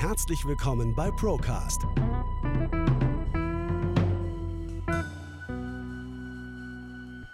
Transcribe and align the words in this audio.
Herzlich 0.00 0.46
willkommen 0.46 0.94
bei 0.94 1.10
Procast. 1.10 1.82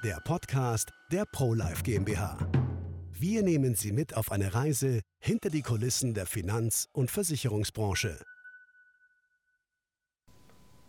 Der 0.03 0.21
Podcast 0.25 0.91
der 1.13 1.27
ProLife 1.31 1.85
GmbH. 1.85 2.37
Wir 3.13 3.45
nehmen 3.45 3.77
Sie 3.77 3.93
mit 3.93 4.17
auf 4.17 4.33
eine 4.33 4.53
Reise 4.53 5.03
hinter 5.21 5.49
die 5.49 5.63
Kulissen 5.63 6.13
der 6.13 6.27
Finanz- 6.27 6.89
und 6.93 7.13
Versicherungsbranche. 7.13 8.19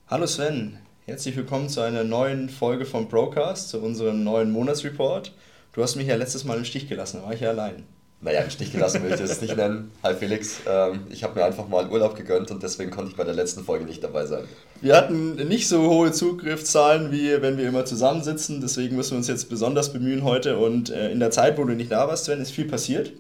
Hallo 0.08 0.26
Sven, 0.26 0.80
herzlich 1.06 1.36
willkommen 1.36 1.70
zu 1.70 1.82
einer 1.82 2.04
neuen 2.04 2.50
Folge 2.50 2.86
von 2.86 3.08
Procast, 3.08 3.70
zu 3.70 3.84
unserem 3.84 4.24
neuen 4.24 4.50
Monatsreport. 4.50 5.32
Du 5.74 5.84
hast 5.84 5.96
mich 5.96 6.08
ja 6.08 6.16
letztes 6.16 6.44
Mal 6.44 6.58
im 6.58 6.66
Stich 6.66 6.90
gelassen, 6.90 7.18
da 7.18 7.28
war 7.28 7.34
ich 7.36 7.42
ja 7.42 7.50
allein. 7.50 7.84
Naja, 8.20 8.42
im 8.42 8.50
Stich 8.50 8.72
gelassen 8.72 9.04
will 9.04 9.12
ich 9.12 9.20
das 9.20 9.42
nicht 9.42 9.56
nennen. 9.56 9.92
Hi 10.02 10.16
Felix, 10.16 10.62
ähm, 10.68 11.02
ich 11.12 11.24
habe 11.24 11.40
mir 11.40 11.46
einfach 11.46 11.68
mal 11.68 11.88
Urlaub 11.88 12.16
gegönnt 12.16 12.50
und 12.50 12.64
deswegen 12.64 12.90
konnte 12.90 13.12
ich 13.12 13.16
bei 13.16 13.24
der 13.24 13.36
letzten 13.36 13.64
Folge 13.64 13.86
nicht 13.86 14.04
dabei 14.04 14.26
sein. 14.26 14.46
Wir 14.82 14.98
hatten 14.98 15.36
nicht 15.48 15.68
so 15.68 15.88
hohe 15.88 16.12
Zugriffszahlen, 16.12 17.12
wie 17.12 17.40
wenn 17.44 17.60
wir 17.60 17.68
immer 17.68 17.86
zusammensitzen, 17.86 18.60
deswegen 18.60 18.96
müssen 18.96 19.12
wir 19.12 19.18
uns 19.20 19.28
jetzt 19.28 19.50
besonders 19.50 19.94
bemühen 19.94 20.24
heute 20.24 20.58
und 20.58 20.90
äh, 20.90 21.12
in 21.12 21.20
der 21.20 21.30
Zeit, 21.30 21.60
wo 21.60 21.64
du 21.64 21.74
nicht 21.74 21.92
da 21.92 22.08
warst, 22.08 22.26
Sven, 22.26 22.42
ist 22.42 22.52
viel 22.52 22.68
passiert. 22.68 23.14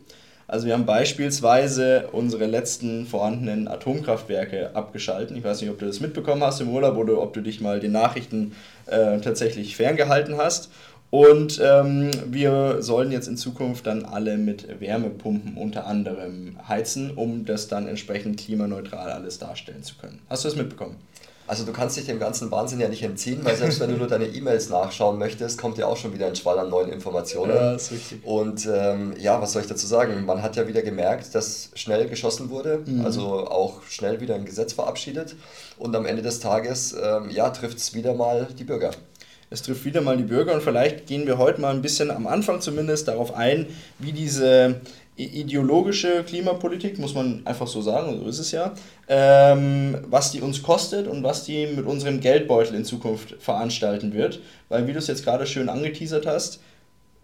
Also 0.49 0.65
wir 0.65 0.73
haben 0.73 0.85
beispielsweise 0.85 2.07
unsere 2.13 2.45
letzten 2.45 3.05
vorhandenen 3.05 3.67
Atomkraftwerke 3.67 4.75
abgeschalten. 4.75 5.35
Ich 5.35 5.43
weiß 5.43 5.61
nicht, 5.61 5.69
ob 5.69 5.77
du 5.77 5.85
das 5.85 5.99
mitbekommen 5.99 6.41
hast 6.41 6.61
im 6.61 6.69
Urlaub 6.69 6.95
oder 6.95 7.21
ob 7.21 7.33
du 7.33 7.41
dich 7.41 7.59
mal 7.59 7.81
den 7.81 7.91
Nachrichten 7.91 8.55
äh, 8.85 9.19
tatsächlich 9.19 9.75
ferngehalten 9.75 10.37
hast. 10.37 10.71
Und 11.09 11.61
ähm, 11.63 12.11
wir 12.25 12.81
sollen 12.81 13.11
jetzt 13.11 13.27
in 13.27 13.37
Zukunft 13.37 13.87
dann 13.87 14.03
alle 14.03 14.37
mit 14.37 14.81
Wärmepumpen 14.81 15.55
unter 15.55 15.87
anderem 15.87 16.57
heizen, 16.67 17.11
um 17.11 17.45
das 17.45 17.67
dann 17.67 17.87
entsprechend 17.87 18.39
klimaneutral 18.39 19.11
alles 19.11 19.39
darstellen 19.39 19.83
zu 19.83 19.95
können. 19.95 20.19
Hast 20.29 20.43
du 20.43 20.49
das 20.49 20.57
mitbekommen? 20.57 20.97
Also 21.47 21.63
du 21.63 21.71
kannst 21.71 21.95
dich 21.95 22.05
dem 22.05 22.19
ganzen 22.19 22.51
Wahnsinn 22.51 22.81
ja 22.81 22.89
nicht 22.89 23.03
entziehen, 23.03 23.39
weil 23.43 23.55
selbst 23.55 23.79
wenn 23.79 23.89
du 23.89 23.95
nur 23.95 24.07
deine 24.07 24.25
E-Mails 24.25 24.67
nachschauen 24.67 25.17
möchtest, 25.17 25.57
kommt 25.57 25.77
ja 25.77 25.85
auch 25.85 25.95
schon 25.95 26.13
wieder 26.13 26.27
ein 26.27 26.35
Schwall 26.35 26.59
an 26.59 26.69
neuen 26.69 26.89
Informationen. 26.91 27.55
Ja, 27.55 27.73
ist 27.73 27.91
richtig. 27.93 28.25
Und 28.25 28.67
ähm, 28.69 29.13
ja, 29.17 29.41
was 29.41 29.53
soll 29.53 29.61
ich 29.61 29.69
dazu 29.69 29.87
sagen? 29.87 30.25
Man 30.25 30.41
hat 30.41 30.57
ja 30.57 30.67
wieder 30.67 30.81
gemerkt, 30.81 31.33
dass 31.33 31.69
schnell 31.73 32.09
geschossen 32.09 32.49
wurde, 32.49 32.83
mhm. 32.85 33.05
also 33.05 33.47
auch 33.47 33.81
schnell 33.83 34.19
wieder 34.19 34.35
ein 34.35 34.43
Gesetz 34.43 34.73
verabschiedet. 34.73 35.37
Und 35.77 35.95
am 35.95 36.05
Ende 36.05 36.21
des 36.21 36.41
Tages, 36.41 36.93
ähm, 37.01 37.29
ja, 37.29 37.49
trifft 37.49 37.77
es 37.77 37.93
wieder 37.93 38.13
mal 38.13 38.49
die 38.59 38.65
Bürger. 38.65 38.91
Es 39.49 39.61
trifft 39.61 39.85
wieder 39.85 40.01
mal 40.01 40.17
die 40.17 40.23
Bürger 40.23 40.53
und 40.53 40.61
vielleicht 40.61 41.07
gehen 41.07 41.25
wir 41.25 41.37
heute 41.37 41.61
mal 41.61 41.73
ein 41.73 41.81
bisschen 41.81 42.11
am 42.11 42.27
Anfang 42.27 42.59
zumindest 42.59 43.07
darauf 43.07 43.33
ein, 43.33 43.67
wie 43.97 44.11
diese 44.11 44.81
ideologische 45.15 46.23
Klimapolitik, 46.23 46.99
muss 46.99 47.15
man 47.15 47.41
einfach 47.45 47.67
so 47.67 47.81
sagen, 47.81 48.19
so 48.19 48.27
ist 48.27 48.39
es 48.39 48.51
ja, 48.51 48.73
ähm, 49.07 49.97
was 50.09 50.31
die 50.31 50.41
uns 50.41 50.61
kostet 50.61 51.07
und 51.07 51.23
was 51.23 51.43
die 51.43 51.65
mit 51.65 51.85
unserem 51.85 52.19
Geldbeutel 52.19 52.75
in 52.75 52.85
Zukunft 52.85 53.35
veranstalten 53.39 54.13
wird. 54.13 54.41
Weil, 54.69 54.85
wie 54.85 54.93
du 54.93 54.99
es 54.99 55.07
jetzt 55.07 55.23
gerade 55.23 55.47
schön 55.47 55.69
angeteasert 55.69 56.27
hast, 56.27 56.59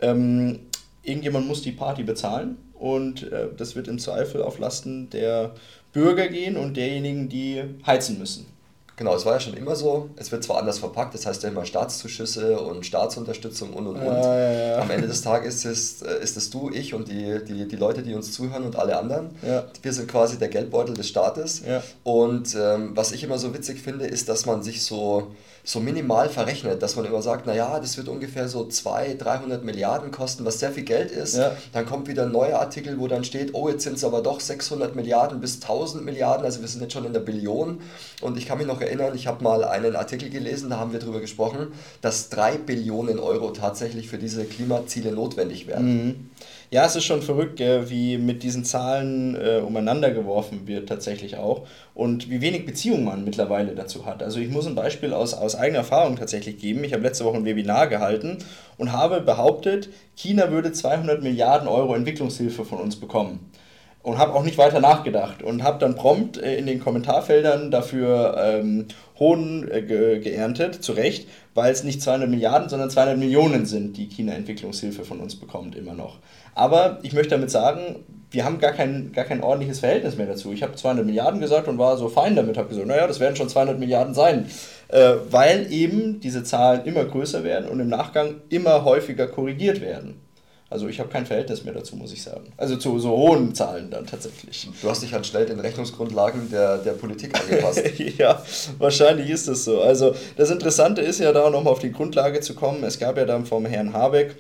ähm, 0.02 0.62
irgendjemand 1.04 1.48
muss 1.48 1.62
die 1.62 1.72
Party 1.72 2.04
bezahlen 2.04 2.58
und 2.74 3.32
äh, 3.32 3.50
das 3.56 3.76
wird 3.76 3.88
im 3.88 4.00
Zweifel 4.00 4.42
auf 4.42 4.58
Lasten 4.58 5.10
der 5.12 5.54
Bürger 5.92 6.30
gehen 6.30 6.58
und 6.58 6.78
derjenigen, 6.78 7.30
die 7.30 7.62
heizen 7.86 8.18
müssen. 8.18 8.53
Genau, 8.96 9.16
es 9.16 9.26
war 9.26 9.34
ja 9.34 9.40
schon 9.40 9.56
immer 9.56 9.76
so. 9.76 10.10
Es 10.18 10.32
wird 10.32 10.44
zwar 10.44 10.60
anders 10.60 10.78
verpackt, 10.78 11.16
das 11.16 11.26
heißt 11.26 11.42
ja 11.44 11.50
immer 11.50 11.66
Staatszuschüsse 11.66 12.60
und 12.60 12.86
Staatsunterstützung 12.86 13.74
und 13.74 13.88
und 13.88 13.98
und. 13.98 14.06
Ja, 14.06 14.40
ja, 14.40 14.52
ja. 14.52 14.78
Am 14.80 14.92
Ende 14.92 15.08
des 15.08 15.22
Tages 15.24 15.66
ist, 15.66 16.04
äh, 16.06 16.22
ist 16.22 16.38
es 16.38 16.50
du, 16.52 16.70
ich 16.72 16.94
und 16.94 17.08
die, 17.08 17.44
die, 17.44 17.68
die 17.68 17.76
Leute, 17.76 18.04
die 18.04 18.14
uns 18.14 18.32
zuhören 18.32 18.64
und 18.64 18.76
alle 18.76 18.98
anderen. 18.98 19.32
Wir 19.82 19.94
sind 19.94 20.08
quasi 20.08 20.38
der 20.38 20.50
Geldbeutel 20.50 20.96
des 20.96 21.08
Staates. 21.08 21.64
Und 22.04 22.56
ähm, 22.56 22.92
was 22.96 23.12
ich 23.12 23.24
immer 23.24 23.40
so 23.40 23.54
witzig 23.54 23.82
finde, 23.82 24.06
ist, 24.06 24.30
dass 24.30 24.46
man 24.46 24.62
sich 24.62 24.84
so 24.84 25.34
so 25.66 25.80
minimal 25.80 26.28
verrechnet, 26.28 26.84
dass 26.84 26.98
man 26.98 27.06
immer 27.06 27.22
sagt, 27.22 27.46
naja, 27.46 27.80
das 27.80 27.96
wird 27.96 28.10
ungefähr 28.10 28.50
so 28.50 28.68
200, 28.68 29.24
300 29.24 29.64
Milliarden 29.64 30.12
kosten, 30.12 30.44
was 30.44 30.60
sehr 30.60 30.72
viel 30.72 30.84
Geld 30.84 31.10
ist. 31.10 31.38
Ja. 31.38 31.56
Dann 31.72 31.86
kommt 31.86 32.10
wieder 32.10 32.24
ein 32.24 32.34
neuer 32.34 32.60
Artikel, 32.60 33.00
wo 33.00 33.08
dann 33.08 33.24
steht, 33.24 33.54
oh, 33.54 33.70
jetzt 33.70 33.84
sind 33.84 33.96
es 33.96 34.04
aber 34.04 34.22
doch 34.22 34.42
600 34.42 34.94
Milliarden 34.96 35.40
bis 35.40 35.62
1000 35.62 36.04
Milliarden, 36.04 36.46
also 36.46 36.60
wir 36.60 36.68
sind 36.68 36.82
jetzt 36.82 36.92
schon 36.92 37.06
in 37.06 37.14
der 37.14 37.22
Billion. 37.22 37.80
Und 38.22 38.38
ich 38.38 38.46
kann 38.46 38.58
mich 38.58 38.68
noch 38.68 38.82
erinnern, 38.82 39.16
ich 39.16 39.28
habe 39.28 39.42
mal 39.42 39.64
einen 39.64 39.96
Artikel 39.96 40.30
gelesen, 40.30 40.70
da 40.70 40.78
haben 40.78 40.92
wir 40.92 41.00
darüber 41.00 41.22
gesprochen, 41.22 41.68
dass 42.02 42.30
3 42.30 42.58
Billionen 42.58 43.20
Euro 43.20 43.52
tatsächlich 43.52 44.10
für 44.10 44.18
diese 44.18 44.44
Klimaziele 44.44 45.14
notwendig 45.14 45.68
werden. 45.68 46.06
Mhm. 46.06 46.30
Ja, 46.74 46.88
es 46.88 46.96
ist 46.96 47.04
schon 47.04 47.22
verrückt, 47.22 47.60
wie 47.60 48.18
mit 48.18 48.42
diesen 48.42 48.66
Zahlen 48.66 49.36
äh, 49.36 49.60
umeinander 49.60 50.10
geworfen 50.10 50.66
wird 50.66 50.90
tatsächlich 50.90 51.38
auch 51.38 51.68
und 51.94 52.32
wie 52.32 52.42
wenig 52.42 52.66
Beziehung 52.66 53.04
man 53.04 53.24
mittlerweile 53.24 53.76
dazu 53.76 54.08
hat. 54.08 54.24
Also 54.24 54.40
ich 54.40 54.50
muss 54.50 54.66
ein 54.66 54.74
Beispiel 54.74 55.14
aus, 55.14 55.36
aus 55.36 55.54
eigener 55.54 55.78
Erfahrung 55.78 56.16
tatsächlich 56.16 56.58
geben. 56.58 56.84
Ich 56.84 56.92
habe 56.92 57.04
letzte 57.04 57.26
Woche 57.26 57.38
ein 57.38 57.46
Webinar 57.46 57.86
gehalten 57.86 58.40
und 58.80 58.92
habe 58.92 59.22
behauptet, 59.22 59.90
China 60.16 60.50
würde 60.50 60.72
200 60.72 61.22
Milliarden 61.22 61.68
Euro 61.68 61.94
Entwicklungshilfe 61.94 62.66
von 62.66 62.80
uns 62.80 62.96
bekommen 62.96 63.52
und 64.04 64.18
habe 64.18 64.34
auch 64.34 64.44
nicht 64.44 64.58
weiter 64.58 64.82
nachgedacht 64.82 65.42
und 65.42 65.64
habe 65.64 65.80
dann 65.80 65.96
prompt 65.96 66.38
äh, 66.38 66.58
in 66.58 66.66
den 66.66 66.80
Kommentarfeldern 66.80 67.72
dafür 67.72 68.36
ähm, 68.38 68.88
Hohn 69.18 69.70
äh, 69.72 69.82
ge 69.82 70.20
geerntet, 70.20 70.84
zu 70.84 70.92
Recht, 70.92 71.28
weil 71.54 71.72
es 71.72 71.84
nicht 71.84 72.02
200 72.02 72.30
Milliarden, 72.30 72.68
sondern 72.68 72.90
200 72.90 73.18
Millionen 73.18 73.66
sind, 73.66 73.96
die 73.98 74.08
China 74.08 74.34
Entwicklungshilfe 74.34 75.06
von 75.06 75.20
uns 75.20 75.36
bekommt, 75.36 75.76
immer 75.76 75.94
noch. 75.94 76.18
Aber 76.56 77.00
ich 77.04 77.14
möchte 77.14 77.32
damit 77.32 77.52
sagen, 77.52 78.04
wir 78.32 78.46
haben 78.46 78.60
gar 78.60 78.72
kein, 78.72 79.12
gar 79.14 79.26
kein 79.26 79.44
ordentliches 79.44 79.80
Verhältnis 79.80 80.18
mehr 80.18 80.26
dazu. 80.26 80.52
Ich 80.52 80.64
habe 80.64 80.76
200 80.76 81.06
Milliarden 81.06 81.40
gesagt 81.40 81.68
und 81.68 81.78
war 81.78 81.98
so 81.98 82.10
fein 82.10 82.36
damit, 82.36 82.58
habe 82.58 82.70
gesagt, 82.70 82.88
naja, 82.88 83.06
das 83.06 83.20
werden 83.20 83.36
schon 83.36 83.48
200 83.48 83.78
Milliarden 83.78 84.16
sein, 84.16 84.50
äh, 84.88 85.14
weil 85.30 85.72
eben 85.72 86.20
diese 86.20 86.44
Zahlen 86.44 86.86
immer 86.86 87.06
größer 87.06 87.44
werden 87.44 87.70
und 87.70 87.80
im 87.80 87.90
Nachgang 87.90 88.42
immer 88.50 88.84
häufiger 88.84 89.28
korrigiert 89.28 89.82
werden. 89.82 90.20
Also 90.74 90.88
ich 90.88 91.00
habe 91.00 91.10
kein 91.10 91.28
Verhältnis 91.28 91.64
mehr 91.64 91.76
dazu, 91.76 91.96
muss 91.96 92.12
ich 92.12 92.24
sagen. 92.24 92.52
Also 92.58 92.78
zu 92.78 92.98
so 92.98 93.12
hohen 93.12 93.54
Zahlen 93.54 93.92
dann 93.92 94.08
tatsächlich. 94.08 94.68
Du 94.82 94.90
hast 94.90 95.04
dich 95.04 95.14
halt 95.14 95.28
schnell 95.28 95.46
den 95.46 95.60
Rechnungsgrundlagen 95.60 96.50
der, 96.50 96.80
der 96.80 96.94
Politik 96.94 97.40
angepasst. 97.40 97.84
ja, 98.18 98.42
wahrscheinlich 98.80 99.30
ist 99.30 99.48
das 99.48 99.66
so. 99.66 99.82
Also 99.82 100.16
das 100.36 100.50
Interessante 100.50 101.02
ist 101.02 101.20
ja 101.20 101.32
da 101.32 101.48
nochmal 101.52 101.74
auf 101.74 101.80
die 101.80 101.92
Grundlage 101.92 102.40
zu 102.40 102.56
kommen. 102.56 102.84
Es 102.84 102.98
gab 102.98 103.18
ja 103.18 103.26
dann 103.26 103.46
vom 103.46 103.68
Herrn 103.68 103.94
Habeck 103.94 104.36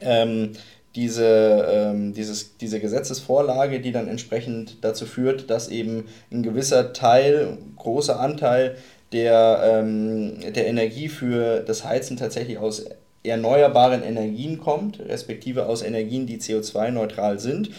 ähm, 0.00 0.52
diese, 0.94 1.66
ähm, 1.70 2.12
dieses, 2.14 2.56
diese 2.56 2.80
Gesetzesvorlage, 2.80 3.80
die 3.80 3.92
dann 3.92 4.08
entsprechend 4.08 4.78
dazu 4.82 5.06
führt, 5.06 5.50
dass 5.50 5.68
eben 5.68 6.04
ein 6.32 6.42
gewisser 6.42 6.92
Teil, 6.92 7.58
großer 7.76 8.18
Anteil 8.18 8.76
der, 9.12 9.60
ähm, 9.64 10.40
der 10.52 10.66
Energie 10.66 11.08
für 11.08 11.60
das 11.60 11.84
Heizen 11.84 12.16
tatsächlich 12.16 12.58
aus 12.58 12.86
erneuerbaren 13.22 14.02
Energien 14.02 14.58
kommt, 14.58 14.98
respektive 15.00 15.66
aus 15.66 15.82
Energien, 15.82 16.26
die 16.26 16.38
CO2-neutral 16.38 17.38
sind. 17.38 17.70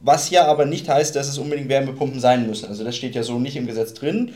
Was 0.00 0.30
ja 0.30 0.46
aber 0.46 0.64
nicht 0.64 0.88
heißt, 0.88 1.14
dass 1.16 1.28
es 1.28 1.38
unbedingt 1.38 1.68
Wärmepumpen 1.68 2.20
sein 2.20 2.46
müssen. 2.46 2.68
Also 2.68 2.84
das 2.84 2.96
steht 2.96 3.14
ja 3.14 3.22
so 3.22 3.38
nicht 3.38 3.56
im 3.56 3.66
Gesetz 3.66 3.94
drin. 3.94 4.32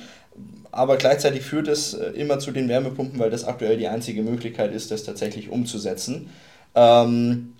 Aber 0.73 0.97
gleichzeitig 0.97 1.43
führt 1.43 1.69
es 1.69 1.94
äh, 1.94 2.06
immer 2.11 2.41
zu 2.41 2.50
den 2.50 2.69
Wärmepumpen, 2.69 3.21
weil 3.21 3.31
das 3.31 3.44
aktuell 3.44 3.77
die 3.77 3.87
einzige 3.87 4.23
Möglichkeit 4.23 4.75
ist, 4.75 4.91
das 4.91 5.05
tatsächlich 5.05 5.49
umzusetzen. 5.49 6.31
Ähm, 6.75 7.53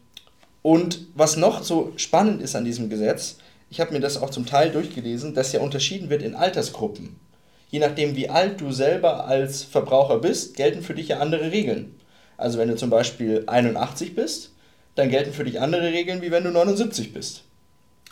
und 0.65 1.09
was 1.15 1.37
noch 1.37 1.63
so 1.63 1.93
spannend 1.97 2.41
ist 2.41 2.57
an 2.57 2.65
diesem 2.65 2.89
Gesetz, 2.89 3.37
ich 3.69 3.81
habe 3.81 3.93
mir 3.93 4.01
das 4.01 4.17
auch 4.17 4.31
zum 4.31 4.47
Teil 4.47 4.71
durchgelesen, 4.71 5.35
dass 5.35 5.53
ja 5.53 5.61
unterschieden 5.61 6.09
wird 6.09 6.23
in 6.23 6.35
Altersgruppen. 6.35 7.17
Je 7.69 7.81
nachdem, 7.81 8.17
wie 8.17 8.31
alt 8.31 8.63
du 8.63 8.73
selber 8.73 9.27
als 9.27 9.63
Verbraucher 9.63 10.21
bist, 10.21 10.57
gelten 10.57 10.83
für 10.83 10.95
dich 10.95 11.09
ja 11.09 11.19
andere 11.19 11.53
Regeln. 11.53 11.97
Also 12.39 12.59
wenn 12.59 12.69
du 12.69 12.77
zum 12.77 12.89
Beispiel 12.89 13.45
81 13.47 14.15
bist, 14.15 14.53
dann 14.95 15.11
gelten 15.11 15.35
für 15.35 15.45
dich 15.45 15.61
andere 15.61 15.93
Regeln, 15.93 16.23
wie 16.23 16.31
wenn 16.31 16.45
du 16.45 16.51
79 16.51 17.13
bist. 17.13 17.45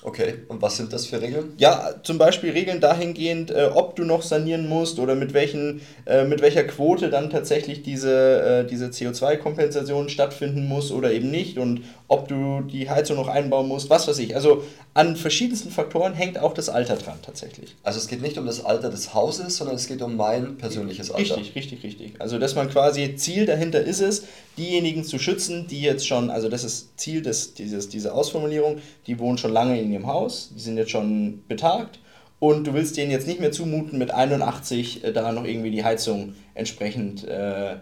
Okay, 0.05 0.35
und 0.49 0.61
was 0.61 0.77
sind 0.77 0.93
das 0.93 1.07
für 1.07 1.23
Regeln? 1.23 1.53
Ja, 1.59 1.95
zum 2.03 2.19
Beispiel 2.19 2.51
Regeln 2.51 2.81
dahingehend, 2.81 3.53
äh, 3.53 3.71
ob 3.73 3.95
du 3.95 4.03
noch 4.03 4.23
sanieren 4.23 4.69
musst 4.69 4.99
oder 4.99 5.15
mit, 5.15 5.33
welchen, 5.33 5.81
äh, 6.07 6.25
mit 6.25 6.43
welcher 6.43 6.65
Quote 6.65 7.09
dann 7.09 7.31
tatsächlich 7.31 7.85
diese, 7.85 8.65
äh, 8.65 8.67
diese 8.67 8.87
CO2-Kompensation 8.87 10.09
stattfinden 10.09 10.67
muss 10.67 10.91
oder 10.91 11.13
eben 11.13 11.31
nicht 11.31 11.57
und 11.57 11.83
ob 12.13 12.29
du 12.29 12.61
die 12.61 12.91
Heizung 12.91 13.17
noch 13.17 13.27
einbauen 13.27 13.67
musst, 13.67 13.89
was 13.89 14.07
weiß 14.07 14.19
ich. 14.19 14.37
Also 14.37 14.63
an 14.93 15.17
verschiedensten 15.17 15.71
Faktoren 15.71 16.13
hängt 16.13 16.39
auch 16.39 16.53
das 16.53 16.69
Alter 16.69 16.97
dran 16.97 17.17
tatsächlich. 17.23 17.75
Also 17.83 17.99
es 17.99 18.07
geht 18.07 18.21
nicht 18.21 18.37
um 18.37 18.45
das 18.45 18.63
Alter 18.63 18.91
des 18.91 19.15
Hauses, 19.15 19.57
sondern 19.57 19.77
es 19.77 19.87
geht 19.87 20.03
um 20.03 20.17
mein 20.17 20.59
persönliches 20.59 21.11
Alter. 21.11 21.39
Richtig, 21.39 21.55
richtig, 21.55 21.83
richtig. 21.83 22.13
Also 22.19 22.39
dass 22.39 22.55
man 22.55 22.69
quasi, 22.69 23.17
Ziel 23.17 23.47
dahinter 23.47 23.81
ist 23.81 24.03
es, 24.03 24.25
diejenigen 24.59 25.05
zu 25.05 25.19
schützen, 25.19 25.67
die 25.69 25.81
jetzt 25.81 26.07
schon, 26.07 26.29
also 26.29 26.51
das 26.51 26.65
ist 26.65 27.01
Ziel 27.01 27.23
des, 27.23 27.55
dieses, 27.55 27.89
dieser 27.89 28.15
Ausformulierung, 28.15 28.83
die 29.07 29.19
wohnen 29.19 29.39
schon 29.39 29.53
lange 29.55 29.81
in 29.81 29.91
ihrem 29.91 30.07
Haus, 30.07 30.51
die 30.55 30.61
sind 30.61 30.77
jetzt 30.77 30.91
schon 30.91 31.43
betagt 31.49 31.99
und 32.41 32.67
du 32.67 32.75
willst 32.75 32.99
denen 32.99 33.11
jetzt 33.11 33.27
nicht 33.27 33.41
mehr 33.41 33.53
zumuten, 33.53 33.99
mit 33.99 34.11
81 34.11 35.03
äh, 35.03 35.13
da 35.15 35.33
noch 35.33 35.47
irgendwie 35.47 35.71
die 35.71 35.83
Heizung 35.83 36.35
entsprechend 36.55 37.25
äh, 37.25 37.77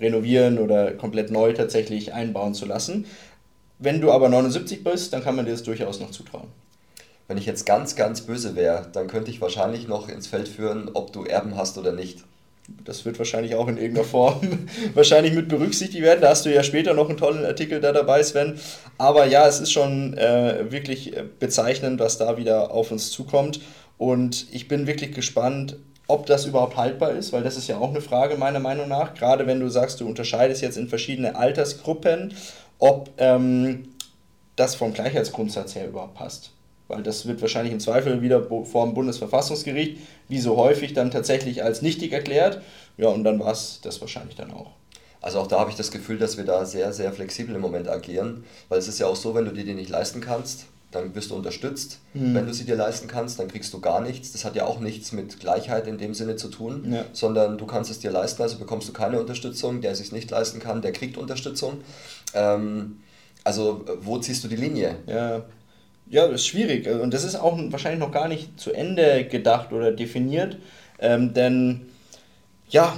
renovieren 0.00 0.58
oder 0.58 0.92
komplett 0.92 1.30
neu 1.30 1.52
tatsächlich 1.52 2.12
einbauen 2.14 2.54
zu 2.54 2.66
lassen. 2.66 3.06
Wenn 3.78 4.00
du 4.00 4.10
aber 4.10 4.28
79 4.28 4.82
bist, 4.82 5.12
dann 5.12 5.22
kann 5.22 5.36
man 5.36 5.44
dir 5.44 5.52
das 5.52 5.62
durchaus 5.62 6.00
noch 6.00 6.10
zutrauen. 6.10 6.48
Wenn 7.28 7.38
ich 7.38 7.46
jetzt 7.46 7.66
ganz, 7.66 7.94
ganz 7.94 8.22
böse 8.22 8.56
wäre, 8.56 8.88
dann 8.92 9.06
könnte 9.06 9.30
ich 9.30 9.40
wahrscheinlich 9.40 9.86
noch 9.86 10.08
ins 10.08 10.26
Feld 10.26 10.48
führen, 10.48 10.90
ob 10.94 11.12
du 11.12 11.24
Erben 11.24 11.56
hast 11.56 11.76
oder 11.78 11.92
nicht. 11.92 12.24
Das 12.84 13.04
wird 13.04 13.18
wahrscheinlich 13.18 13.54
auch 13.54 13.68
in 13.68 13.78
irgendeiner 13.78 14.06
Form 14.06 14.40
wahrscheinlich 14.94 15.32
mit 15.34 15.48
berücksichtigt 15.48 16.02
werden. 16.02 16.20
Da 16.20 16.30
hast 16.30 16.44
du 16.44 16.52
ja 16.52 16.62
später 16.62 16.94
noch 16.94 17.08
einen 17.08 17.18
tollen 17.18 17.44
Artikel 17.44 17.80
da 17.80 17.92
dabei, 17.92 18.22
Sven. 18.22 18.58
Aber 18.98 19.26
ja, 19.26 19.46
es 19.46 19.60
ist 19.60 19.72
schon 19.72 20.16
äh, 20.16 20.70
wirklich 20.70 21.14
bezeichnend, 21.38 22.00
was 22.00 22.18
da 22.18 22.36
wieder 22.36 22.70
auf 22.72 22.90
uns 22.90 23.10
zukommt. 23.10 23.60
Und 23.96 24.46
ich 24.52 24.68
bin 24.68 24.86
wirklich 24.86 25.14
gespannt, 25.14 25.76
ob 26.08 26.24
das 26.26 26.46
überhaupt 26.46 26.76
haltbar 26.76 27.12
ist, 27.12 27.32
weil 27.32 27.42
das 27.42 27.56
ist 27.56 27.68
ja 27.68 27.78
auch 27.78 27.90
eine 27.90 28.00
Frage 28.00 28.36
meiner 28.36 28.60
Meinung 28.60 28.88
nach. 28.88 29.14
Gerade 29.14 29.46
wenn 29.46 29.60
du 29.60 29.68
sagst, 29.68 30.00
du 30.00 30.06
unterscheidest 30.06 30.62
jetzt 30.62 30.78
in 30.78 30.88
verschiedene 30.88 31.36
Altersgruppen, 31.36 32.34
ob 32.78 33.10
ähm, 33.18 33.88
das 34.56 34.74
vom 34.74 34.92
Gleichheitsgrundsatz 34.92 35.74
her 35.74 35.88
überhaupt 35.88 36.14
passt. 36.14 36.52
Weil 36.88 37.02
das 37.02 37.26
wird 37.26 37.42
wahrscheinlich 37.42 37.72
im 37.72 37.80
Zweifel 37.80 38.22
wieder 38.22 38.42
vor 38.64 38.86
dem 38.86 38.94
Bundesverfassungsgericht, 38.94 39.98
wie 40.28 40.40
so 40.40 40.56
häufig, 40.56 40.94
dann 40.94 41.10
tatsächlich 41.10 41.62
als 41.62 41.82
nichtig 41.82 42.12
erklärt. 42.12 42.62
Ja, 42.96 43.08
und 43.08 43.24
dann 43.24 43.38
war 43.38 43.52
es 43.52 43.80
das 43.82 44.00
wahrscheinlich 44.00 44.36
dann 44.36 44.52
auch. 44.52 44.72
Also 45.20 45.40
auch 45.40 45.46
da 45.46 45.60
habe 45.60 45.70
ich 45.70 45.76
das 45.76 45.90
Gefühl, 45.90 46.18
dass 46.18 46.36
wir 46.36 46.44
da 46.44 46.64
sehr, 46.64 46.92
sehr 46.92 47.12
flexibel 47.12 47.54
im 47.54 47.60
Moment 47.60 47.88
agieren, 47.88 48.44
weil 48.68 48.78
es 48.78 48.88
ist 48.88 49.00
ja 49.00 49.06
auch 49.06 49.16
so, 49.16 49.34
wenn 49.34 49.44
du 49.44 49.52
dir 49.52 49.64
die 49.64 49.74
nicht 49.74 49.90
leisten 49.90 50.20
kannst, 50.20 50.66
dann 50.90 51.14
wirst 51.14 51.30
du 51.30 51.34
unterstützt. 51.34 52.00
Mhm. 52.14 52.34
Wenn 52.34 52.46
du 52.46 52.54
sie 52.54 52.64
dir 52.64 52.76
leisten 52.76 53.08
kannst, 53.08 53.38
dann 53.38 53.48
kriegst 53.48 53.72
du 53.74 53.80
gar 53.80 54.00
nichts. 54.00 54.32
Das 54.32 54.44
hat 54.44 54.56
ja 54.56 54.64
auch 54.64 54.80
nichts 54.80 55.12
mit 55.12 55.38
Gleichheit 55.38 55.86
in 55.86 55.98
dem 55.98 56.14
Sinne 56.14 56.36
zu 56.36 56.48
tun, 56.48 56.90
ja. 56.90 57.04
sondern 57.12 57.58
du 57.58 57.66
kannst 57.66 57.90
es 57.90 57.98
dir 57.98 58.10
leisten, 58.10 58.42
also 58.42 58.58
bekommst 58.58 58.88
du 58.88 58.92
keine 58.92 59.20
Unterstützung. 59.20 59.80
Der 59.82 59.92
es 59.92 59.98
sich 59.98 60.12
nicht 60.12 60.30
leisten 60.30 60.60
kann, 60.60 60.80
der 60.80 60.92
kriegt 60.92 61.18
Unterstützung. 61.18 61.82
Ähm, 62.34 63.00
also 63.44 63.84
wo 64.00 64.18
ziehst 64.18 64.44
du 64.44 64.48
die 64.48 64.56
Linie? 64.56 64.96
Ja. 65.06 65.44
Ja, 66.10 66.26
das 66.26 66.40
ist 66.40 66.46
schwierig. 66.46 66.88
Und 66.88 67.12
das 67.12 67.22
ist 67.22 67.36
auch 67.36 67.58
wahrscheinlich 67.70 68.00
noch 68.00 68.12
gar 68.12 68.28
nicht 68.28 68.58
zu 68.58 68.72
Ende 68.72 69.26
gedacht 69.26 69.72
oder 69.72 69.92
definiert. 69.92 70.56
Ähm, 70.98 71.34
denn 71.34 71.86
ja, 72.70 72.96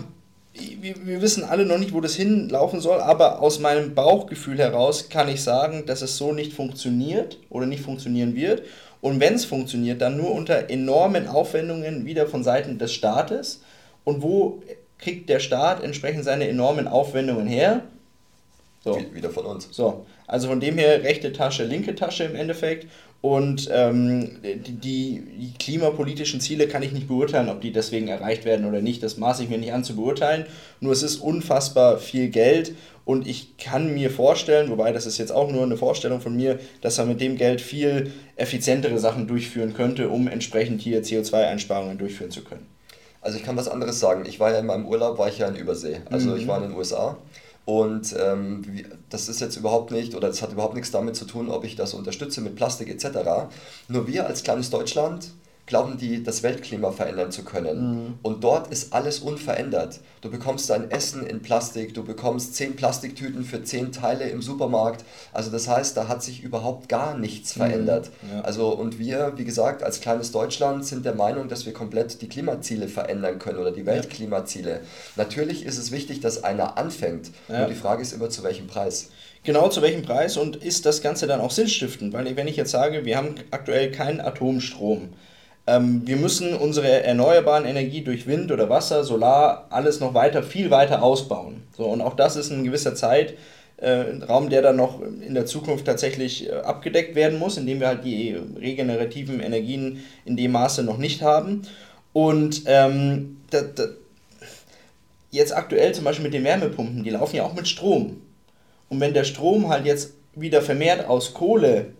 wir, 0.52 1.06
wir 1.06 1.22
wissen 1.22 1.44
alle 1.44 1.64
noch 1.64 1.78
nicht, 1.78 1.92
wo 1.92 2.00
das 2.00 2.14
hinlaufen 2.14 2.80
soll, 2.80 3.00
aber 3.00 3.40
aus 3.40 3.60
meinem 3.60 3.94
Bauchgefühl 3.94 4.58
heraus 4.58 5.08
kann 5.08 5.28
ich 5.28 5.42
sagen, 5.42 5.86
dass 5.86 6.02
es 6.02 6.16
so 6.16 6.32
nicht 6.32 6.52
funktioniert 6.52 7.38
oder 7.50 7.66
nicht 7.66 7.82
funktionieren 7.82 8.34
wird. 8.34 8.62
Und 9.00 9.20
wenn 9.20 9.34
es 9.34 9.44
funktioniert, 9.44 10.02
dann 10.02 10.16
nur 10.16 10.32
unter 10.32 10.68
enormen 10.68 11.26
Aufwendungen 11.26 12.04
wieder 12.04 12.26
von 12.26 12.44
Seiten 12.44 12.78
des 12.78 12.92
Staates. 12.92 13.62
Und 14.04 14.22
wo 14.22 14.62
kriegt 14.98 15.28
der 15.28 15.40
Staat 15.40 15.82
entsprechend 15.82 16.24
seine 16.24 16.48
enormen 16.48 16.86
Aufwendungen 16.88 17.46
her? 17.46 17.82
So. 18.82 18.98
Wieder 19.12 19.30
von 19.30 19.46
uns. 19.46 19.68
So. 19.70 20.06
Also 20.26 20.48
von 20.48 20.60
dem 20.60 20.78
her 20.78 21.02
rechte 21.02 21.32
Tasche, 21.32 21.64
linke 21.64 21.94
Tasche 21.94 22.24
im 22.24 22.34
Endeffekt. 22.34 22.86
Und 23.22 23.68
ähm, 23.70 24.38
die, 24.42 24.72
die, 24.72 25.52
klimapolitischen 25.58 26.40
Ziele 26.40 26.68
kann 26.68 26.82
ich 26.82 26.92
nicht 26.92 27.06
beurteilen, 27.06 27.50
ob 27.50 27.60
die 27.60 27.70
deswegen 27.70 28.08
erreicht 28.08 28.46
werden 28.46 28.64
oder 28.64 28.80
nicht. 28.80 29.02
Das 29.02 29.18
maße 29.18 29.42
ich 29.42 29.50
mir 29.50 29.58
nicht 29.58 29.74
an 29.74 29.84
zu 29.84 29.94
beurteilen. 29.94 30.46
Nur 30.80 30.92
es 30.92 31.02
ist 31.02 31.16
unfassbar 31.16 31.98
viel 31.98 32.30
Geld 32.30 32.74
und 33.04 33.26
ich 33.26 33.58
kann 33.58 33.92
mir 33.92 34.10
vorstellen, 34.10 34.70
wobei 34.70 34.92
das 34.92 35.04
ist 35.04 35.18
jetzt 35.18 35.32
auch 35.32 35.50
nur 35.50 35.64
eine 35.64 35.76
Vorstellung 35.76 36.22
von 36.22 36.34
mir, 36.34 36.60
dass 36.80 36.96
man 36.96 37.08
mit 37.08 37.20
dem 37.20 37.36
Geld 37.36 37.60
viel 37.60 38.10
effizientere 38.36 38.98
Sachen 38.98 39.26
durchführen 39.26 39.74
könnte, 39.74 40.08
um 40.08 40.26
entsprechend 40.26 40.80
hier 40.80 41.02
CO2-Einsparungen 41.02 41.98
durchführen 41.98 42.30
zu 42.30 42.42
können. 42.42 42.66
Also 43.20 43.36
ich 43.36 43.44
kann 43.44 43.56
was 43.56 43.68
anderes 43.68 44.00
sagen. 44.00 44.24
Ich 44.26 44.40
war 44.40 44.50
ja 44.50 44.60
in 44.60 44.66
meinem 44.66 44.86
Urlaub, 44.86 45.18
war 45.18 45.28
ich 45.28 45.36
ja 45.36 45.48
in 45.48 45.56
Übersee. 45.56 45.98
Also 46.10 46.30
mhm. 46.30 46.36
ich 46.38 46.46
war 46.46 46.56
in 46.62 46.70
den 46.70 46.78
USA 46.78 47.18
und 47.64 48.14
ähm, 48.18 48.64
das 49.10 49.28
ist 49.28 49.40
jetzt 49.40 49.56
überhaupt 49.56 49.90
nicht, 49.90 50.14
oder 50.14 50.28
das 50.28 50.42
hat 50.42 50.52
überhaupt 50.52 50.74
nichts 50.74 50.90
damit 50.90 51.16
zu 51.16 51.24
tun, 51.24 51.50
ob 51.50 51.64
ich 51.64 51.76
das 51.76 51.94
unterstütze 51.94 52.40
mit 52.40 52.56
Plastik 52.56 52.88
etc. 52.88 53.50
Nur 53.88 54.06
wir 54.06 54.26
als 54.26 54.42
kleines 54.42 54.70
Deutschland 54.70 55.30
glauben 55.70 55.96
die, 55.96 56.22
das 56.22 56.42
Weltklima 56.42 56.90
verändern 56.90 57.30
zu 57.30 57.44
können. 57.44 57.80
Mhm. 57.80 58.14
Und 58.22 58.44
dort 58.44 58.70
ist 58.72 58.92
alles 58.92 59.20
unverändert. 59.20 60.00
Du 60.20 60.30
bekommst 60.30 60.68
dein 60.68 60.90
Essen 60.90 61.24
in 61.24 61.40
Plastik, 61.40 61.94
du 61.94 62.04
bekommst 62.04 62.56
zehn 62.56 62.76
Plastiktüten 62.76 63.44
für 63.44 63.62
zehn 63.62 63.92
Teile 63.92 64.28
im 64.28 64.42
Supermarkt. 64.42 65.04
Also 65.32 65.50
das 65.50 65.68
heißt, 65.68 65.96
da 65.96 66.08
hat 66.08 66.22
sich 66.22 66.42
überhaupt 66.42 66.88
gar 66.88 67.16
nichts 67.16 67.56
mhm. 67.56 67.60
verändert. 67.60 68.10
Mhm. 68.20 68.36
Ja. 68.36 68.40
Also 68.42 68.68
und 68.74 68.98
wir, 68.98 69.32
wie 69.36 69.44
gesagt, 69.44 69.82
als 69.82 70.00
kleines 70.00 70.32
Deutschland 70.32 70.84
sind 70.84 71.06
der 71.06 71.14
Meinung, 71.14 71.48
dass 71.48 71.64
wir 71.64 71.72
komplett 71.72 72.20
die 72.20 72.28
Klimaziele 72.28 72.88
verändern 72.88 73.38
können 73.38 73.58
oder 73.58 73.70
die 73.70 73.86
Weltklimaziele. 73.86 74.70
Ja. 74.70 74.80
Natürlich 75.16 75.64
ist 75.64 75.78
es 75.78 75.92
wichtig, 75.92 76.20
dass 76.20 76.42
einer 76.42 76.76
anfängt. 76.76 77.30
Ja. 77.48 77.60
Nur 77.60 77.68
die 77.68 77.74
Frage 77.74 78.02
ist 78.02 78.12
immer, 78.12 78.28
zu 78.28 78.42
welchem 78.42 78.66
Preis. 78.66 79.10
Genau 79.44 79.68
zu 79.68 79.80
welchem 79.80 80.02
Preis 80.02 80.36
und 80.36 80.56
ist 80.56 80.84
das 80.84 81.00
Ganze 81.00 81.26
dann 81.26 81.40
auch 81.40 81.52
sinnstiftend? 81.52 82.12
Weil 82.12 82.36
wenn 82.36 82.48
ich 82.48 82.56
jetzt 82.56 82.72
sage, 82.72 83.06
wir 83.06 83.16
haben 83.16 83.36
aktuell 83.52 83.90
keinen 83.90 84.20
Atomstrom, 84.20 85.10
ähm, 85.66 86.02
wir 86.06 86.16
müssen 86.16 86.54
unsere 86.54 87.02
erneuerbaren 87.02 87.64
Energie 87.64 88.02
durch 88.02 88.26
Wind 88.26 88.50
oder 88.50 88.68
Wasser, 88.68 89.04
Solar, 89.04 89.66
alles 89.70 90.00
noch 90.00 90.14
weiter, 90.14 90.42
viel 90.42 90.70
weiter 90.70 91.02
ausbauen. 91.02 91.62
So, 91.76 91.84
und 91.84 92.00
auch 92.00 92.14
das 92.14 92.36
ist 92.36 92.50
ein 92.50 92.64
gewisser 92.64 92.94
Zeitraum, 92.94 94.46
äh, 94.46 94.48
der 94.48 94.62
dann 94.62 94.76
noch 94.76 95.00
in 95.02 95.34
der 95.34 95.46
Zukunft 95.46 95.84
tatsächlich 95.84 96.48
äh, 96.48 96.52
abgedeckt 96.52 97.14
werden 97.14 97.38
muss, 97.38 97.56
indem 97.56 97.80
wir 97.80 97.88
halt 97.88 98.04
die 98.04 98.36
regenerativen 98.58 99.40
Energien 99.40 100.02
in 100.24 100.36
dem 100.36 100.52
Maße 100.52 100.82
noch 100.82 100.98
nicht 100.98 101.22
haben. 101.22 101.62
Und 102.12 102.62
ähm, 102.66 103.36
da, 103.50 103.62
da, 103.62 103.84
jetzt 105.30 105.56
aktuell 105.56 105.94
zum 105.94 106.04
Beispiel 106.04 106.24
mit 106.24 106.34
den 106.34 106.44
Wärmepumpen, 106.44 107.04
die 107.04 107.10
laufen 107.10 107.36
ja 107.36 107.44
auch 107.44 107.54
mit 107.54 107.68
Strom. 107.68 108.22
Und 108.88 109.00
wenn 109.00 109.14
der 109.14 109.24
Strom 109.24 109.68
halt 109.68 109.86
jetzt 109.86 110.14
wieder 110.34 110.62
vermehrt 110.62 111.06
aus 111.06 111.34
Kohle 111.34 111.92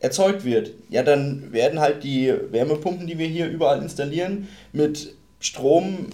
erzeugt 0.00 0.44
wird, 0.44 0.72
ja, 0.88 1.02
dann 1.02 1.52
werden 1.52 1.80
halt 1.80 2.02
die 2.02 2.32
Wärmepumpen, 2.50 3.06
die 3.06 3.18
wir 3.18 3.26
hier 3.26 3.48
überall 3.48 3.82
installieren, 3.82 4.48
mit 4.72 5.14
Strom 5.40 6.08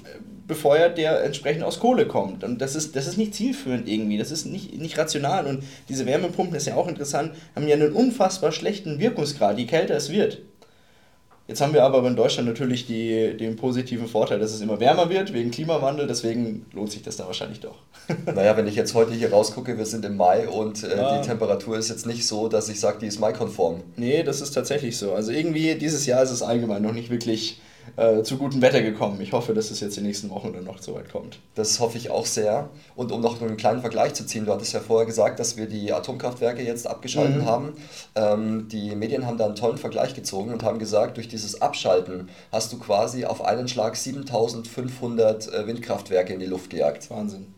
befeuert, 0.47 0.99
der 0.99 1.25
entsprechend 1.25 1.65
aus 1.65 1.81
Kohle 1.81 2.07
kommt. 2.07 2.45
Und 2.45 2.61
das 2.61 2.77
ist, 2.77 2.95
das 2.95 3.07
ist 3.07 3.17
nicht 3.17 3.35
zielführend 3.35 3.89
irgendwie, 3.89 4.19
das 4.19 4.31
ist 4.31 4.47
nicht, 4.47 4.79
nicht 4.79 4.99
rational. 4.99 5.47
Und 5.47 5.65
diese 5.89 6.07
Wärmepumpen, 6.07 6.57
ist 6.57 6.67
ja 6.67 6.77
auch 6.77 6.89
interessant, 6.89 7.33
haben 7.55 7.67
ja 7.67 7.75
einen 7.75 7.93
unfassbar 7.93 8.53
schlechten 8.53 8.99
Wirkungsgrad, 8.99 9.59
je 9.59 9.67
kälter 9.67 9.97
es 9.97 10.11
wird. 10.11 10.43
Jetzt 11.49 11.61
haben 11.61 11.73
wir 11.73 11.85
aber 11.85 12.05
in 12.09 12.17
Deutschland 12.17 12.49
natürlich 12.49 12.87
die, 12.87 13.37
den 13.37 13.55
positiven 13.55 14.09
Vorteil, 14.09 14.41
dass 14.41 14.53
es 14.53 14.61
immer 14.61 14.81
wärmer 14.81 15.11
wird 15.11 15.33
wegen 15.33 15.53
Klimawandel, 15.53 16.09
deswegen 16.09 16.67
lohnt 16.73 16.91
sich 16.91 17.03
das 17.03 17.17
da 17.17 17.27
wahrscheinlich 17.27 17.61
doch. 17.61 17.77
naja, 18.35 18.57
wenn 18.57 18.67
ich 18.67 18.75
jetzt 18.75 18.95
heute 18.95 19.13
hier 19.13 19.31
rausgucke, 19.31 19.79
wir 19.79 19.87
sind 19.87 20.05
im 20.05 20.17
Mai 20.17 20.49
und 20.49 20.83
äh, 20.83 20.97
ja. 20.97 21.19
die 21.21 21.27
Temperatur 21.27 21.79
ist 21.79 21.89
jetzt 21.89 22.05
nicht 22.05 22.27
so, 22.27 22.49
dass 22.49 22.69
ich 22.69 22.81
sage, 22.81 22.99
die 23.01 23.07
ist 23.07 23.21
Mai-konform. 23.21 23.83
Nee, 23.97 24.25
das 24.25 24.41
ist 24.41 24.53
tatsächlich 24.53 24.97
so. 24.97 25.13
Also 25.13 25.31
irgendwie 25.31 25.77
dieses 25.77 26.05
Jahr 26.07 26.23
ist 26.23 26.33
es 26.33 26.43
allgemein 26.43 26.83
noch 26.83 26.93
nicht 26.93 27.11
wirklich 27.11 27.61
äh, 27.97 28.23
zu 28.23 28.37
gutem 28.39 28.63
Wetter 28.63 28.83
gekommen. 28.83 29.21
Ich 29.21 29.33
hoffe, 29.33 29.55
dass 29.55 29.71
es 29.71 29.81
jetzt 29.81 29.97
die 29.97 30.01
nächsten 30.01 30.31
Wochen 30.31 30.53
dann 30.53 30.65
noch 30.65 30.83
so 30.83 30.95
weit 30.95 31.11
kommt. 31.11 31.39
Das 31.55 31.81
hoffe 31.81 31.99
ich 31.99 32.11
auch 32.11 32.27
sehr. 32.27 32.71
Und 32.95 33.13
um 33.13 33.21
noch 33.21 33.41
einen 33.41 33.57
kleinen 33.57 33.81
Vergleich 33.81 34.15
zu 34.15 34.27
ziehen, 34.27 34.47
du 34.47 34.53
hattest 34.53 34.73
ja 34.73 34.81
vorher 34.81 35.07
gesagt, 35.07 35.39
dass 35.39 35.57
wir 35.57 35.67
die 35.67 35.93
Atomkraftwerke 35.93 36.63
jetzt 36.63 36.87
abgeschaltet 36.87 37.43
mhm. 37.43 37.47
haben. 37.47 37.73
Ähm, 38.15 38.69
die 38.69 38.95
Medien 38.95 39.27
haben 39.27 39.39
da 39.39 39.47
einen 39.47 39.57
tollen 39.57 39.79
Vergleich 39.79 40.15
gezogen 40.15 40.53
und 40.53 40.63
haben 40.63 40.79
gesagt, 40.79 41.17
durch 41.17 41.29
dieses 41.29 41.63
Abschalten 41.63 42.29
hast 42.53 42.73
du 42.73 42.79
quasi 42.79 43.25
auf 43.25 43.45
einen 43.45 43.69
Schlag 43.69 43.97
7500 43.97 45.53
äh, 45.53 45.67
Windkraftwerke 45.67 46.33
in 46.33 46.41
die 46.41 46.47
Luft 46.47 46.71
gejagt. 46.71 47.11
Wahnsinn. 47.11 47.55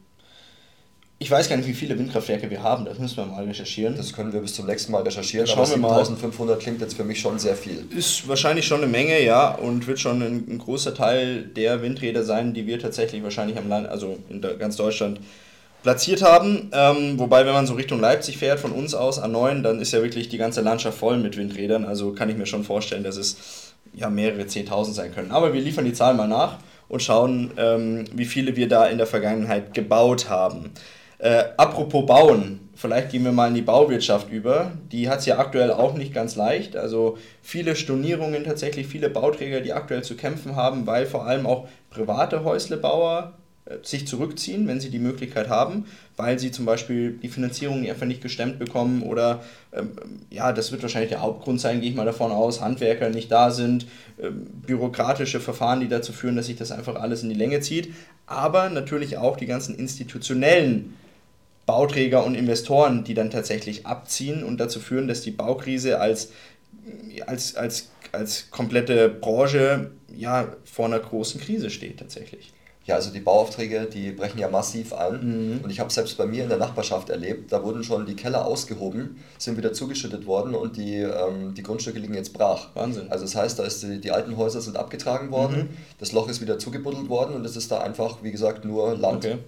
Ich 1.21 1.31
weiß 1.31 1.49
gar 1.49 1.57
nicht, 1.57 1.69
wie 1.69 1.75
viele 1.75 1.99
Windkraftwerke 1.99 2.49
wir 2.49 2.63
haben, 2.63 2.85
das 2.85 3.01
müssen 3.01 3.17
wir 3.17 3.27
mal 3.27 3.45
recherchieren. 3.45 3.97
Das 3.97 4.13
können 4.13 4.33
wir 4.33 4.41
bis 4.41 4.55
zum 4.55 4.67
nächsten 4.67 4.93
Mal 4.93 5.03
recherchieren, 5.03 5.49
Schauen 5.49 5.59
aber 5.59 6.05
7500 6.05 6.61
klingt 6.61 6.81
jetzt 6.81 6.97
für 6.97 7.03
mich 7.03 7.21
schon 7.21 7.41
sehr 7.41 7.57
viel. 7.57 7.85
Ist 7.91 8.29
wahrscheinlich 8.29 8.67
schon 8.67 8.83
eine 8.83 8.87
Menge, 8.87 9.21
ja, 9.25 9.51
und 9.51 9.89
wird 9.89 9.99
schon 9.99 10.23
ein, 10.23 10.47
ein 10.49 10.59
großer 10.59 10.95
Teil 10.95 11.43
der 11.43 11.83
Windräder 11.83 12.23
sein, 12.23 12.55
die 12.55 12.69
wir 12.69 12.79
tatsächlich 12.79 13.25
wahrscheinlich 13.25 13.59
am 13.59 13.69
Land, 13.69 13.89
also 13.89 14.19
in 14.29 14.41
ganz 14.41 14.77
Deutschland 14.77 15.19
platziert 15.83 16.23
haben. 16.23 16.71
Ähm, 16.73 17.19
wobei, 17.19 17.45
wenn 17.47 17.53
man 17.53 17.67
so 17.67 17.75
Richtung 17.75 18.01
Leipzig 18.01 18.39
fährt, 18.39 18.61
von 18.61 18.73
uns 18.73 18.95
aus 18.95 19.21
A9, 19.21 19.63
dann 19.63 19.81
ist 19.81 19.93
ja 19.93 20.03
wirklich 20.03 20.29
die 20.29 20.39
ganze 20.39 20.61
Landschaft 20.61 20.99
voll 20.99 21.19
mit 21.19 21.37
Windrädern. 21.37 21.85
Also 21.85 22.13
kann 22.13 22.29
ich 22.29 22.37
mir 22.37 22.47
schon 22.47 22.63
vorstellen, 22.63 23.03
dass 23.05 23.17
es 23.17 23.75
ja 23.95 24.09
mehrere 24.11 24.43
10.000 24.43 24.93
sein 24.93 25.15
können. 25.15 25.33
Aber 25.33 25.53
wir 25.53 25.61
liefern 25.61 25.85
die 25.85 25.93
Zahl 25.93 26.15
mal 26.15 26.29
nach 26.29 26.59
und 26.89 27.03
schauen, 27.03 27.53
ähm, 27.57 28.05
wie 28.13 28.25
viele 28.25 28.57
wir 28.57 28.69
da 28.69 28.87
in 28.87 28.99
der 28.99 29.07
Vergangenheit 29.07 29.75
gebaut 29.75 30.29
haben. 30.29 30.71
Äh, 31.19 31.45
apropos 31.57 32.07
Bauen, 32.07 32.61
vielleicht 32.77 33.11
gehen 33.11 33.25
wir 33.25 33.33
mal 33.33 33.49
in 33.49 33.55
die 33.55 33.63
Bauwirtschaft 33.63 34.31
über. 34.31 34.73
Die 34.93 35.09
hat 35.09 35.19
es 35.19 35.27
ja 35.27 35.39
aktuell 35.39 35.73
auch 35.73 35.95
nicht 35.95 36.15
ganz 36.15 36.37
leicht. 36.37 36.77
Also 36.77 37.19
viele 37.43 37.75
Stornierungen 37.75 38.45
tatsächlich, 38.45 38.87
viele 38.87 39.11
Bauträger, 39.11 39.61
die 39.61 39.73
aktuell 39.73 40.05
zu 40.05 40.15
kämpfen 40.15 40.55
haben, 40.55 40.87
weil 40.87 41.07
vor 41.07 41.27
allem 41.27 41.45
auch 41.45 41.67
private 41.91 42.45
Häuslebauer 42.45 43.33
äh, 43.65 43.79
sich 43.83 44.07
zurückziehen, 44.07 44.69
wenn 44.69 44.79
sie 44.79 44.91
die 44.91 45.01
Möglichkeit 45.01 45.49
haben, 45.49 45.87
weil 46.17 46.39
sie 46.39 46.53
zum 46.53 46.67
Beispiel 46.67 47.19
die 47.21 47.29
Finanzierung 47.29 47.85
einfach 47.89 48.07
nicht 48.07 48.23
gestemmt 48.23 48.61
bekommen 48.61 49.03
oder 49.03 49.43
ähm, 49.73 49.91
ja, 50.31 50.53
das 50.53 50.71
wird 50.71 50.83
wahrscheinlich 50.83 51.11
der 51.11 51.23
Hauptgrund 51.23 51.61
sein, 51.61 51.81
gehe 51.81 51.91
ich 51.91 51.97
mal 51.97 52.07
davon 52.07 52.31
aus, 52.31 52.61
Handwerker 52.61 53.11
nicht 53.11 53.33
da 53.33 53.51
sind, 53.51 53.87
ähm, 54.23 54.47
bürokratische 54.65 55.41
Verfahren, 55.41 55.81
die 55.81 55.89
dazu 55.89 56.13
führen, 56.13 56.37
dass 56.37 56.47
sich 56.47 56.57
das 56.57 56.71
einfach 56.71 56.95
alles 56.95 57.25
in 57.25 57.29
die 57.29 57.35
Länge 57.35 57.59
zieht, 57.59 57.93
aber 58.27 58.71
natürlich 58.71 59.19
auch 59.19 59.37
die 59.37 59.47
ganzen 59.47 59.75
institutionellen 59.75 60.95
Bauträger 61.69 62.25
und 62.25 62.35
Investoren, 62.35 63.05
die 63.05 63.15
dann 63.15 63.31
tatsächlich 63.31 63.87
abziehen 63.87 64.43
und 64.43 64.59
dazu 64.59 64.81
führen, 64.81 65.07
dass 65.07 65.21
die 65.21 65.31
Baukrise 65.31 66.01
als 66.01 66.31
als, 67.27 67.57
als, 67.57 67.91
als 68.13 68.51
komplette 68.51 69.11
Branche 69.11 69.91
ja 70.15 70.49
vor 70.65 70.87
einer 70.87 70.99
großen 70.99 71.41
Krise 71.41 71.69
steht 71.69 71.99
tatsächlich. 71.99 72.53
Ja, 72.87 72.95
also 72.95 73.11
die 73.11 73.21
Bauaufträge, 73.21 73.87
die 73.93 74.13
brechen 74.13 74.39
ja 74.39 74.49
massiv 74.49 74.95
an. 74.95 75.57
Mhm. 75.57 75.61
Und 75.63 75.69
ich 75.69 75.79
habe 75.79 75.91
selbst 75.91 76.17
bei 76.17 76.25
mir 76.25 76.45
in 76.45 76.49
der 76.49 76.57
Nachbarschaft 76.57 77.11
erlebt, 77.11 77.53
da 77.53 77.63
wurden 77.63 77.85
schon 77.85 78.07
die 78.07 78.17
Keller 78.17 78.47
ausgehoben, 78.47 79.23
sind 79.37 79.59
wieder 79.59 79.75
zugeschüttet 79.75 80.25
worden 80.25 80.55
und 80.55 80.79
die, 80.79 81.01
ähm, 81.01 81.53
die 81.55 81.63
Grundstücke 81.63 81.99
liegen 81.99 82.15
jetzt 82.15 82.33
brach. 82.33 82.69
Wahnsinn. 82.75 83.13
Also 83.13 83.27
das 83.27 83.37
heißt, 83.37 83.59
da 83.59 83.65
ist 83.65 83.83
die, 83.83 84.01
die 84.01 84.11
alten 84.11 84.39
Häuser 84.39 84.63
sind 84.63 84.79
abgetragen 84.79 85.31
worden, 85.31 85.59
mhm. 85.59 85.69
das 85.99 86.13
Loch 86.13 86.31
ist 86.31 86.41
wieder 86.41 86.59
zugebuddelt 86.59 87.11
worden 87.11 87.35
und 87.35 87.45
es 87.45 87.57
ist 87.57 87.71
da 87.71 87.83
einfach, 87.83 88.23
wie 88.23 88.33
gesagt, 88.33 88.65
nur 88.65 88.97
Land. 88.97 89.27
Okay. 89.27 89.39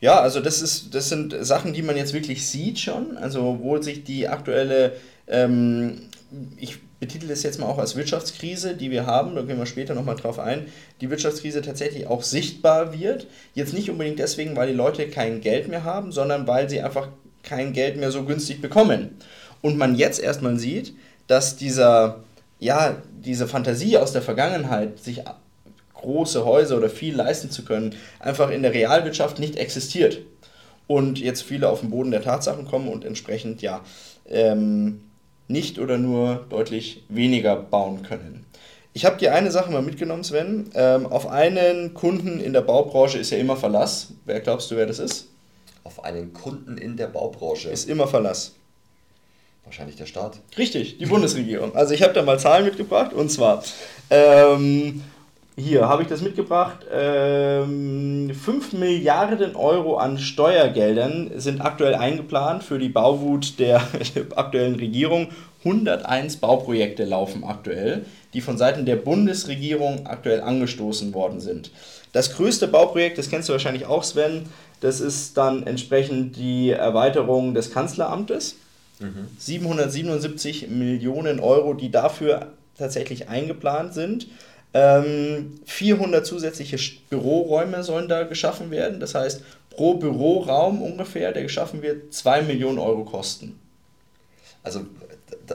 Ja, 0.00 0.20
also 0.20 0.40
das, 0.40 0.60
ist, 0.60 0.94
das 0.94 1.08
sind 1.08 1.34
Sachen, 1.40 1.72
die 1.72 1.82
man 1.82 1.96
jetzt 1.96 2.12
wirklich 2.12 2.46
sieht 2.46 2.78
schon, 2.78 3.16
also 3.16 3.58
wo 3.62 3.80
sich 3.80 4.04
die 4.04 4.28
aktuelle, 4.28 4.92
ähm, 5.26 6.02
ich 6.58 6.78
betitel 7.00 7.30
es 7.30 7.42
jetzt 7.42 7.58
mal 7.58 7.66
auch 7.66 7.78
als 7.78 7.96
Wirtschaftskrise, 7.96 8.74
die 8.74 8.90
wir 8.90 9.06
haben, 9.06 9.34
da 9.34 9.42
gehen 9.42 9.58
wir 9.58 9.66
später 9.66 9.94
nochmal 9.94 10.16
drauf 10.16 10.38
ein, 10.38 10.66
die 11.00 11.10
Wirtschaftskrise 11.10 11.62
tatsächlich 11.62 12.06
auch 12.06 12.22
sichtbar 12.22 12.98
wird. 12.98 13.26
Jetzt 13.54 13.74
nicht 13.74 13.90
unbedingt 13.90 14.18
deswegen, 14.18 14.56
weil 14.56 14.68
die 14.68 14.74
Leute 14.74 15.08
kein 15.08 15.40
Geld 15.40 15.68
mehr 15.68 15.84
haben, 15.84 16.12
sondern 16.12 16.46
weil 16.46 16.68
sie 16.68 16.80
einfach 16.80 17.08
kein 17.42 17.72
Geld 17.72 17.96
mehr 17.96 18.10
so 18.10 18.24
günstig 18.24 18.60
bekommen. 18.60 19.16
Und 19.62 19.78
man 19.78 19.94
jetzt 19.94 20.20
erstmal 20.20 20.58
sieht, 20.58 20.94
dass 21.26 21.56
dieser, 21.56 22.24
ja, 22.58 22.96
diese 23.24 23.48
Fantasie 23.48 23.98
aus 23.98 24.12
der 24.12 24.22
Vergangenheit, 24.22 24.98
sich 24.98 25.22
große 25.96 26.44
Häuser 26.44 26.76
oder 26.76 26.90
viel 26.90 27.14
leisten 27.14 27.50
zu 27.50 27.64
können, 27.64 27.94
einfach 28.20 28.50
in 28.50 28.62
der 28.62 28.72
Realwirtschaft 28.72 29.38
nicht 29.38 29.56
existiert. 29.56 30.18
Und 30.86 31.18
jetzt 31.18 31.42
viele 31.42 31.68
auf 31.68 31.80
den 31.80 31.90
Boden 31.90 32.12
der 32.12 32.22
Tatsachen 32.22 32.66
kommen 32.66 32.88
und 32.88 33.04
entsprechend, 33.04 33.60
ja, 33.60 33.80
ähm, 34.28 35.00
nicht 35.48 35.78
oder 35.78 35.98
nur 35.98 36.46
deutlich 36.48 37.04
weniger 37.08 37.56
bauen 37.56 38.02
können. 38.02 38.46
Ich 38.92 39.04
habe 39.04 39.18
dir 39.18 39.34
eine 39.34 39.50
Sache 39.50 39.70
mal 39.70 39.82
mitgenommen, 39.82 40.24
Sven. 40.24 40.70
Ähm, 40.74 41.06
auf 41.06 41.28
einen 41.28 41.92
Kunden 41.92 42.40
in 42.40 42.52
der 42.52 42.62
Baubranche 42.62 43.18
ist 43.18 43.30
ja 43.30 43.38
immer 43.38 43.56
Verlass. 43.56 44.08
Wer 44.24 44.40
glaubst 44.40 44.70
du, 44.70 44.76
wer 44.76 44.86
das 44.86 44.98
ist? 44.98 45.28
Auf 45.84 46.02
einen 46.04 46.32
Kunden 46.32 46.78
in 46.78 46.96
der 46.96 47.08
Baubranche? 47.08 47.68
Ist 47.68 47.88
immer 47.88 48.06
Verlass. 48.08 48.54
Wahrscheinlich 49.64 49.96
der 49.96 50.06
Staat. 50.06 50.38
Richtig, 50.56 50.98
die 50.98 51.06
Bundesregierung. 51.06 51.74
Also 51.74 51.92
ich 51.92 52.02
habe 52.02 52.14
da 52.14 52.22
mal 52.22 52.38
Zahlen 52.38 52.64
mitgebracht 52.64 53.12
und 53.12 53.30
zwar 53.30 53.62
ähm, 54.10 55.02
hier 55.56 55.88
habe 55.88 56.02
ich 56.02 56.08
das 56.08 56.20
mitgebracht. 56.20 56.86
Ähm, 56.92 58.30
5 58.34 58.74
Milliarden 58.74 59.56
Euro 59.56 59.96
an 59.96 60.18
Steuergeldern 60.18 61.30
sind 61.36 61.62
aktuell 61.62 61.94
eingeplant 61.94 62.62
für 62.62 62.78
die 62.78 62.90
Bauwut 62.90 63.58
der 63.58 63.80
aktuellen 64.36 64.74
Regierung. 64.74 65.28
101 65.64 66.36
Bauprojekte 66.36 67.04
laufen 67.04 67.42
aktuell, 67.42 68.04
die 68.34 68.40
von 68.40 68.58
Seiten 68.58 68.84
der 68.84 68.96
Bundesregierung 68.96 70.06
aktuell 70.06 70.42
angestoßen 70.42 71.14
worden 71.14 71.40
sind. 71.40 71.70
Das 72.12 72.34
größte 72.34 72.68
Bauprojekt, 72.68 73.18
das 73.18 73.30
kennst 73.30 73.48
du 73.48 73.52
wahrscheinlich 73.52 73.86
auch, 73.86 74.04
Sven, 74.04 74.44
das 74.80 75.00
ist 75.00 75.36
dann 75.36 75.66
entsprechend 75.66 76.36
die 76.36 76.70
Erweiterung 76.70 77.54
des 77.54 77.72
Kanzleramtes. 77.72 78.56
Mhm. 79.00 79.28
777 79.38 80.68
Millionen 80.68 81.40
Euro, 81.40 81.74
die 81.74 81.90
dafür 81.90 82.52
tatsächlich 82.78 83.28
eingeplant 83.28 83.94
sind. 83.94 84.28
Ähm, 84.78 85.58
400 85.64 86.26
zusätzliche 86.26 86.76
Büroräume 87.08 87.82
sollen 87.82 88.08
da 88.08 88.24
geschaffen 88.24 88.70
werden. 88.70 89.00
Das 89.00 89.14
heißt, 89.14 89.42
pro 89.70 89.94
Büroraum 89.94 90.82
ungefähr, 90.82 91.32
der 91.32 91.44
geschaffen 91.44 91.80
wird, 91.80 92.12
2 92.12 92.42
Millionen 92.42 92.78
Euro 92.78 93.04
kosten. 93.04 93.58
Also 94.62 94.80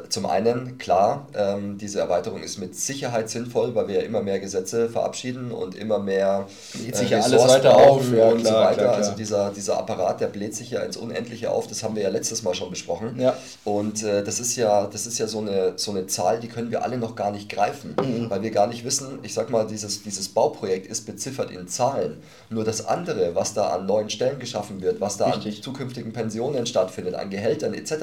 zum 0.09 0.25
einen, 0.25 0.77
klar, 0.77 1.27
ähm, 1.33 1.77
diese 1.77 1.99
Erweiterung 1.99 2.43
ist 2.43 2.57
mit 2.57 2.75
Sicherheit 2.75 3.29
sinnvoll, 3.29 3.73
weil 3.73 3.87
wir 3.87 3.95
ja 3.95 4.01
immer 4.01 4.21
mehr 4.21 4.39
Gesetze 4.39 4.89
verabschieden 4.89 5.51
und 5.51 5.75
immer 5.75 5.99
mehr 5.99 6.47
bläht 6.73 6.95
sich 6.95 7.11
äh, 7.11 7.15
ja 7.15 7.21
alles 7.21 7.47
weiter 7.47 7.77
auf 7.77 8.11
ja, 8.11 8.29
und 8.29 8.41
klar, 8.41 8.53
so 8.53 8.59
weiter. 8.59 8.73
Klar, 8.73 8.73
klar. 8.73 8.95
Also 8.95 9.11
dieser, 9.13 9.51
dieser 9.51 9.77
Apparat, 9.77 10.19
der 10.19 10.27
bläht 10.27 10.55
sich 10.55 10.71
ja 10.71 10.81
ins 10.81 10.97
Unendliche 10.97 11.51
auf, 11.51 11.67
das 11.67 11.83
haben 11.83 11.95
wir 11.95 12.03
ja 12.03 12.09
letztes 12.09 12.43
Mal 12.43 12.53
schon 12.53 12.69
besprochen. 12.69 13.19
Ja. 13.19 13.37
Und 13.63 14.03
äh, 14.03 14.23
das 14.23 14.39
ist 14.39 14.57
ja, 14.57 14.87
das 14.87 15.05
ist 15.07 15.17
ja 15.19 15.27
so, 15.27 15.39
eine, 15.39 15.73
so 15.77 15.91
eine 15.91 16.07
Zahl, 16.07 16.41
die 16.41 16.49
können 16.49 16.71
wir 16.71 16.83
alle 16.83 16.97
noch 16.97 17.15
gar 17.15 17.31
nicht 17.31 17.49
greifen, 17.49 17.95
mhm. 17.97 18.29
weil 18.29 18.41
wir 18.41 18.51
gar 18.51 18.67
nicht 18.67 18.83
wissen, 18.83 19.19
ich 19.23 19.33
sag 19.33 19.49
mal, 19.49 19.65
dieses, 19.67 20.03
dieses 20.03 20.29
Bauprojekt 20.29 20.87
ist 20.87 21.05
beziffert 21.05 21.49
in 21.49 21.69
Zahlen. 21.69 22.17
Nur 22.49 22.65
das 22.65 22.85
andere, 22.85 23.35
was 23.35 23.53
da 23.53 23.69
an 23.69 23.85
neuen 23.85 24.09
Stellen 24.09 24.39
geschaffen 24.39 24.81
wird, 24.81 24.99
was 24.99 25.15
da 25.15 25.27
Richtig. 25.27 25.57
an 25.57 25.63
zukünftigen 25.63 26.11
Pensionen 26.11 26.65
stattfindet, 26.65 27.15
an 27.15 27.29
Gehältern 27.29 27.73
etc., 27.73 27.95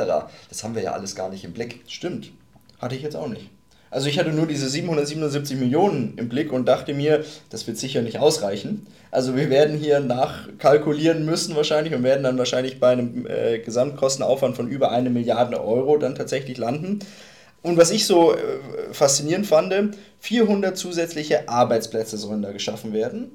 das 0.48 0.64
haben 0.64 0.75
wir 0.75 0.82
ja 0.82 0.92
alles 0.92 1.14
gar 1.14 1.28
nicht 1.28 1.44
im 1.44 1.52
Blick. 1.52 1.57
Stimmt. 1.88 2.32
Hatte 2.78 2.94
ich 2.94 3.02
jetzt 3.02 3.16
auch 3.16 3.28
nicht. 3.28 3.50
Also 3.90 4.08
ich 4.08 4.18
hatte 4.18 4.32
nur 4.32 4.46
diese 4.46 4.68
777 4.68 5.56
Millionen 5.58 6.14
im 6.18 6.28
Blick 6.28 6.52
und 6.52 6.66
dachte 6.66 6.92
mir, 6.92 7.24
das 7.48 7.66
wird 7.66 7.78
sicher 7.78 8.02
nicht 8.02 8.18
ausreichen. 8.18 8.86
Also 9.10 9.34
wir 9.34 9.48
werden 9.48 9.78
hier 9.78 10.00
nachkalkulieren 10.00 11.24
müssen 11.24 11.56
wahrscheinlich 11.56 11.94
und 11.94 12.02
werden 12.02 12.22
dann 12.22 12.36
wahrscheinlich 12.36 12.80
bei 12.80 12.90
einem 12.90 13.26
äh, 13.26 13.58
Gesamtkostenaufwand 13.60 14.56
von 14.56 14.68
über 14.68 14.90
eine 14.90 15.08
Milliarde 15.08 15.62
Euro 15.64 15.96
dann 15.96 16.14
tatsächlich 16.14 16.58
landen. 16.58 16.98
Und 17.62 17.78
was 17.78 17.90
ich 17.90 18.06
so 18.06 18.34
äh, 18.34 18.38
faszinierend 18.92 19.46
fand, 19.46 19.74
400 20.20 20.76
zusätzliche 20.76 21.48
Arbeitsplätze 21.48 22.18
sollen 22.18 22.42
da 22.42 22.52
geschaffen 22.52 22.92
werden. 22.92 23.30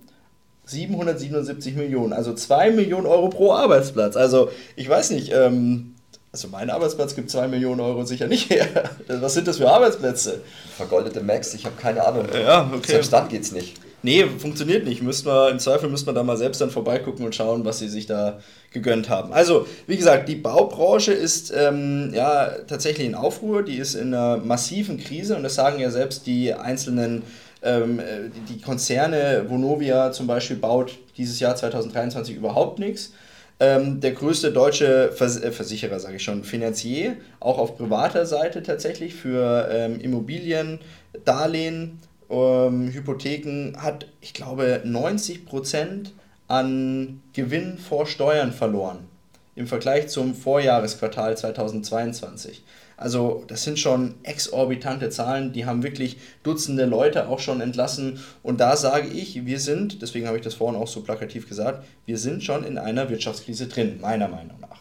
777 0.65 1.75
Millionen, 1.75 2.13
also 2.13 2.33
2 2.33 2.71
Millionen 2.71 3.05
Euro 3.05 3.29
pro 3.29 3.51
Arbeitsplatz. 3.51 4.15
Also 4.15 4.49
ich 4.77 4.87
weiß 4.87 5.09
nicht, 5.11 5.33
ähm, 5.33 5.92
also 6.33 6.47
mein 6.47 6.71
Arbeitsplatz 6.71 7.13
gibt 7.13 7.29
2 7.29 7.47
Millionen 7.47 7.79
Euro 7.79 8.03
sicher 8.05 8.25
nicht 8.25 8.49
her. 8.49 8.67
Was 9.07 9.35
sind 9.35 9.47
das 9.47 9.57
für 9.57 9.69
Arbeitsplätze? 9.69 10.41
Vergoldete 10.75 11.21
Max, 11.21 11.53
ich 11.53 11.63
habe 11.63 11.75
keine 11.79 12.05
Ahnung. 12.05 12.25
Ja, 12.33 12.69
okay. 12.73 12.93
Selbst 12.93 13.13
dann 13.13 13.29
geht's 13.29 13.51
nicht. 13.51 13.75
Nee, 14.01 14.25
funktioniert 14.25 14.83
nicht. 14.83 15.03
Müssten 15.03 15.27
wir, 15.27 15.49
Im 15.49 15.59
Zweifel 15.59 15.89
müsste 15.89 16.07
man 16.07 16.15
da 16.15 16.23
mal 16.23 16.35
selbst 16.35 16.59
dann 16.59 16.71
vorbeigucken 16.71 17.23
und 17.23 17.35
schauen, 17.35 17.63
was 17.65 17.79
sie 17.79 17.87
sich 17.87 18.07
da 18.07 18.39
gegönnt 18.71 19.09
haben. 19.09 19.31
Also, 19.31 19.67
wie 19.85 19.95
gesagt, 19.95 20.27
die 20.27 20.35
Baubranche 20.35 21.13
ist 21.13 21.53
ähm, 21.55 22.11
ja 22.13 22.49
tatsächlich 22.67 23.07
in 23.07 23.15
Aufruhr, 23.15 23.61
die 23.61 23.77
ist 23.77 23.93
in 23.93 24.13
einer 24.13 24.37
massiven 24.37 24.97
Krise 24.97 25.35
und 25.35 25.43
das 25.43 25.53
sagen 25.53 25.79
ja 25.79 25.91
selbst 25.91 26.25
die 26.25 26.51
einzelnen 26.53 27.21
ähm, 27.61 28.01
die 28.49 28.59
Konzerne, 28.59 29.45
Vonovia 29.47 30.11
zum 30.11 30.25
Beispiel 30.25 30.57
baut 30.57 30.97
dieses 31.15 31.39
Jahr 31.39 31.55
2023 31.55 32.35
überhaupt 32.35 32.79
nichts 32.79 33.13
ähm, 33.60 34.00
der 34.00 34.12
größte 34.12 34.51
deutsche 34.51 35.12
Vers 35.13 35.41
äh, 35.41 35.51
Versicherer, 35.51 36.00
sage 36.00 36.17
ich 36.17 36.24
schon, 36.24 36.43
Finanzier, 36.43 37.17
auch 37.39 37.57
auf 37.57 37.77
privater 37.77 38.25
Seite 38.25 38.63
tatsächlich 38.63 39.13
für 39.13 39.69
ähm, 39.72 40.00
Immobilien, 40.00 40.79
Darlehen, 41.25 42.00
ähm, 42.29 42.91
Hypotheken, 42.91 43.74
hat, 43.77 44.07
ich 44.22 44.33
glaube, 44.33 44.81
90 44.83 45.45
Prozent 45.45 46.13
an 46.48 47.22
Gewinn 47.33 47.77
vor 47.77 48.05
Steuern 48.05 48.51
verloren 48.51 49.07
im 49.55 49.67
Vergleich 49.67 50.07
zum 50.07 50.36
Vorjahresquartal 50.36 51.38
2022. 51.38 52.63
Also 52.97 53.43
das 53.47 53.63
sind 53.63 53.79
schon 53.79 54.15
exorbitante 54.23 55.09
Zahlen, 55.09 55.53
die 55.53 55.65
haben 55.65 55.83
wirklich 55.83 56.17
Dutzende 56.43 56.85
Leute 56.85 57.27
auch 57.27 57.39
schon 57.39 57.62
entlassen. 57.62 58.19
Und 58.43 58.59
da 58.59 58.77
sage 58.77 59.07
ich, 59.07 59.45
wir 59.45 59.59
sind, 59.59 60.01
deswegen 60.01 60.27
habe 60.27 60.38
ich 60.38 60.43
das 60.43 60.55
vorhin 60.55 60.79
auch 60.79 60.88
so 60.88 61.01
plakativ 61.01 61.47
gesagt, 61.47 61.85
wir 62.05 62.17
sind 62.17 62.43
schon 62.43 62.63
in 62.63 62.77
einer 62.77 63.09
Wirtschaftskrise 63.09 63.67
drin, 63.67 64.00
meiner 64.01 64.27
Meinung 64.27 64.59
nach. 64.59 64.79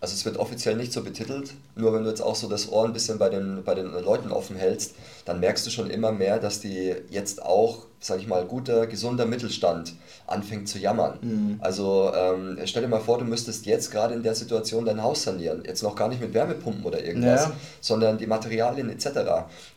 Also 0.00 0.14
es 0.14 0.24
wird 0.24 0.36
offiziell 0.36 0.76
nicht 0.76 0.92
so 0.92 1.02
betitelt, 1.02 1.54
nur 1.74 1.92
wenn 1.92 2.04
du 2.04 2.08
jetzt 2.08 2.20
auch 2.20 2.36
so 2.36 2.48
das 2.48 2.70
Ohr 2.70 2.84
ein 2.84 2.92
bisschen 2.92 3.18
bei 3.18 3.28
den, 3.28 3.64
bei 3.64 3.74
den 3.74 3.90
Leuten 3.90 4.30
offen 4.30 4.54
hältst, 4.54 4.94
dann 5.28 5.40
merkst 5.40 5.66
du 5.66 5.70
schon 5.70 5.90
immer 5.90 6.10
mehr, 6.10 6.38
dass 6.38 6.60
die 6.60 6.94
jetzt 7.10 7.42
auch, 7.42 7.84
sag 8.00 8.18
ich 8.18 8.26
mal, 8.26 8.46
guter, 8.46 8.86
gesunder 8.86 9.26
Mittelstand 9.26 9.92
anfängt 10.26 10.70
zu 10.70 10.78
jammern. 10.78 11.18
Mhm. 11.20 11.56
Also 11.60 12.10
ähm, 12.14 12.58
stell 12.64 12.82
dir 12.82 12.88
mal 12.88 13.00
vor, 13.00 13.18
du 13.18 13.26
müsstest 13.26 13.66
jetzt 13.66 13.90
gerade 13.90 14.14
in 14.14 14.22
der 14.22 14.34
Situation 14.34 14.86
dein 14.86 15.02
Haus 15.02 15.24
sanieren. 15.24 15.64
Jetzt 15.66 15.82
noch 15.82 15.94
gar 15.96 16.08
nicht 16.08 16.22
mit 16.22 16.32
Wärmepumpen 16.32 16.82
oder 16.82 17.04
irgendwas, 17.04 17.44
ja. 17.44 17.52
sondern 17.82 18.16
die 18.16 18.26
Materialien 18.26 18.88
etc. 18.88 19.08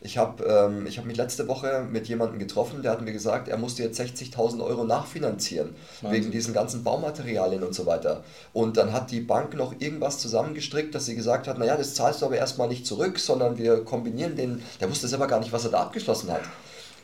Ich 0.00 0.16
habe 0.16 0.42
ähm, 0.44 0.86
hab 0.86 1.04
mich 1.04 1.18
letzte 1.18 1.46
Woche 1.48 1.86
mit 1.90 2.08
jemandem 2.08 2.38
getroffen, 2.38 2.80
der 2.80 2.92
hat 2.92 3.02
mir 3.02 3.12
gesagt, 3.12 3.48
er 3.48 3.58
musste 3.58 3.82
jetzt 3.82 4.00
60.000 4.00 4.64
Euro 4.64 4.84
nachfinanzieren, 4.84 5.74
Wahnsinn. 6.00 6.18
wegen 6.18 6.32
diesen 6.32 6.54
ganzen 6.54 6.82
Baumaterialien 6.82 7.62
und 7.62 7.74
so 7.74 7.84
weiter. 7.84 8.24
Und 8.54 8.78
dann 8.78 8.94
hat 8.94 9.10
die 9.10 9.20
Bank 9.20 9.54
noch 9.54 9.74
irgendwas 9.80 10.18
zusammengestrickt, 10.18 10.94
dass 10.94 11.04
sie 11.04 11.14
gesagt 11.14 11.46
hat, 11.46 11.58
naja, 11.58 11.76
das 11.76 11.92
zahlst 11.92 12.22
du 12.22 12.26
aber 12.26 12.36
erstmal 12.36 12.68
nicht 12.68 12.86
zurück, 12.86 13.18
sondern 13.18 13.58
wir 13.58 13.84
kombinieren 13.84 14.34
den, 14.34 14.62
der 14.80 14.88
wusste 14.88 15.08
selber 15.08 15.26
gar 15.26 15.40
nicht, 15.42 15.52
was 15.52 15.64
er 15.64 15.70
da 15.72 15.80
abgeschlossen 15.80 16.30
hat. 16.32 16.42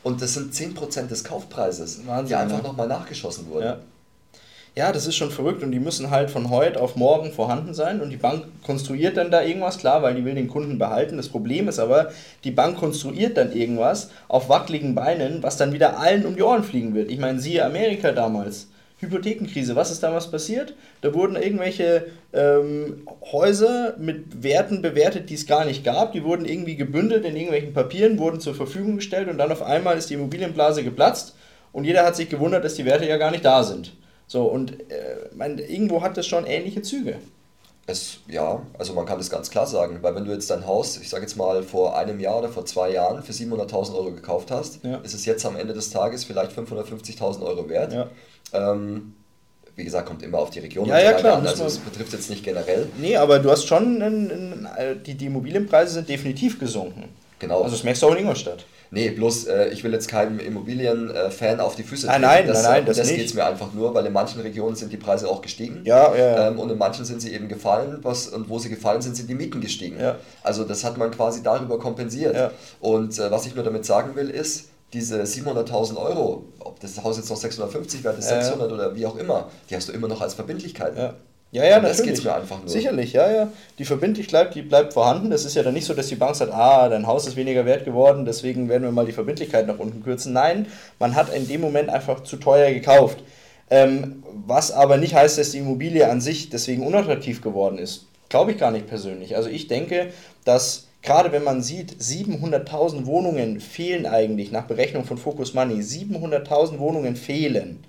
Und 0.03 0.21
das 0.21 0.33
sind 0.33 0.53
10% 0.53 1.07
des 1.07 1.23
Kaufpreises, 1.23 2.07
Wahnsinn, 2.07 2.27
die 2.27 2.35
einfach 2.35 2.57
ja. 2.57 2.63
nochmal 2.63 2.87
nachgeschossen 2.87 3.47
wurden. 3.49 3.65
Ja. 3.65 3.77
ja, 4.75 4.91
das 4.93 5.07
ist 5.07 5.15
schon 5.15 5.29
verrückt 5.29 5.61
und 5.61 5.71
die 5.71 5.79
müssen 5.79 6.09
halt 6.09 6.31
von 6.31 6.49
heute 6.49 6.79
auf 6.79 6.95
morgen 6.95 7.33
vorhanden 7.33 7.73
sein 7.73 7.99
und 7.99 8.09
die 8.09 8.17
Bank 8.17 8.45
konstruiert 8.65 9.17
dann 9.17 9.29
da 9.29 9.43
irgendwas, 9.43 9.77
klar, 9.77 10.01
weil 10.01 10.15
die 10.15 10.23
will 10.23 10.35
den 10.35 10.47
Kunden 10.47 10.77
behalten. 10.77 11.17
Das 11.17 11.27
Problem 11.27 11.67
ist 11.67 11.79
aber, 11.79 12.11
die 12.45 12.51
Bank 12.51 12.77
konstruiert 12.77 13.35
dann 13.35 13.51
irgendwas 13.51 14.09
auf 14.29 14.47
wackeligen 14.47 14.95
Beinen, 14.95 15.43
was 15.43 15.57
dann 15.57 15.73
wieder 15.73 15.99
allen 15.99 16.25
um 16.25 16.35
die 16.35 16.43
Ohren 16.43 16.63
fliegen 16.63 16.95
wird. 16.95 17.11
Ich 17.11 17.19
meine, 17.19 17.39
siehe 17.41 17.65
Amerika 17.65 18.13
damals 18.13 18.67
Hypothekenkrise. 18.99 19.75
Was 19.75 19.91
ist 19.91 20.03
damals 20.03 20.29
passiert? 20.29 20.73
Da 21.01 21.13
wurden 21.13 21.35
irgendwelche 21.35 22.07
ähm, 22.33 23.07
Häuser 23.31 23.95
mit 23.97 24.43
Werten 24.43 24.81
bewertet, 24.81 25.29
die 25.29 25.35
es 25.35 25.47
gar 25.47 25.65
nicht 25.65 25.83
gab. 25.83 26.11
Die 26.11 26.23
wurden 26.23 26.45
irgendwie 26.45 26.75
gebündelt 26.75 27.25
in 27.25 27.35
irgendwelchen 27.35 27.73
Papieren, 27.73 28.19
wurden 28.19 28.39
zur 28.39 28.55
Verfügung 28.55 28.97
gestellt 28.97 29.29
und 29.29 29.37
dann 29.37 29.51
auf 29.51 29.63
einmal 29.63 29.97
ist 29.97 30.09
die 30.09 30.15
Immobilienblase 30.15 30.83
geplatzt 30.83 31.35
und 31.71 31.85
jeder 31.85 32.05
hat 32.05 32.15
sich 32.15 32.29
gewundert, 32.29 32.65
dass 32.65 32.75
die 32.75 32.85
Werte 32.85 33.07
ja 33.07 33.17
gar 33.17 33.31
nicht 33.31 33.45
da 33.45 33.63
sind. 33.63 33.93
So, 34.27 34.43
und 34.43 34.79
äh, 34.91 35.29
mein, 35.35 35.57
irgendwo 35.57 36.01
hat 36.01 36.17
das 36.17 36.27
schon 36.27 36.45
ähnliche 36.45 36.81
Züge. 36.81 37.15
Es, 37.89 38.19
ja, 38.27 38.61
also 38.77 38.93
man 38.93 39.07
kann 39.07 39.17
das 39.17 39.31
ganz 39.31 39.49
klar 39.49 39.65
sagen, 39.65 39.97
weil 40.01 40.13
wenn 40.13 40.23
du 40.23 40.31
jetzt 40.31 40.47
dein 40.51 40.67
Haus, 40.67 40.97
ich 40.97 41.09
sage 41.09 41.23
jetzt 41.23 41.35
mal 41.35 41.63
vor 41.63 41.97
einem 41.97 42.19
Jahr 42.19 42.37
oder 42.37 42.49
vor 42.49 42.63
zwei 42.65 42.91
Jahren 42.91 43.23
für 43.23 43.31
700.000 43.31 43.95
Euro 43.95 44.11
gekauft 44.11 44.51
hast, 44.51 44.83
ja. 44.83 44.97
ist 44.97 45.15
es 45.15 45.25
jetzt 45.25 45.43
am 45.43 45.55
Ende 45.55 45.73
des 45.73 45.89
Tages 45.89 46.23
vielleicht 46.23 46.51
550.000 46.51 47.41
Euro 47.41 47.67
wert. 47.67 47.91
Ja. 47.91 48.07
Ähm, 48.53 49.15
wie 49.75 49.83
gesagt, 49.83 50.07
kommt 50.07 50.21
immer 50.21 50.37
auf 50.37 50.51
die 50.51 50.59
Region 50.59 50.85
ja, 50.85 50.99
ja, 50.99 51.13
klar, 51.13 51.37
an, 51.37 51.47
also 51.47 51.65
es 51.65 51.79
betrifft 51.79 52.13
jetzt 52.13 52.29
nicht 52.29 52.43
generell. 52.43 52.87
Nee, 52.99 53.15
aber 53.15 53.39
du 53.39 53.49
hast 53.49 53.65
schon, 53.65 54.01
in, 54.01 54.29
in, 54.29 54.67
die, 55.03 55.15
die 55.15 55.25
Immobilienpreise 55.25 55.93
sind 55.93 56.09
definitiv 56.09 56.59
gesunken. 56.59 57.05
Genau. 57.39 57.63
Also 57.63 57.75
das 57.75 57.83
merkst 57.83 58.03
du 58.03 58.07
auch 58.07 58.11
in 58.11 58.19
Ingolstadt. 58.19 58.65
Nee, 58.91 59.11
bloß 59.11 59.45
äh, 59.45 59.69
ich 59.69 59.83
will 59.83 59.93
jetzt 59.93 60.07
keinem 60.07 60.39
Immobilienfan 60.39 61.59
auf 61.59 61.75
die 61.75 61.83
Füße 61.83 62.07
treten. 62.07 62.21
Nein, 62.21 62.45
nein, 62.45 62.47
das, 62.47 62.63
nein, 62.63 62.71
nein, 62.71 62.85
das, 62.85 62.97
das 62.97 63.09
geht 63.09 63.25
es 63.25 63.33
mir 63.35 63.45
einfach 63.45 63.71
nur, 63.73 63.93
weil 63.93 64.05
in 64.05 64.13
manchen 64.13 64.41
Regionen 64.41 64.75
sind 64.75 64.91
die 64.91 64.97
Preise 64.97 65.29
auch 65.29 65.41
gestiegen. 65.41 65.81
Ja, 65.83 66.15
ja, 66.15 66.35
ja. 66.35 66.47
Ähm, 66.47 66.59
und 66.59 66.71
in 66.71 66.77
manchen 66.77 67.05
sind 67.05 67.21
sie 67.21 67.33
eben 67.33 67.47
gefallen 67.47 67.99
was, 68.01 68.27
und 68.27 68.49
wo 68.49 68.57
sie 68.57 68.69
gefallen 68.69 69.01
sind, 69.01 69.15
sind 69.15 69.29
die 69.29 69.35
Mieten 69.35 69.61
gestiegen. 69.61 69.99
Ja. 69.99 70.17
Also 70.41 70.63
das 70.63 70.83
hat 70.83 70.97
man 70.97 71.11
quasi 71.11 71.43
darüber 71.43 71.77
kompensiert. 71.77 72.35
Ja. 72.35 72.51
Und 72.79 73.19
äh, 73.19 73.29
was 73.29 73.45
ich 73.45 73.55
nur 73.55 73.63
damit 73.63 73.85
sagen 73.85 74.15
will, 74.15 74.29
ist, 74.29 74.69
diese 74.93 75.21
700.000 75.21 75.97
Euro, 75.97 76.45
ob 76.59 76.79
das 76.79 77.03
Haus 77.03 77.17
jetzt 77.17 77.29
noch 77.29 77.37
650 77.37 78.03
wert 78.03 78.17
ist, 78.17 78.29
600 78.29 78.71
oder 78.71 78.95
wie 78.95 79.05
auch 79.05 79.17
immer, 79.17 79.49
die 79.69 79.75
hast 79.75 79.87
du 79.87 79.93
immer 79.93 80.07
noch 80.07 80.21
als 80.21 80.33
Verbindlichkeit. 80.33 80.97
Ja. 80.97 81.13
Ja, 81.51 81.65
ja, 81.65 81.79
das 81.79 82.03
geht 82.03 82.23
mir 82.23 82.35
einfach 82.35 82.59
nur. 82.59 82.69
Sicherlich, 82.69 83.13
ja, 83.13 83.31
ja. 83.31 83.51
Die 83.79 83.85
Verbindlichkeit, 83.85 84.53
die 84.53 84.61
bleibt 84.61 84.93
vorhanden. 84.93 85.31
Das 85.31 85.45
ist 85.45 85.55
ja 85.55 85.63
dann 85.63 85.73
nicht 85.73 85.85
so, 85.85 85.95
dass 85.95 86.07
die 86.07 86.15
Bank 86.15 86.35
sagt, 86.35 86.53
ah, 86.53 86.87
dein 86.89 87.07
Haus 87.07 87.27
ist 87.27 87.35
weniger 87.35 87.65
wert 87.65 87.85
geworden, 87.85 88.25
deswegen 88.25 88.69
werden 88.69 88.83
wir 88.83 88.91
mal 88.91 89.05
die 89.05 89.13
Verbindlichkeit 89.13 89.65
nach 89.65 89.79
unten 89.79 90.03
kürzen. 90.03 90.31
Nein, 90.31 90.67
man 90.99 91.15
hat 91.15 91.33
in 91.33 91.47
dem 91.47 91.61
Moment 91.61 91.89
einfach 91.89 92.23
zu 92.23 92.37
teuer 92.37 92.71
gekauft. 92.71 93.23
Ähm, 93.71 94.23
was 94.45 94.71
aber 94.71 94.97
nicht 94.97 95.15
heißt, 95.15 95.37
dass 95.37 95.51
die 95.51 95.59
Immobilie 95.59 96.09
an 96.09 96.21
sich 96.21 96.49
deswegen 96.49 96.85
unattraktiv 96.85 97.41
geworden 97.41 97.77
ist. 97.77 98.05
Glaube 98.29 98.51
ich 98.51 98.57
gar 98.57 98.71
nicht 98.71 98.87
persönlich. 98.87 99.35
Also 99.35 99.49
ich 99.49 99.67
denke, 99.67 100.11
dass 100.45 100.87
gerade 101.01 101.31
wenn 101.31 101.43
man 101.43 101.61
sieht, 101.63 101.93
700.000 101.93 103.05
Wohnungen 103.05 103.59
fehlen 103.59 104.05
eigentlich 104.05 104.51
nach 104.51 104.65
Berechnung 104.65 105.03
von 105.03 105.17
Focus 105.17 105.53
Money. 105.53 105.81
700.000 105.81 106.77
Wohnungen 106.77 107.15
fehlen. 107.15 107.83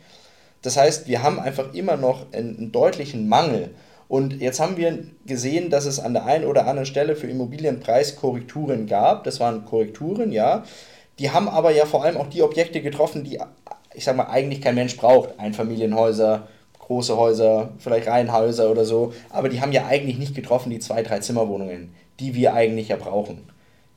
Das 0.62 0.76
heißt, 0.76 1.08
wir 1.08 1.22
haben 1.22 1.40
einfach 1.40 1.72
immer 1.74 1.96
noch 1.96 2.32
einen, 2.32 2.56
einen 2.56 2.72
deutlichen 2.72 3.28
Mangel. 3.28 3.70
Und 4.08 4.40
jetzt 4.40 4.58
haben 4.60 4.76
wir 4.76 5.04
gesehen, 5.24 5.70
dass 5.70 5.86
es 5.86 6.00
an 6.00 6.14
der 6.14 6.26
einen 6.26 6.44
oder 6.44 6.66
anderen 6.66 6.84
Stelle 6.84 7.14
für 7.14 7.28
Immobilienpreiskorrekturen 7.28 8.86
gab. 8.86 9.24
Das 9.24 9.38
waren 9.38 9.64
Korrekturen, 9.64 10.32
ja. 10.32 10.64
Die 11.18 11.30
haben 11.30 11.48
aber 11.48 11.70
ja 11.70 11.86
vor 11.86 12.02
allem 12.04 12.16
auch 12.16 12.26
die 12.26 12.42
Objekte 12.42 12.82
getroffen, 12.82 13.24
die, 13.24 13.38
ich 13.94 14.04
sag 14.04 14.16
mal, 14.16 14.24
eigentlich 14.24 14.60
kein 14.60 14.74
Mensch 14.74 14.96
braucht. 14.96 15.38
Einfamilienhäuser, 15.38 16.48
große 16.78 17.16
Häuser, 17.16 17.70
vielleicht 17.78 18.08
Reihenhäuser 18.08 18.68
oder 18.68 18.84
so. 18.84 19.12
Aber 19.28 19.48
die 19.48 19.60
haben 19.60 19.70
ja 19.70 19.86
eigentlich 19.86 20.18
nicht 20.18 20.34
getroffen, 20.34 20.70
die 20.70 20.80
zwei, 20.80 21.04
drei 21.04 21.20
Zimmerwohnungen, 21.20 21.94
die 22.18 22.34
wir 22.34 22.52
eigentlich 22.52 22.88
ja 22.88 22.96
brauchen. 22.96 23.48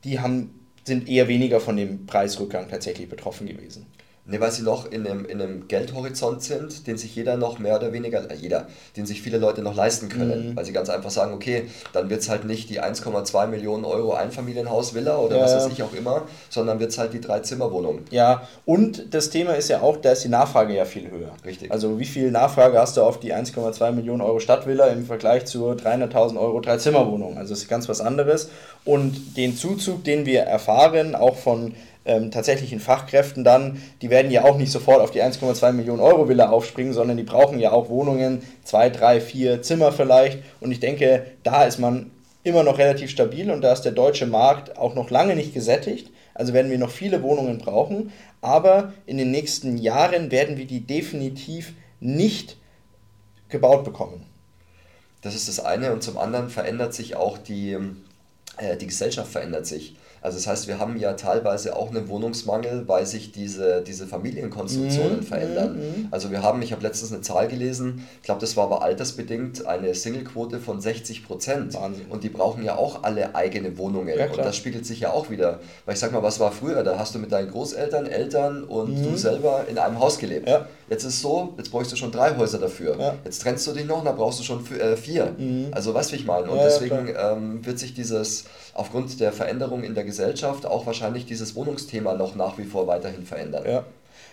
Die 0.04 0.20
haben, 0.20 0.68
sind 0.84 1.08
eher 1.08 1.26
weniger 1.26 1.58
von 1.58 1.76
dem 1.76 2.06
Preisrückgang 2.06 2.68
tatsächlich 2.68 3.08
betroffen 3.08 3.48
gewesen. 3.48 3.86
Ne, 4.26 4.40
weil 4.40 4.50
sie 4.50 4.62
noch 4.62 4.90
in 4.90 5.06
einem, 5.06 5.26
in 5.26 5.42
einem 5.42 5.68
Geldhorizont 5.68 6.42
sind, 6.42 6.86
den 6.86 6.96
sich 6.96 7.14
jeder 7.14 7.36
noch 7.36 7.58
mehr 7.58 7.76
oder 7.76 7.92
weniger, 7.92 8.30
äh, 8.30 8.34
jeder, 8.34 8.68
den 8.96 9.04
sich 9.04 9.20
viele 9.20 9.36
Leute 9.36 9.60
noch 9.60 9.74
leisten 9.74 10.08
können. 10.08 10.50
Mhm. 10.50 10.56
Weil 10.56 10.64
sie 10.64 10.72
ganz 10.72 10.88
einfach 10.88 11.10
sagen, 11.10 11.34
okay, 11.34 11.64
dann 11.92 12.08
wird 12.08 12.22
es 12.22 12.30
halt 12.30 12.46
nicht 12.46 12.70
die 12.70 12.80
1,2 12.80 13.46
Millionen 13.48 13.84
Euro 13.84 14.14
Einfamilienhaus-Villa 14.14 15.18
oder 15.18 15.36
ja. 15.36 15.42
was 15.42 15.54
weiß 15.54 15.68
ich 15.70 15.82
auch 15.82 15.92
immer, 15.92 16.22
sondern 16.48 16.80
wird 16.80 16.90
es 16.92 16.96
halt 16.96 17.12
die 17.12 17.20
Drei-Zimmer-Wohnung. 17.20 18.00
Ja, 18.12 18.48
und 18.64 19.12
das 19.12 19.28
Thema 19.28 19.56
ist 19.56 19.68
ja 19.68 19.82
auch, 19.82 19.98
da 19.98 20.12
ist 20.12 20.24
die 20.24 20.30
Nachfrage 20.30 20.74
ja 20.74 20.86
viel 20.86 21.10
höher. 21.10 21.32
Richtig. 21.44 21.70
Also 21.70 21.98
wie 21.98 22.06
viel 22.06 22.30
Nachfrage 22.30 22.78
hast 22.78 22.96
du 22.96 23.02
auf 23.02 23.20
die 23.20 23.34
1,2 23.34 23.92
Millionen 23.92 24.22
Euro 24.22 24.40
Stadtvilla 24.40 24.86
im 24.86 25.04
Vergleich 25.04 25.44
zur 25.44 25.74
300.000 25.74 26.40
Euro 26.40 26.60
Drei-Zimmer-Wohnung? 26.60 27.36
Also 27.36 27.52
das 27.52 27.64
ist 27.64 27.68
ganz 27.68 27.90
was 27.90 28.00
anderes. 28.00 28.48
Und 28.86 29.36
den 29.36 29.54
Zuzug, 29.54 30.02
den 30.04 30.24
wir 30.24 30.44
erfahren, 30.44 31.14
auch 31.14 31.36
von 31.36 31.74
ähm, 32.04 32.30
tatsächlichen 32.30 32.80
Fachkräften 32.80 33.44
dann, 33.44 33.82
die 34.02 34.10
werden 34.10 34.30
ja 34.30 34.44
auch 34.44 34.56
nicht 34.56 34.70
sofort 34.70 35.00
auf 35.00 35.10
die 35.10 35.22
1,2 35.22 35.72
Millionen 35.72 36.00
Euro 36.00 36.28
Villa 36.28 36.50
aufspringen, 36.50 36.92
sondern 36.92 37.16
die 37.16 37.22
brauchen 37.22 37.58
ja 37.58 37.72
auch 37.72 37.88
Wohnungen, 37.88 38.42
zwei, 38.64 38.90
drei, 38.90 39.20
vier 39.20 39.62
Zimmer 39.62 39.92
vielleicht. 39.92 40.40
Und 40.60 40.70
ich 40.70 40.80
denke, 40.80 41.26
da 41.42 41.64
ist 41.64 41.78
man 41.78 42.10
immer 42.42 42.62
noch 42.62 42.78
relativ 42.78 43.10
stabil 43.10 43.50
und 43.50 43.62
da 43.62 43.72
ist 43.72 43.82
der 43.82 43.92
deutsche 43.92 44.26
Markt 44.26 44.76
auch 44.76 44.94
noch 44.94 45.10
lange 45.10 45.34
nicht 45.34 45.54
gesättigt. 45.54 46.10
Also 46.34 46.52
werden 46.52 46.70
wir 46.70 46.78
noch 46.78 46.90
viele 46.90 47.22
Wohnungen 47.22 47.58
brauchen, 47.58 48.12
aber 48.40 48.92
in 49.06 49.16
den 49.16 49.30
nächsten 49.30 49.78
Jahren 49.78 50.30
werden 50.30 50.56
wir 50.56 50.66
die 50.66 50.80
definitiv 50.80 51.72
nicht 52.00 52.58
gebaut 53.48 53.84
bekommen. 53.84 54.26
Das 55.22 55.34
ist 55.34 55.48
das 55.48 55.60
eine 55.60 55.92
und 55.92 56.02
zum 56.02 56.18
anderen 56.18 56.50
verändert 56.50 56.92
sich 56.92 57.16
auch 57.16 57.38
die, 57.38 57.78
äh, 58.58 58.76
die 58.76 58.86
Gesellschaft 58.88 59.32
verändert 59.32 59.66
sich. 59.66 59.96
Also 60.24 60.38
das 60.38 60.46
heißt, 60.46 60.68
wir 60.68 60.78
haben 60.78 60.96
ja 60.96 61.12
teilweise 61.12 61.76
auch 61.76 61.90
einen 61.90 62.08
Wohnungsmangel, 62.08 62.88
weil 62.88 63.04
sich 63.04 63.30
diese, 63.30 63.82
diese 63.82 64.06
Familienkonstruktionen 64.06 65.18
mhm. 65.18 65.22
verändern. 65.22 65.76
Mhm. 65.76 66.08
Also 66.12 66.30
wir 66.30 66.42
haben, 66.42 66.62
ich 66.62 66.72
habe 66.72 66.82
letztens 66.82 67.12
eine 67.12 67.20
Zahl 67.20 67.46
gelesen, 67.46 68.08
ich 68.16 68.22
glaube, 68.22 68.40
das 68.40 68.56
war 68.56 68.64
aber 68.64 68.80
altersbedingt, 68.80 69.66
eine 69.66 69.94
Singlequote 69.94 70.60
von 70.60 70.80
60 70.80 71.26
Prozent. 71.26 71.76
Und 72.08 72.24
die 72.24 72.30
brauchen 72.30 72.64
ja 72.64 72.76
auch 72.76 73.02
alle 73.02 73.34
eigene 73.34 73.76
Wohnungen. 73.76 74.18
Ja, 74.18 74.30
und 74.30 74.38
das 74.38 74.56
spiegelt 74.56 74.86
sich 74.86 75.00
ja 75.00 75.10
auch 75.12 75.28
wieder. 75.28 75.60
Weil 75.84 75.92
ich 75.92 76.00
sag 76.00 76.10
mal, 76.10 76.22
was 76.22 76.40
war 76.40 76.52
früher? 76.52 76.82
Da 76.84 76.98
hast 76.98 77.14
du 77.14 77.18
mit 77.18 77.30
deinen 77.30 77.50
Großeltern, 77.50 78.06
Eltern 78.06 78.64
und 78.64 78.98
mhm. 78.98 79.02
du 79.02 79.16
selber 79.18 79.66
in 79.68 79.76
einem 79.76 80.00
Haus 80.00 80.18
gelebt. 80.18 80.48
Ja. 80.48 80.66
Jetzt 80.88 81.04
ist 81.04 81.16
es 81.16 81.20
so, 81.20 81.52
jetzt 81.58 81.70
bräuchst 81.70 81.92
du 81.92 81.96
schon 81.96 82.10
drei 82.10 82.34
Häuser 82.34 82.58
dafür. 82.58 82.98
Ja. 82.98 83.14
Jetzt 83.26 83.42
trennst 83.42 83.66
du 83.66 83.72
dich 83.72 83.84
noch, 83.84 84.02
dann 84.02 84.16
brauchst 84.16 84.40
du 84.40 84.42
schon 84.42 84.64
äh, 84.78 84.96
vier. 84.96 85.34
Mhm. 85.36 85.66
Also 85.72 85.92
weißt 85.92 86.10
du, 86.10 86.14
wie 86.14 86.20
ich 86.20 86.26
meine? 86.26 86.48
Und 86.50 86.60
deswegen 86.60 87.08
ähm, 87.14 87.66
wird 87.66 87.78
sich 87.78 87.92
dieses 87.92 88.44
aufgrund 88.74 89.20
der 89.20 89.32
Veränderung 89.32 89.84
in 89.84 89.94
der 89.94 90.04
Gesellschaft 90.04 90.66
auch 90.66 90.86
wahrscheinlich 90.86 91.26
dieses 91.26 91.54
Wohnungsthema 91.54 92.14
noch 92.14 92.34
nach 92.34 92.58
wie 92.58 92.64
vor 92.64 92.86
weiterhin 92.86 93.24
verändern. 93.24 93.64
Ja. 93.66 93.84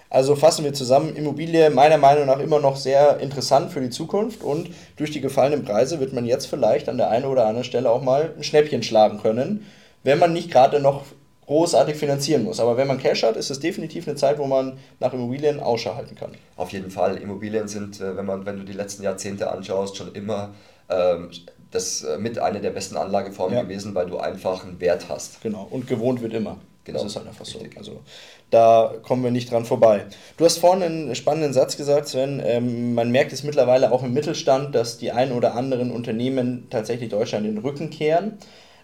Also 0.09 0.35
fassen 0.35 0.65
wir 0.65 0.73
zusammen, 0.73 1.15
Immobilie 1.15 1.69
meiner 1.69 1.97
Meinung 1.97 2.25
nach 2.25 2.39
immer 2.39 2.59
noch 2.59 2.75
sehr 2.75 3.19
interessant 3.21 3.71
für 3.71 3.79
die 3.79 3.89
Zukunft 3.89 4.43
und 4.43 4.69
durch 4.97 5.11
die 5.11 5.21
gefallenen 5.21 5.63
Preise 5.63 6.01
wird 6.01 6.11
man 6.11 6.25
jetzt 6.25 6.47
vielleicht 6.47 6.89
an 6.89 6.97
der 6.97 7.09
einen 7.09 7.25
oder 7.25 7.45
anderen 7.45 7.63
Stelle 7.63 7.89
auch 7.89 8.01
mal 8.01 8.33
ein 8.35 8.43
Schnäppchen 8.43 8.83
schlagen 8.83 9.21
können, 9.21 9.65
wenn 10.03 10.19
man 10.19 10.33
nicht 10.33 10.51
gerade 10.51 10.81
noch 10.81 11.05
großartig 11.45 11.95
finanzieren 11.95 12.43
muss. 12.43 12.59
Aber 12.59 12.77
wenn 12.77 12.87
man 12.87 12.97
Cash 12.97 13.23
hat, 13.23 13.37
ist 13.37 13.51
es 13.51 13.59
definitiv 13.59 14.07
eine 14.07 14.17
Zeit, 14.17 14.37
wo 14.37 14.47
man 14.47 14.79
nach 14.99 15.13
Immobilien 15.13 15.59
Ausschau 15.59 15.95
halten 15.95 16.15
kann. 16.15 16.31
Auf 16.57 16.71
jeden 16.71 16.91
Fall. 16.91 17.17
Immobilien 17.17 17.67
sind, 17.67 18.01
äh, 18.01 18.15
wenn, 18.15 18.25
man, 18.25 18.45
wenn 18.45 18.57
du 18.57 18.63
die 18.63 18.73
letzten 18.73 19.03
Jahrzehnte 19.03 19.51
anschaust, 19.51 19.97
schon 19.97 20.13
immer 20.13 20.49
ähm, 20.89 21.29
das 21.71 22.03
äh, 22.03 22.17
mit 22.17 22.37
einer 22.39 22.59
der 22.59 22.71
besten 22.71 22.97
Anlageformen 22.97 23.55
ja. 23.55 23.63
gewesen, 23.63 23.95
weil 23.95 24.07
du 24.07 24.17
einfach 24.17 24.63
einen 24.63 24.79
Wert 24.79 25.07
hast. 25.09 25.41
Genau, 25.41 25.67
und 25.69 25.87
gewohnt 25.87 26.21
wird 26.21 26.33
immer. 26.33 26.57
Genau. 26.83 26.99
Das 26.99 27.11
ist 27.11 27.15
halt 27.15 27.27
einfach 27.27 27.45
so. 27.45 27.59
Also 27.77 28.01
da 28.49 28.95
kommen 29.03 29.23
wir 29.23 29.31
nicht 29.31 29.51
dran 29.51 29.65
vorbei. 29.65 30.05
Du 30.37 30.45
hast 30.45 30.57
vorhin 30.57 30.83
einen 30.83 31.15
spannenden 31.15 31.53
Satz 31.53 31.77
gesagt, 31.77 32.07
Sven. 32.07 32.41
Ähm, 32.43 32.95
man 32.95 33.11
merkt 33.11 33.31
es 33.33 33.43
mittlerweile 33.43 33.91
auch 33.91 34.03
im 34.03 34.13
Mittelstand, 34.13 34.73
dass 34.73 34.97
die 34.97 35.11
ein 35.11 35.31
oder 35.31 35.55
anderen 35.55 35.91
Unternehmen 35.91 36.67
tatsächlich 36.69 37.09
Deutschland 37.09 37.45
den 37.45 37.59
Rücken 37.59 37.91
kehren. 37.91 38.39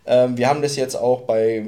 Ähm, 0.06 0.38
wir 0.38 0.48
haben 0.48 0.62
das 0.62 0.76
jetzt 0.76 0.96
auch 0.96 1.22
bei 1.22 1.66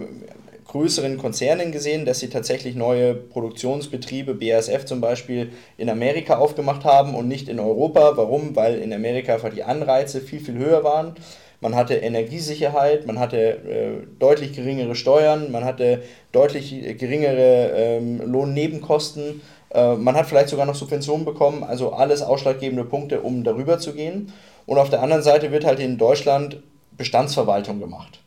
größeren 0.69 1.17
Konzernen 1.17 1.71
gesehen, 1.71 2.05
dass 2.05 2.19
sie 2.19 2.29
tatsächlich 2.29 2.75
neue 2.75 3.15
Produktionsbetriebe, 3.15 4.35
BASF 4.35 4.85
zum 4.85 5.01
Beispiel, 5.01 5.51
in 5.77 5.89
Amerika 5.89 6.37
aufgemacht 6.37 6.85
haben 6.85 7.15
und 7.15 7.27
nicht 7.27 7.49
in 7.49 7.59
Europa. 7.59 8.13
Warum? 8.15 8.55
Weil 8.55 8.75
in 8.75 8.93
Amerika 8.93 9.33
einfach 9.33 9.49
die 9.49 9.63
Anreize 9.63 10.21
viel, 10.21 10.39
viel 10.39 10.57
höher 10.57 10.83
waren. 10.83 11.15
Man 11.59 11.75
hatte 11.75 11.95
Energiesicherheit, 11.95 13.07
man 13.07 13.19
hatte 13.19 13.37
äh, 13.37 14.07
deutlich 14.19 14.53
geringere 14.53 14.95
Steuern, 14.95 15.51
man 15.51 15.65
hatte 15.65 16.03
deutlich 16.31 16.69
geringere 16.97 17.71
ähm, 17.75 18.21
Lohnnebenkosten, 18.31 19.41
äh, 19.73 19.95
man 19.95 20.15
hat 20.15 20.27
vielleicht 20.27 20.49
sogar 20.49 20.67
noch 20.67 20.75
Subventionen 20.75 21.25
bekommen, 21.25 21.63
also 21.63 21.93
alles 21.93 22.21
ausschlaggebende 22.21 22.85
Punkte, 22.85 23.21
um 23.21 23.43
darüber 23.43 23.79
zu 23.79 23.93
gehen. 23.93 24.31
Und 24.67 24.77
auf 24.77 24.91
der 24.91 25.01
anderen 25.01 25.23
Seite 25.23 25.51
wird 25.51 25.65
halt 25.65 25.79
in 25.79 25.97
Deutschland 25.97 26.61
Bestandsverwaltung 26.95 27.79
gemacht. 27.79 28.19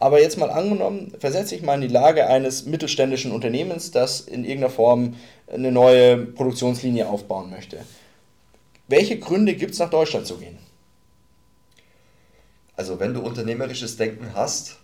Aber 0.00 0.20
jetzt 0.20 0.38
mal 0.38 0.50
angenommen, 0.50 1.12
versetze 1.18 1.56
ich 1.56 1.62
mal 1.62 1.74
in 1.74 1.80
die 1.80 1.88
Lage 1.88 2.28
eines 2.28 2.66
mittelständischen 2.66 3.32
Unternehmens, 3.32 3.90
das 3.90 4.20
in 4.20 4.44
irgendeiner 4.44 4.72
Form 4.72 5.16
eine 5.52 5.72
neue 5.72 6.16
Produktionslinie 6.18 7.08
aufbauen 7.08 7.50
möchte. 7.50 7.78
Welche 8.86 9.18
Gründe 9.18 9.54
gibt 9.54 9.72
es, 9.72 9.80
nach 9.80 9.90
Deutschland 9.90 10.26
zu 10.26 10.38
gehen? 10.38 10.58
Also 12.76 13.00
wenn 13.00 13.12
du 13.12 13.20
unternehmerisches 13.20 13.96
Denken 13.96 14.34
hast, 14.34 14.78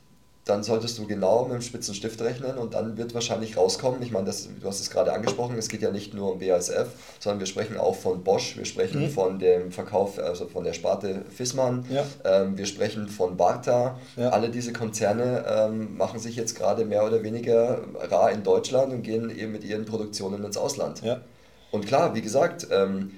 dann 0.45 0.63
solltest 0.63 0.99
du 0.99 1.07
genau 1.07 1.45
mit 1.45 1.55
dem 1.55 1.63
spitzen 1.63 1.95
Stift 1.95 2.21
rechnen 2.21 2.59
und 2.59 2.75
dann 2.75 2.99
wird 2.99 3.15
wahrscheinlich 3.15 3.57
rauskommen, 3.57 4.03
ich 4.03 4.11
meine, 4.11 4.27
das, 4.27 4.47
du 4.61 4.67
hast 4.67 4.81
es 4.81 4.91
gerade 4.91 5.13
angesprochen, 5.13 5.57
es 5.57 5.69
geht 5.69 5.81
ja 5.81 5.91
nicht 5.91 6.13
nur 6.13 6.33
um 6.33 6.39
BASF, 6.39 6.89
sondern 7.19 7.41
wir 7.41 7.47
sprechen 7.47 7.79
auch 7.79 7.95
von 7.97 8.23
Bosch, 8.23 8.57
wir 8.57 8.67
sprechen 8.67 9.05
mhm. 9.05 9.11
von 9.11 9.39
dem 9.39 9.73
Verkauf, 9.73 10.19
also 10.19 10.47
von 10.47 10.65
der 10.65 10.75
Sparte 10.75 11.23
Fissmann, 11.35 11.87
ja. 11.89 12.05
ähm, 12.25 12.59
wir 12.59 12.67
sprechen 12.67 13.09
von 13.09 13.39
Barta, 13.39 13.99
ja. 14.17 14.31
alle 14.31 14.51
diese 14.51 14.75
Konzerne 14.75 15.45
ähm, 15.49 15.97
machen 15.97 16.21
sich 16.21 16.37
jetzt 16.37 16.55
gerade 16.57 16.85
mehr 16.85 17.07
oder 17.07 17.23
weniger 17.23 17.81
rar 18.11 18.31
in 18.31 18.43
Deutschland 18.43 18.93
und 18.93 19.03
gehen 19.03 19.31
eben 19.31 19.53
mit 19.53 19.65
ihren 19.65 19.87
Produktionen 19.87 20.45
ins 20.45 20.59
Ausland. 20.59 21.03
Ja. 21.03 21.23
Und 21.71 21.87
klar, 21.87 22.15
wie 22.15 22.23
gesagt, 22.23 22.69
ähm, 22.71 23.13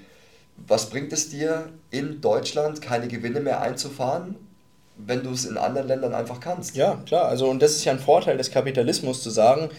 was 0.65 0.89
bringt 0.89 1.11
es 1.13 1.29
dir, 1.29 1.69
in 1.91 2.21
Deutschland 2.21 2.81
keine 2.81 3.07
Gewinne 3.07 3.41
mehr 3.41 3.61
einzufahren 3.61 4.35
wenn 4.97 5.23
du 5.23 5.31
es 5.31 5.45
in 5.45 5.57
anderen 5.57 5.87
Ländern 5.87 6.13
einfach 6.13 6.39
kannst. 6.39 6.75
Ja, 6.75 7.01
klar. 7.05 7.25
Also, 7.25 7.47
und 7.47 7.61
das 7.61 7.71
ist 7.71 7.85
ja 7.85 7.91
ein 7.91 7.99
Vorteil 7.99 8.37
des 8.37 8.51
Kapitalismus, 8.51 9.21
zu 9.21 9.29
sagen, 9.29 9.69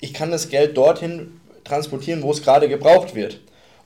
ich 0.00 0.14
kann 0.14 0.30
das 0.30 0.48
Geld 0.48 0.76
dorthin 0.76 1.40
transportieren, 1.64 2.22
wo 2.22 2.30
es 2.30 2.42
gerade 2.42 2.68
gebraucht 2.68 3.14
wird. 3.14 3.40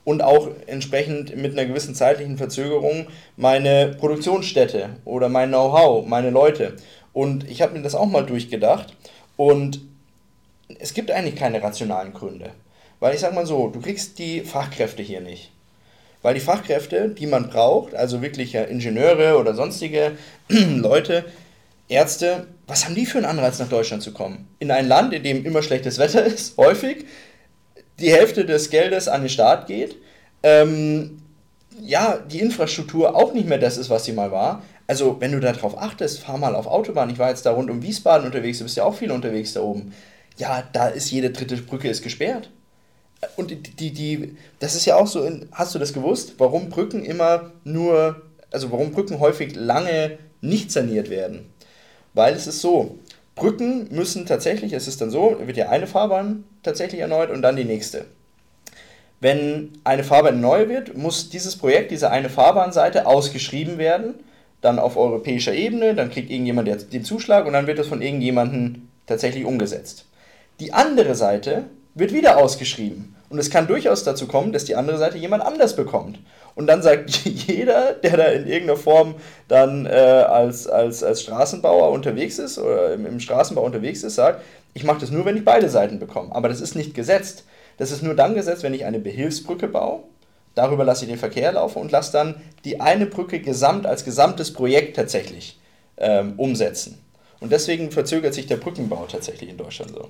Und 0.05 0.21
auch 0.21 0.49
entsprechend 0.67 1.35
mit 1.35 1.53
einer 1.53 1.65
gewissen 1.65 1.95
zeitlichen 1.95 2.37
Verzögerung 2.37 3.07
meine 3.37 3.95
Produktionsstätte 3.97 4.89
oder 5.05 5.29
mein 5.29 5.49
Know-how, 5.49 6.05
meine 6.05 6.29
Leute. 6.29 6.75
Und 7.13 7.49
ich 7.49 7.61
habe 7.61 7.73
mir 7.73 7.81
das 7.81 7.95
auch 7.95 8.05
mal 8.05 8.25
durchgedacht. 8.25 8.95
Und 9.37 9.79
es 10.79 10.93
gibt 10.93 11.09
eigentlich 11.09 11.35
keine 11.35 11.63
rationalen 11.63 12.13
Gründe. 12.13 12.51
Weil 12.99 13.15
ich 13.15 13.21
sage 13.21 13.35
mal 13.35 13.45
so, 13.45 13.69
du 13.69 13.79
kriegst 13.81 14.19
die 14.19 14.41
Fachkräfte 14.41 15.01
hier 15.03 15.21
nicht. 15.21 15.51
Weil 16.23 16.33
die 16.33 16.39
Fachkräfte, 16.39 17.09
die 17.09 17.27
man 17.27 17.49
braucht, 17.49 17.93
also 17.93 18.21
wirklich 18.21 18.55
Ingenieure 18.55 19.37
oder 19.37 19.53
sonstige 19.53 20.13
Leute, 20.49 21.25
Ärzte, 21.89 22.47
was 22.65 22.85
haben 22.85 22.95
die 22.95 23.05
für 23.05 23.17
einen 23.17 23.27
Anreiz, 23.27 23.59
nach 23.59 23.67
Deutschland 23.67 24.01
zu 24.01 24.13
kommen? 24.13 24.47
In 24.57 24.71
ein 24.71 24.87
Land, 24.87 25.13
in 25.13 25.21
dem 25.21 25.45
immer 25.45 25.61
schlechtes 25.61 25.99
Wetter 25.99 26.25
ist, 26.25 26.57
häufig, 26.57 27.05
die 27.99 28.11
Hälfte 28.11 28.45
des 28.45 28.69
Geldes 28.69 29.07
an 29.07 29.21
den 29.21 29.29
Staat 29.29 29.67
geht, 29.67 29.97
ähm, 30.41 31.21
ja, 31.81 32.17
die 32.17 32.39
Infrastruktur 32.39 33.15
auch 33.15 33.33
nicht 33.33 33.47
mehr 33.47 33.57
das 33.57 33.77
ist, 33.77 33.89
was 33.89 34.05
sie 34.05 34.13
mal 34.13 34.31
war. 34.31 34.63
Also, 34.87 35.19
wenn 35.19 35.33
du 35.33 35.41
darauf 35.41 35.77
achtest, 35.77 36.19
fahr 36.19 36.37
mal 36.37 36.55
auf 36.55 36.67
Autobahn. 36.67 37.09
Ich 37.09 37.19
war 37.19 37.29
jetzt 37.29 37.45
da 37.45 37.51
rund 37.51 37.69
um 37.69 37.81
Wiesbaden 37.81 38.25
unterwegs, 38.25 38.59
du 38.59 38.63
bist 38.63 38.77
ja 38.77 38.85
auch 38.85 38.95
viel 38.95 39.11
unterwegs 39.11 39.53
da 39.53 39.61
oben. 39.61 39.93
Ja, 40.37 40.63
da 40.71 40.87
ist 40.87 41.11
jede 41.11 41.31
dritte 41.31 41.57
Brücke 41.57 41.89
ist 41.89 42.01
gesperrt 42.01 42.49
und 43.35 43.51
die, 43.51 43.57
die, 43.57 43.91
die, 43.91 44.37
das 44.59 44.75
ist 44.75 44.85
ja 44.85 44.95
auch 44.95 45.07
so, 45.07 45.23
in, 45.23 45.47
hast 45.51 45.73
du 45.75 45.79
das 45.79 45.93
gewusst, 45.93 46.35
warum 46.37 46.69
Brücken 46.69 47.03
immer 47.03 47.51
nur, 47.63 48.21
also 48.51 48.71
warum 48.71 48.91
Brücken 48.91 49.19
häufig 49.19 49.55
lange 49.55 50.17
nicht 50.41 50.71
saniert 50.71 51.09
werden? 51.09 51.45
Weil 52.13 52.33
es 52.33 52.47
ist 52.47 52.61
so, 52.61 52.97
Brücken 53.35 53.87
müssen 53.91 54.25
tatsächlich, 54.25 54.73
es 54.73 54.87
ist 54.87 55.01
dann 55.01 55.09
so, 55.09 55.37
wird 55.45 55.57
ja 55.57 55.69
eine 55.69 55.87
Fahrbahn 55.87 56.43
tatsächlich 56.61 57.01
erneut 57.01 57.31
und 57.31 57.41
dann 57.41 57.55
die 57.55 57.63
nächste. 57.63 58.05
Wenn 59.19 59.71
eine 59.83 60.03
Fahrbahn 60.03 60.41
neu 60.41 60.69
wird, 60.69 60.97
muss 60.97 61.29
dieses 61.29 61.55
Projekt, 61.55 61.91
diese 61.91 62.11
eine 62.11 62.29
Fahrbahnseite 62.29 63.05
ausgeschrieben 63.07 63.77
werden, 63.77 64.15
dann 64.61 64.79
auf 64.79 64.97
europäischer 64.97 65.53
Ebene, 65.53 65.95
dann 65.95 66.09
kriegt 66.09 66.29
irgendjemand 66.29 66.93
den 66.93 67.03
Zuschlag 67.03 67.45
und 67.45 67.53
dann 67.53 67.67
wird 67.67 67.79
das 67.79 67.87
von 67.87 68.01
irgendjemandem 68.01 68.87
tatsächlich 69.07 69.45
umgesetzt. 69.45 70.05
Die 70.59 70.73
andere 70.73 71.15
Seite 71.15 71.65
wird 71.95 72.13
wieder 72.13 72.37
ausgeschrieben. 72.37 73.15
Und 73.29 73.39
es 73.39 73.49
kann 73.49 73.67
durchaus 73.67 74.03
dazu 74.03 74.27
kommen, 74.27 74.53
dass 74.53 74.65
die 74.65 74.75
andere 74.75 74.97
Seite 74.97 75.17
jemand 75.17 75.43
anders 75.43 75.75
bekommt. 75.75 76.19
Und 76.55 76.67
dann 76.67 76.81
sagt 76.83 77.09
jeder, 77.25 77.93
der 77.93 78.17
da 78.17 78.25
in 78.25 78.45
irgendeiner 78.45 78.77
Form 78.77 79.15
dann 79.47 79.85
äh, 79.85 79.89
als, 79.89 80.67
als, 80.67 81.03
als 81.03 81.23
Straßenbauer 81.23 81.89
unterwegs 81.91 82.37
ist 82.37 82.59
oder 82.59 82.93
im, 82.93 83.05
im 83.05 83.19
Straßenbau 83.19 83.63
unterwegs 83.63 84.03
ist, 84.03 84.15
sagt, 84.15 84.41
ich 84.75 84.83
mache 84.83 84.99
das 84.99 85.11
nur, 85.11 85.25
wenn 85.25 85.37
ich 85.37 85.45
beide 85.45 85.69
Seiten 85.69 85.99
bekomme. 85.99 86.33
Aber 86.33 86.49
das 86.49 86.61
ist 86.61 86.75
nicht 86.75 86.93
gesetzt. 86.93 87.45
Das 87.77 87.91
ist 87.91 88.03
nur 88.03 88.15
dann 88.15 88.35
gesetzt, 88.35 88.63
wenn 88.63 88.73
ich 88.73 88.85
eine 88.85 88.99
Behilfsbrücke 88.99 89.67
baue. 89.67 90.03
Darüber 90.55 90.83
lasse 90.83 91.05
ich 91.05 91.09
den 91.09 91.19
Verkehr 91.19 91.53
laufen 91.53 91.81
und 91.81 91.91
lasse 91.91 92.11
dann 92.11 92.35
die 92.65 92.79
eine 92.79 93.07
Brücke 93.07 93.39
gesamt 93.39 93.87
als 93.87 94.05
gesamtes 94.05 94.53
Projekt 94.53 94.95
tatsächlich 94.95 95.59
ähm, 95.97 96.33
umsetzen. 96.37 97.03
Und 97.39 97.51
deswegen 97.51 97.91
verzögert 97.91 98.33
sich 98.33 98.45
der 98.45 98.57
Brückenbau 98.57 99.05
tatsächlich 99.11 99.49
in 99.49 99.57
Deutschland 99.57 99.91
so. 99.91 100.09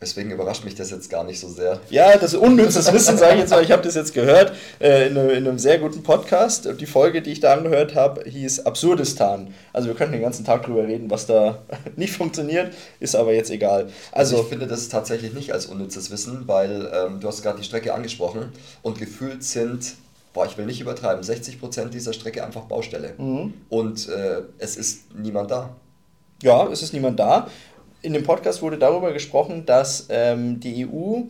Deswegen 0.00 0.30
überrascht 0.30 0.64
mich 0.64 0.74
das 0.74 0.90
jetzt 0.90 1.08
gar 1.08 1.24
nicht 1.24 1.40
so 1.40 1.48
sehr. 1.48 1.80
Ja, 1.88 2.16
das 2.16 2.34
ist 2.34 2.38
unnützes 2.38 2.92
Wissen, 2.92 3.16
sage 3.16 3.34
ich 3.34 3.40
jetzt 3.40 3.50
mal. 3.50 3.62
Ich 3.62 3.70
habe 3.70 3.82
das 3.82 3.94
jetzt 3.94 4.12
gehört 4.12 4.52
äh, 4.80 5.06
in, 5.06 5.16
in, 5.16 5.46
einem 5.46 5.58
sehr 5.58 5.78
guten 5.78 6.02
Podcast. 6.02 6.68
Die 6.78 6.86
Folge, 6.86 7.22
die 7.22 7.32
ich 7.32 7.40
da 7.40 7.54
angehört 7.54 7.94
habe, 7.94 8.28
hieß 8.28 8.66
Absurdistan. 8.66 9.54
Also 9.72 9.88
wir 9.88 9.94
könnten 9.94 10.12
den 10.12 10.22
ganzen 10.22 10.44
Tag 10.44 10.64
drüber 10.64 10.86
reden, 10.86 11.10
was 11.10 11.26
da 11.26 11.62
nicht 11.96 12.12
funktioniert, 12.12 12.74
ist 13.00 13.14
aber 13.14 13.32
jetzt 13.32 13.50
egal. 13.50 13.88
Also, 14.12 14.36
also 14.36 14.42
ich 14.42 14.48
finde 14.48 14.66
das 14.66 14.88
tatsächlich 14.88 15.32
nicht 15.32 15.52
als 15.52 15.66
unnützes 15.66 16.10
Wissen, 16.10 16.46
weil 16.46 16.90
ähm, 16.92 17.20
du 17.20 17.28
hast 17.28 17.42
gerade 17.42 17.58
die 17.58 17.64
Strecke 17.64 17.94
angesprochen 17.94 18.52
und 18.82 18.98
gefühlt 18.98 19.44
sind 19.44 19.94
boah, 20.34 20.46
ich 20.46 20.58
will 20.58 20.66
nicht 20.66 20.80
übertreiben, 20.80 21.22
60% 21.22 21.90
dieser 21.90 22.12
Strecke 22.12 22.44
einfach 22.44 22.62
Baustelle. 22.62 23.14
Mhm. 23.16 23.54
Und 23.68 24.08
äh, 24.08 24.42
es 24.58 24.76
ist 24.76 25.14
niemand 25.14 25.52
da. 25.52 25.76
Ja, 26.42 26.66
es 26.66 26.82
ist 26.82 26.92
niemand 26.92 27.20
da 27.20 27.46
in 28.04 28.12
dem 28.12 28.22
Podcast 28.22 28.60
wurde 28.62 28.78
darüber 28.78 29.12
gesprochen, 29.12 29.64
dass 29.64 30.06
ähm, 30.10 30.60
die 30.60 30.86
EU 30.86 31.22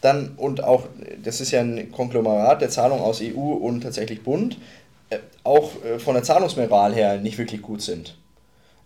dann 0.00 0.34
und 0.36 0.62
auch, 0.62 0.84
das 1.22 1.40
ist 1.40 1.50
ja 1.50 1.60
ein 1.60 1.90
Konglomerat 1.90 2.60
der 2.60 2.68
Zahlung 2.68 3.00
aus 3.00 3.20
EU 3.22 3.54
und 3.54 3.80
tatsächlich 3.80 4.22
Bund, 4.22 4.58
äh, 5.10 5.18
auch 5.42 5.70
äh, 5.84 5.98
von 5.98 6.14
der 6.14 6.22
Zahlungsmoral 6.22 6.94
her 6.94 7.16
nicht 7.18 7.38
wirklich 7.38 7.62
gut 7.62 7.80
sind. 7.80 8.17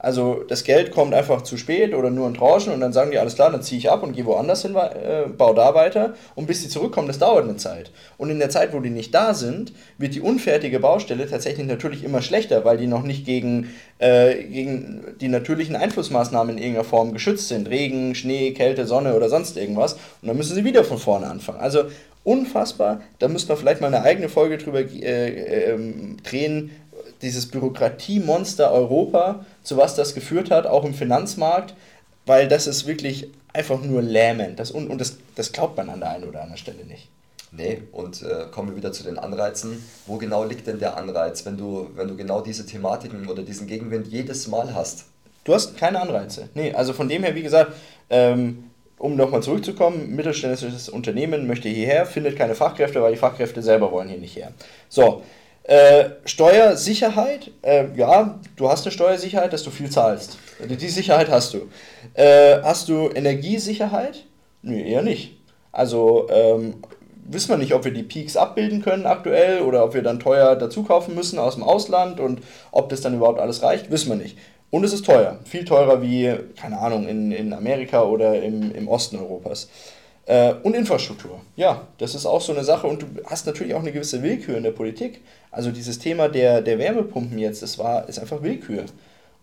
Also 0.02 0.42
das 0.48 0.64
Geld 0.64 0.90
kommt 0.90 1.14
einfach 1.14 1.42
zu 1.42 1.56
spät 1.56 1.94
oder 1.94 2.10
nur 2.10 2.26
in 2.26 2.34
Tranchen 2.34 2.72
und 2.72 2.80
dann 2.80 2.92
sagen 2.92 3.12
die, 3.12 3.18
alles 3.18 3.36
klar, 3.36 3.52
dann 3.52 3.62
ziehe 3.62 3.78
ich 3.78 3.88
ab 3.88 4.02
und 4.02 4.14
gehe 4.14 4.26
woanders 4.26 4.62
hin, 4.62 4.74
äh, 4.74 5.28
baue 5.28 5.54
da 5.54 5.76
weiter. 5.76 6.14
Und 6.34 6.48
bis 6.48 6.60
die 6.60 6.68
zurückkommen, 6.68 7.06
das 7.06 7.20
dauert 7.20 7.44
eine 7.44 7.56
Zeit. 7.56 7.92
Und 8.18 8.28
in 8.28 8.40
der 8.40 8.50
Zeit, 8.50 8.74
wo 8.74 8.80
die 8.80 8.90
nicht 8.90 9.14
da 9.14 9.32
sind, 9.32 9.72
wird 9.98 10.16
die 10.16 10.20
unfertige 10.20 10.80
Baustelle 10.80 11.30
tatsächlich 11.30 11.68
natürlich 11.68 12.02
immer 12.02 12.20
schlechter, 12.20 12.64
weil 12.64 12.78
die 12.78 12.88
noch 12.88 13.04
nicht 13.04 13.24
gegen, 13.24 13.70
äh, 13.98 14.42
gegen 14.42 15.04
die 15.20 15.28
natürlichen 15.28 15.76
Einflussmaßnahmen 15.76 16.56
in 16.56 16.62
irgendeiner 16.62 16.88
Form 16.88 17.12
geschützt 17.12 17.46
sind. 17.46 17.70
Regen, 17.70 18.16
Schnee, 18.16 18.50
Kälte, 18.50 18.86
Sonne 18.86 19.14
oder 19.14 19.28
sonst 19.28 19.56
irgendwas. 19.56 19.92
Und 19.92 20.26
dann 20.28 20.36
müssen 20.36 20.56
sie 20.56 20.64
wieder 20.64 20.82
von 20.82 20.98
vorne 20.98 21.28
anfangen. 21.28 21.60
Also 21.60 21.84
unfassbar. 22.24 23.02
Da 23.18 23.28
müsste 23.28 23.48
man 23.48 23.58
vielleicht 23.58 23.80
mal 23.80 23.88
eine 23.88 24.02
eigene 24.02 24.28
Folge 24.28 24.58
drüber 24.58 24.80
äh, 24.80 25.70
ähm, 25.72 26.16
drehen, 26.22 26.70
dieses 27.22 27.46
Bürokratiemonster 27.46 28.70
Europa, 28.72 29.44
zu 29.62 29.76
was 29.76 29.94
das 29.94 30.14
geführt 30.14 30.50
hat, 30.50 30.66
auch 30.66 30.84
im 30.84 30.94
Finanzmarkt, 30.94 31.74
weil 32.26 32.48
das 32.48 32.66
ist 32.66 32.86
wirklich 32.86 33.28
einfach 33.52 33.80
nur 33.82 34.02
lähmend. 34.02 34.58
Das, 34.58 34.70
und 34.70 34.90
und 34.90 35.00
das, 35.00 35.16
das 35.34 35.52
glaubt 35.52 35.76
man 35.76 35.88
an 35.88 36.00
der 36.00 36.10
einen 36.10 36.24
oder 36.24 36.42
anderen 36.42 36.58
Stelle 36.58 36.84
nicht. 36.84 37.08
Nee, 37.54 37.82
und 37.92 38.22
äh, 38.22 38.46
kommen 38.50 38.70
wir 38.70 38.76
wieder 38.76 38.92
zu 38.92 39.04
den 39.04 39.18
Anreizen. 39.18 39.84
Wo 40.06 40.16
genau 40.16 40.42
liegt 40.42 40.66
denn 40.66 40.78
der 40.78 40.96
Anreiz, 40.96 41.44
wenn 41.44 41.58
du, 41.58 41.90
wenn 41.94 42.08
du 42.08 42.16
genau 42.16 42.40
diese 42.40 42.64
Thematiken 42.64 43.28
oder 43.28 43.42
diesen 43.42 43.66
Gegenwind 43.66 44.06
jedes 44.08 44.48
Mal 44.48 44.74
hast? 44.74 45.04
Du 45.44 45.52
hast 45.52 45.76
keine 45.76 46.00
Anreize. 46.00 46.48
Nee, 46.54 46.72
also 46.72 46.94
von 46.94 47.08
dem 47.08 47.22
her, 47.24 47.34
wie 47.34 47.42
gesagt, 47.42 47.72
ähm, 48.08 48.70
um 48.96 49.16
nochmal 49.16 49.42
zurückzukommen, 49.42 50.14
mittelständisches 50.14 50.88
Unternehmen 50.88 51.46
möchte 51.46 51.68
hierher, 51.68 52.06
findet 52.06 52.36
keine 52.36 52.54
Fachkräfte, 52.54 53.02
weil 53.02 53.12
die 53.12 53.18
Fachkräfte 53.18 53.60
selber 53.60 53.92
wollen 53.92 54.08
hier 54.08 54.18
nicht 54.18 54.36
her. 54.36 54.52
So, 54.88 55.22
äh, 55.64 56.10
Steuersicherheit, 56.24 57.50
äh, 57.62 57.86
ja, 57.96 58.38
du 58.56 58.68
hast 58.68 58.84
eine 58.84 58.92
Steuersicherheit, 58.92 59.52
dass 59.52 59.62
du 59.62 59.70
viel 59.70 59.90
zahlst. 59.90 60.38
Die 60.60 60.88
Sicherheit 60.88 61.30
hast 61.30 61.54
du. 61.54 61.68
Äh, 62.14 62.60
hast 62.62 62.88
du 62.88 63.10
Energiesicherheit? 63.10 64.24
Nö, 64.62 64.76
eher 64.80 65.02
nicht. 65.02 65.36
Also 65.70 66.28
ähm, 66.30 66.74
wissen 67.24 67.50
wir 67.50 67.56
nicht, 67.56 67.74
ob 67.74 67.84
wir 67.84 67.92
die 67.92 68.02
Peaks 68.02 68.36
abbilden 68.36 68.82
können 68.82 69.06
aktuell 69.06 69.62
oder 69.62 69.84
ob 69.84 69.94
wir 69.94 70.02
dann 70.02 70.20
teuer 70.20 70.56
dazu 70.56 70.82
kaufen 70.82 71.14
müssen 71.14 71.38
aus 71.38 71.54
dem 71.54 71.62
Ausland 71.62 72.20
und 72.20 72.40
ob 72.70 72.88
das 72.88 73.00
dann 73.00 73.14
überhaupt 73.14 73.40
alles 73.40 73.62
reicht, 73.62 73.90
wissen 73.90 74.10
wir 74.10 74.16
nicht. 74.16 74.36
Und 74.70 74.84
es 74.84 74.92
ist 74.92 75.04
teuer, 75.04 75.38
viel 75.44 75.64
teurer 75.64 76.02
wie, 76.02 76.34
keine 76.56 76.78
Ahnung, 76.78 77.06
in, 77.06 77.30
in 77.30 77.52
Amerika 77.52 78.04
oder 78.04 78.42
im, 78.42 78.74
im 78.74 78.88
Osten 78.88 79.16
Europas. 79.16 79.68
Äh, 80.26 80.54
und 80.62 80.74
Infrastruktur. 80.74 81.40
Ja, 81.56 81.88
das 81.98 82.14
ist 82.14 82.26
auch 82.26 82.40
so 82.40 82.52
eine 82.52 82.64
Sache. 82.64 82.86
Und 82.86 83.02
du 83.02 83.06
hast 83.26 83.46
natürlich 83.46 83.74
auch 83.74 83.80
eine 83.80 83.92
gewisse 83.92 84.22
Willkür 84.22 84.56
in 84.56 84.62
der 84.62 84.70
Politik. 84.70 85.22
Also 85.50 85.70
dieses 85.70 85.98
Thema 85.98 86.28
der, 86.28 86.62
der 86.62 86.78
Wärmepumpen 86.78 87.38
jetzt, 87.38 87.62
das 87.62 87.78
war, 87.78 88.08
ist 88.08 88.18
einfach 88.18 88.42
Willkür. 88.42 88.84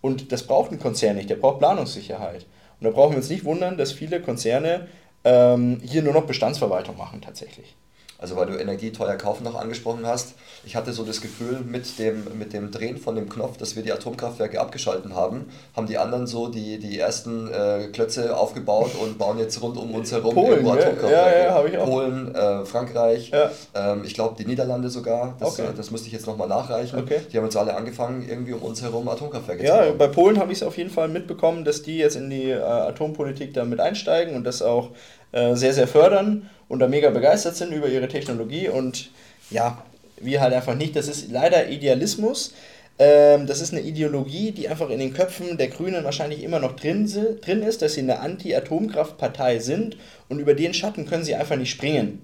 Und 0.01 0.31
das 0.31 0.43
braucht 0.43 0.71
ein 0.71 0.79
Konzern 0.79 1.17
nicht, 1.17 1.29
der 1.29 1.35
braucht 1.35 1.59
Planungssicherheit. 1.59 2.45
Und 2.79 2.85
da 2.85 2.91
brauchen 2.91 3.11
wir 3.11 3.17
uns 3.17 3.29
nicht 3.29 3.43
wundern, 3.43 3.77
dass 3.77 3.91
viele 3.91 4.21
Konzerne 4.21 4.87
ähm, 5.25 5.81
hier 5.83 6.01
nur 6.01 6.13
noch 6.13 6.25
Bestandsverwaltung 6.25 6.95
machen 6.95 7.21
tatsächlich. 7.21 7.75
Also 8.21 8.36
weil 8.36 8.47
du 8.47 8.58
Energie 8.58 8.91
teuer 8.91 9.15
kaufen 9.15 9.45
noch 9.45 9.55
angesprochen 9.55 10.05
hast. 10.05 10.34
Ich 10.65 10.75
hatte 10.75 10.91
so 10.91 11.03
das 11.03 11.21
Gefühl, 11.21 11.62
mit 11.65 11.97
dem, 11.99 12.25
mit 12.38 12.51
dem 12.51 12.69
Drehen 12.69 12.97
von 12.97 13.15
dem 13.15 13.29
Knopf, 13.29 13.58
dass 13.58 13.77
wir 13.77 13.84
die 13.84 13.93
Atomkraftwerke 13.93 14.60
abgeschalten 14.60 15.15
haben, 15.15 15.49
haben 15.75 15.88
die 15.88 15.97
anderen 15.97 16.27
so 16.27 16.49
die, 16.49 16.79
die 16.79 16.99
ersten 16.99 17.47
äh, 17.51 17.88
Klötze 17.93 18.36
aufgebaut 18.36 18.91
und 19.01 19.17
bauen 19.17 19.39
jetzt 19.39 19.62
rund 19.62 19.77
um 19.77 19.95
uns 19.95 20.12
herum 20.12 20.34
Polen, 20.34 20.49
irgendwo 20.49 20.71
Atomkraftwerke. 20.71 21.39
Ja, 21.39 21.62
ja, 21.62 21.65
ich 21.65 21.77
auch. 21.77 21.86
Polen, 21.86 22.36
äh, 22.36 22.65
Frankreich, 22.65 23.29
ja. 23.29 23.51
ähm, 23.73 24.03
ich 24.03 24.13
glaube 24.13 24.36
die 24.38 24.45
Niederlande 24.45 24.89
sogar. 24.89 25.36
Das, 25.39 25.58
okay. 25.58 25.69
äh, 25.69 25.73
das 25.75 25.89
müsste 25.91 26.08
ich 26.08 26.13
jetzt 26.13 26.27
nochmal 26.27 26.49
nachreichen. 26.49 26.99
Okay. 26.99 27.21
Die 27.32 27.38
haben 27.38 27.45
jetzt 27.45 27.55
alle 27.55 27.75
angefangen, 27.75 28.27
irgendwie 28.27 28.53
um 28.53 28.62
uns 28.62 28.82
herum 28.82 29.08
Atomkraftwerke 29.08 29.63
ja, 29.63 29.69
zu 29.69 29.77
bauen. 29.77 29.88
Ja, 29.88 29.93
bei 29.93 30.08
Polen 30.08 30.39
habe 30.39 30.51
ich 30.51 30.60
es 30.60 30.63
auf 30.63 30.77
jeden 30.77 30.89
Fall 30.89 31.08
mitbekommen, 31.08 31.63
dass 31.63 31.84
die 31.84 31.97
jetzt 31.97 32.17
in 32.17 32.29
die 32.29 32.49
äh, 32.49 32.60
Atompolitik 32.60 33.53
damit 33.53 33.79
einsteigen 33.79 34.36
und 34.36 34.43
das 34.43 34.62
auch 34.62 34.89
äh, 35.31 35.55
sehr, 35.55 35.73
sehr 35.73 35.87
fördern 35.87 36.49
und 36.67 36.79
da 36.79 36.87
mega 36.87 37.09
begeistert 37.09 37.55
sind 37.55 37.71
über 37.71 37.87
ihre 37.87 38.07
Technologie 38.07 38.69
und 38.69 39.11
ja, 39.49 39.83
wir 40.21 40.41
halt 40.41 40.53
einfach 40.53 40.75
nicht. 40.75 40.95
Das 40.95 41.07
ist 41.07 41.31
leider 41.31 41.69
Idealismus. 41.69 42.53
Ähm, 42.97 43.47
das 43.47 43.61
ist 43.61 43.71
eine 43.73 43.81
Ideologie, 43.81 44.51
die 44.51 44.67
einfach 44.67 44.89
in 44.89 44.99
den 44.99 45.13
Köpfen 45.13 45.57
der 45.57 45.69
Grünen 45.69 46.03
wahrscheinlich 46.03 46.43
immer 46.43 46.59
noch 46.59 46.75
drin, 46.75 47.09
drin 47.41 47.63
ist, 47.63 47.81
dass 47.81 47.93
sie 47.93 48.01
eine 48.01 48.19
Anti-Atomkraftpartei 48.19 49.59
sind 49.59 49.97
und 50.27 50.39
über 50.39 50.53
den 50.53 50.73
Schatten 50.73 51.05
können 51.05 51.23
sie 51.23 51.35
einfach 51.35 51.55
nicht 51.55 51.71
springen. 51.71 52.21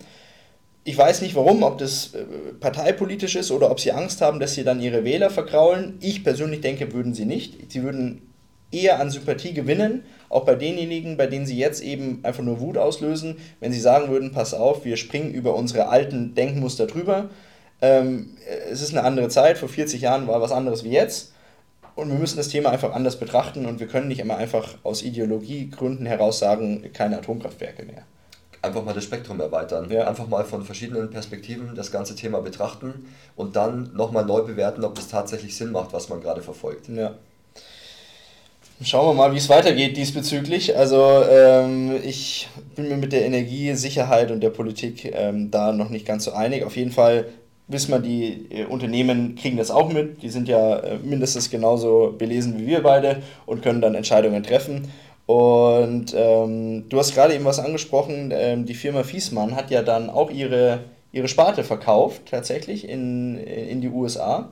Ich 0.83 0.97
weiß 0.97 1.21
nicht 1.21 1.33
warum, 1.33 1.63
ob 1.63 1.77
das 1.77 2.13
äh, 2.13 2.25
parteipolitisch 2.59 3.35
ist 3.35 3.51
oder 3.51 3.71
ob 3.71 3.79
sie 3.79 3.93
Angst 3.93 4.21
haben, 4.21 4.39
dass 4.39 4.53
sie 4.53 4.63
dann 4.63 4.81
ihre 4.81 5.03
Wähler 5.03 5.29
vergraulen. 5.29 5.97
Ich 6.01 6.23
persönlich 6.23 6.61
denke, 6.61 6.93
würden 6.93 7.13
sie 7.13 7.25
nicht. 7.25 7.71
Sie 7.71 7.81
würden 7.81 8.21
eher 8.75 8.99
an 8.99 9.09
Sympathie 9.09 9.53
gewinnen, 9.53 10.03
auch 10.29 10.45
bei 10.45 10.55
denjenigen, 10.55 11.17
bei 11.17 11.27
denen 11.27 11.45
sie 11.45 11.57
jetzt 11.57 11.81
eben 11.81 12.19
einfach 12.23 12.43
nur 12.43 12.59
Wut 12.59 12.77
auslösen, 12.77 13.37
wenn 13.59 13.71
sie 13.71 13.79
sagen 13.79 14.09
würden, 14.09 14.31
pass 14.31 14.53
auf, 14.53 14.85
wir 14.85 14.97
springen 14.97 15.31
über 15.31 15.55
unsere 15.55 15.87
alten 15.87 16.35
Denkmuster 16.35 16.87
drüber. 16.87 17.29
Ähm, 17.81 18.37
es 18.69 18.81
ist 18.81 18.91
eine 18.91 19.03
andere 19.03 19.29
Zeit, 19.29 19.57
vor 19.57 19.69
40 19.69 20.01
Jahren 20.01 20.27
war 20.27 20.41
was 20.41 20.51
anderes 20.51 20.83
wie 20.83 20.89
jetzt. 20.89 21.31
Und 21.95 22.09
wir 22.09 22.17
müssen 22.17 22.35
das 22.35 22.49
Thema 22.49 22.71
einfach 22.71 22.93
anders 22.93 23.17
betrachten 23.17 23.65
und 23.65 23.79
wir 23.79 23.87
können 23.87 24.09
nicht 24.09 24.19
immer 24.19 24.35
einfach 24.35 24.75
aus 24.83 25.01
Ideologiegründen 25.01 26.05
heraus 26.05 26.39
sagen, 26.39 26.91
keine 26.91 27.17
Atomkraftwerke 27.19 27.83
mehr. 27.83 28.03
Einfach 28.61 28.83
mal 28.83 28.93
das 28.93 29.05
Spektrum 29.05 29.39
erweitern. 29.39 29.89
Ja. 29.89 30.07
Einfach 30.07 30.27
mal 30.27 30.43
von 30.43 30.65
verschiedenen 30.65 31.09
Perspektiven 31.09 31.73
das 31.75 31.91
ganze 31.91 32.15
Thema 32.15 32.41
betrachten 32.41 33.05
und 33.37 33.55
dann 33.55 33.91
nochmal 33.93 34.25
neu 34.25 34.41
bewerten, 34.41 34.83
ob 34.83 34.97
es 34.97 35.07
tatsächlich 35.07 35.55
Sinn 35.55 35.71
macht, 35.71 35.93
was 35.93 36.09
man 36.09 36.19
gerade 36.19 36.41
verfolgt. 36.41 36.89
Ja. 36.89 37.15
Schauen 38.83 39.07
wir 39.07 39.13
mal, 39.13 39.31
wie 39.31 39.37
es 39.37 39.47
weitergeht 39.47 39.95
diesbezüglich. 39.95 40.75
Also 40.75 41.23
ähm, 41.29 41.97
ich 42.03 42.49
bin 42.75 42.89
mir 42.89 42.97
mit 42.97 43.13
der 43.13 43.25
Energiesicherheit 43.25 44.31
und 44.31 44.41
der 44.41 44.49
Politik 44.49 45.13
ähm, 45.15 45.49
da 45.49 45.71
noch 45.71 45.89
nicht 45.89 46.05
ganz 46.05 46.25
so 46.25 46.33
einig. 46.33 46.65
Auf 46.65 46.75
jeden 46.75 46.91
Fall 46.91 47.27
wissen 47.69 47.91
wir, 47.93 47.99
die 47.99 48.47
äh, 48.49 48.65
Unternehmen 48.65 49.35
kriegen 49.35 49.55
das 49.55 49.71
auch 49.71 49.93
mit. 49.93 50.21
Die 50.23 50.29
sind 50.29 50.49
ja 50.49 50.79
äh, 50.79 50.97
mindestens 50.97 51.49
genauso 51.49 52.15
belesen 52.17 52.59
wie 52.59 52.67
wir 52.67 52.83
beide 52.83 53.23
und 53.45 53.61
können 53.61 53.79
dann 53.79 53.95
Entscheidungen 53.95 54.43
treffen. 54.43 54.91
Und 55.25 56.13
ähm, 56.13 56.89
du 56.89 56.99
hast 56.99 57.15
gerade 57.15 57.33
eben 57.33 57.45
was 57.45 57.59
angesprochen, 57.59 58.33
ähm, 58.35 58.65
die 58.65 58.75
Firma 58.75 59.03
Fiesmann 59.03 59.55
hat 59.55 59.71
ja 59.71 59.83
dann 59.83 60.09
auch 60.09 60.29
ihre, 60.29 60.81
ihre 61.13 61.29
Sparte 61.29 61.63
verkauft, 61.63 62.23
tatsächlich 62.29 62.89
in, 62.89 63.37
in 63.37 63.79
die 63.79 63.89
USA. 63.89 64.51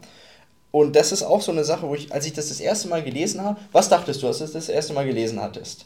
Und 0.74 0.96
das 0.96 1.12
ist 1.12 1.22
auch 1.22 1.40
so 1.40 1.52
eine 1.52 1.64
Sache, 1.64 1.88
wo 1.88 1.94
ich, 1.94 2.12
als 2.12 2.26
ich 2.26 2.34
das 2.34 2.50
das 2.50 2.60
erste 2.60 2.88
Mal 2.88 3.04
gelesen 3.04 3.44
habe, 3.44 3.60
was 3.72 3.90
dachtest 3.90 4.24
du, 4.24 4.28
als 4.28 4.40
du 4.40 4.46
das 4.46 4.54
das 4.54 4.70
erste 4.70 4.94
Mal 4.94 5.06
gelesen 5.06 5.40
hattest? 5.40 5.86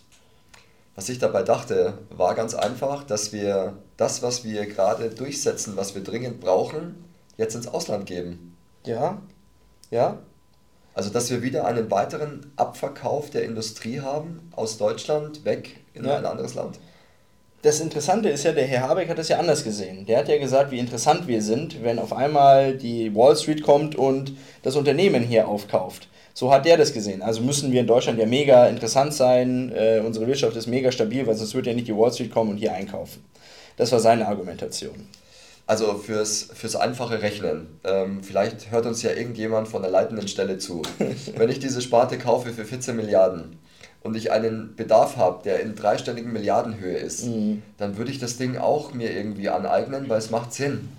Was 0.95 1.09
ich 1.09 1.19
dabei 1.19 1.43
dachte, 1.43 1.97
war 2.09 2.35
ganz 2.35 2.55
einfach, 2.55 3.03
dass 3.03 3.33
wir 3.33 3.73
das, 3.97 4.23
was 4.23 4.45
wir 4.45 4.65
gerade 4.65 5.09
durchsetzen, 5.09 5.75
was 5.75 5.93
wir 5.93 6.03
dringend 6.05 6.39
brauchen, 6.39 7.03
jetzt 7.35 7.53
ins 7.53 7.67
Ausland 7.67 8.05
geben. 8.05 8.55
Ja, 8.85 9.21
ja. 9.91 10.19
Also, 10.93 11.09
dass 11.09 11.29
wir 11.29 11.41
wieder 11.41 11.65
einen 11.65 11.91
weiteren 11.91 12.53
Abverkauf 12.55 13.29
der 13.29 13.43
Industrie 13.43 13.99
haben 13.99 14.49
aus 14.55 14.77
Deutschland 14.77 15.43
weg 15.43 15.81
in 15.93 16.05
ja. 16.05 16.15
ein 16.15 16.25
anderes 16.25 16.53
Land 16.53 16.79
das 17.67 17.81
Interessante 17.81 18.29
ist 18.29 18.45
ja, 18.45 18.53
der 18.53 18.65
Herr 18.65 18.87
Habeck 18.87 19.09
hat 19.09 19.17
das 19.17 19.27
ja 19.27 19.39
anders 19.39 19.65
gesehen. 19.65 20.05
Der 20.05 20.19
hat 20.19 20.29
ja 20.29 20.37
gesagt, 20.37 20.71
wie 20.71 20.79
interessant 20.79 21.27
wir 21.27 21.41
sind, 21.41 21.83
wenn 21.83 21.99
auf 21.99 22.13
einmal 22.13 22.77
die 22.77 23.13
Wall 23.13 23.35
Street 23.35 23.61
kommt 23.61 23.93
und 23.93 24.31
das 24.63 24.77
Unternehmen 24.77 25.21
hier 25.21 25.49
aufkauft. 25.49 26.07
So 26.33 26.49
hat 26.49 26.65
der 26.65 26.77
das 26.77 26.93
gesehen. 26.93 27.21
Also 27.21 27.41
müssen 27.41 27.73
wir 27.73 27.81
in 27.81 27.87
Deutschland 27.87 28.19
ja 28.19 28.25
mega 28.25 28.67
interessant 28.67 29.13
sein, 29.13 29.73
äh, 29.75 29.99
unsere 29.99 30.27
Wirtschaft 30.27 30.55
ist 30.55 30.67
mega 30.67 30.93
stabil, 30.93 31.27
weil 31.27 31.35
sonst 31.35 31.55
würde 31.55 31.69
ja 31.71 31.75
nicht 31.75 31.89
die 31.89 31.97
Wall 31.97 32.13
Street 32.13 32.31
kommen 32.31 32.51
und 32.51 32.57
hier 32.57 32.71
einkaufen. 32.71 33.21
Das 33.75 33.91
war 33.91 33.99
seine 33.99 34.27
Argumentation. 34.29 35.09
Also 35.65 35.95
fürs, 35.95 36.47
fürs 36.53 36.77
einfache 36.77 37.21
Rechnen. 37.21 37.67
Ähm, 37.83 38.23
vielleicht 38.23 38.71
hört 38.71 38.85
uns 38.85 39.01
ja 39.01 39.11
irgendjemand 39.11 39.67
von 39.67 39.81
der 39.81 39.91
leitenden 39.91 40.29
Stelle 40.29 40.57
zu. 40.57 40.83
Wenn 41.35 41.49
ich 41.49 41.59
diese 41.59 41.81
Sparte 41.81 42.17
kaufe 42.17 42.53
für 42.53 42.63
14 42.63 42.95
Milliarden, 42.95 43.57
und 44.07 44.15
ich 44.15 44.31
einen 44.31 44.75
Bedarf 44.75 45.17
habe, 45.17 45.43
der 45.43 45.59
in 45.59 45.75
dreistelligen 45.75 46.31
Milliardenhöhe 46.31 46.97
ist, 46.97 47.25
mhm. 47.25 47.61
dann 47.77 47.97
würde 47.97 48.11
ich 48.11 48.19
das 48.19 48.37
Ding 48.37 48.57
auch 48.57 48.93
mir 48.93 49.11
irgendwie 49.11 49.49
aneignen, 49.49 50.09
weil 50.09 50.17
es 50.17 50.31
macht 50.31 50.53
Sinn. 50.53 50.89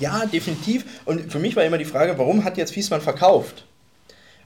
Ja, 0.00 0.24
definitiv. 0.26 0.84
Und 1.04 1.32
für 1.32 1.40
mich 1.40 1.56
war 1.56 1.64
immer 1.64 1.78
die 1.78 1.84
Frage, 1.84 2.16
warum 2.18 2.44
hat 2.44 2.56
jetzt 2.56 2.72
Fiesmann 2.72 3.00
verkauft? 3.00 3.64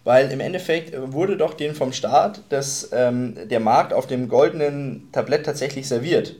Weil 0.04 0.30
im 0.30 0.40
Endeffekt 0.40 0.94
wurde 1.12 1.36
doch 1.36 1.54
den 1.54 1.74
vom 1.74 1.92
Staat 1.92 2.40
das, 2.48 2.88
ähm, 2.92 3.36
der 3.48 3.60
Markt 3.60 3.92
auf 3.92 4.06
dem 4.06 4.28
goldenen 4.28 5.08
Tablett 5.12 5.44
tatsächlich 5.44 5.86
serviert. 5.86 6.34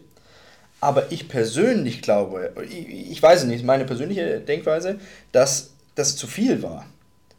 Aber 0.81 1.13
ich 1.13 1.29
persönlich 1.29 2.03
glaube, 2.03 2.53
ich, 2.69 2.89
ich 2.89 3.23
weiß 3.23 3.43
es 3.43 3.47
nicht, 3.47 3.65
meine 3.65 3.85
persönliche 3.85 4.41
Denkweise, 4.41 4.99
dass 5.31 5.75
das 5.95 6.17
zu 6.17 6.27
viel 6.27 6.63
war. 6.63 6.87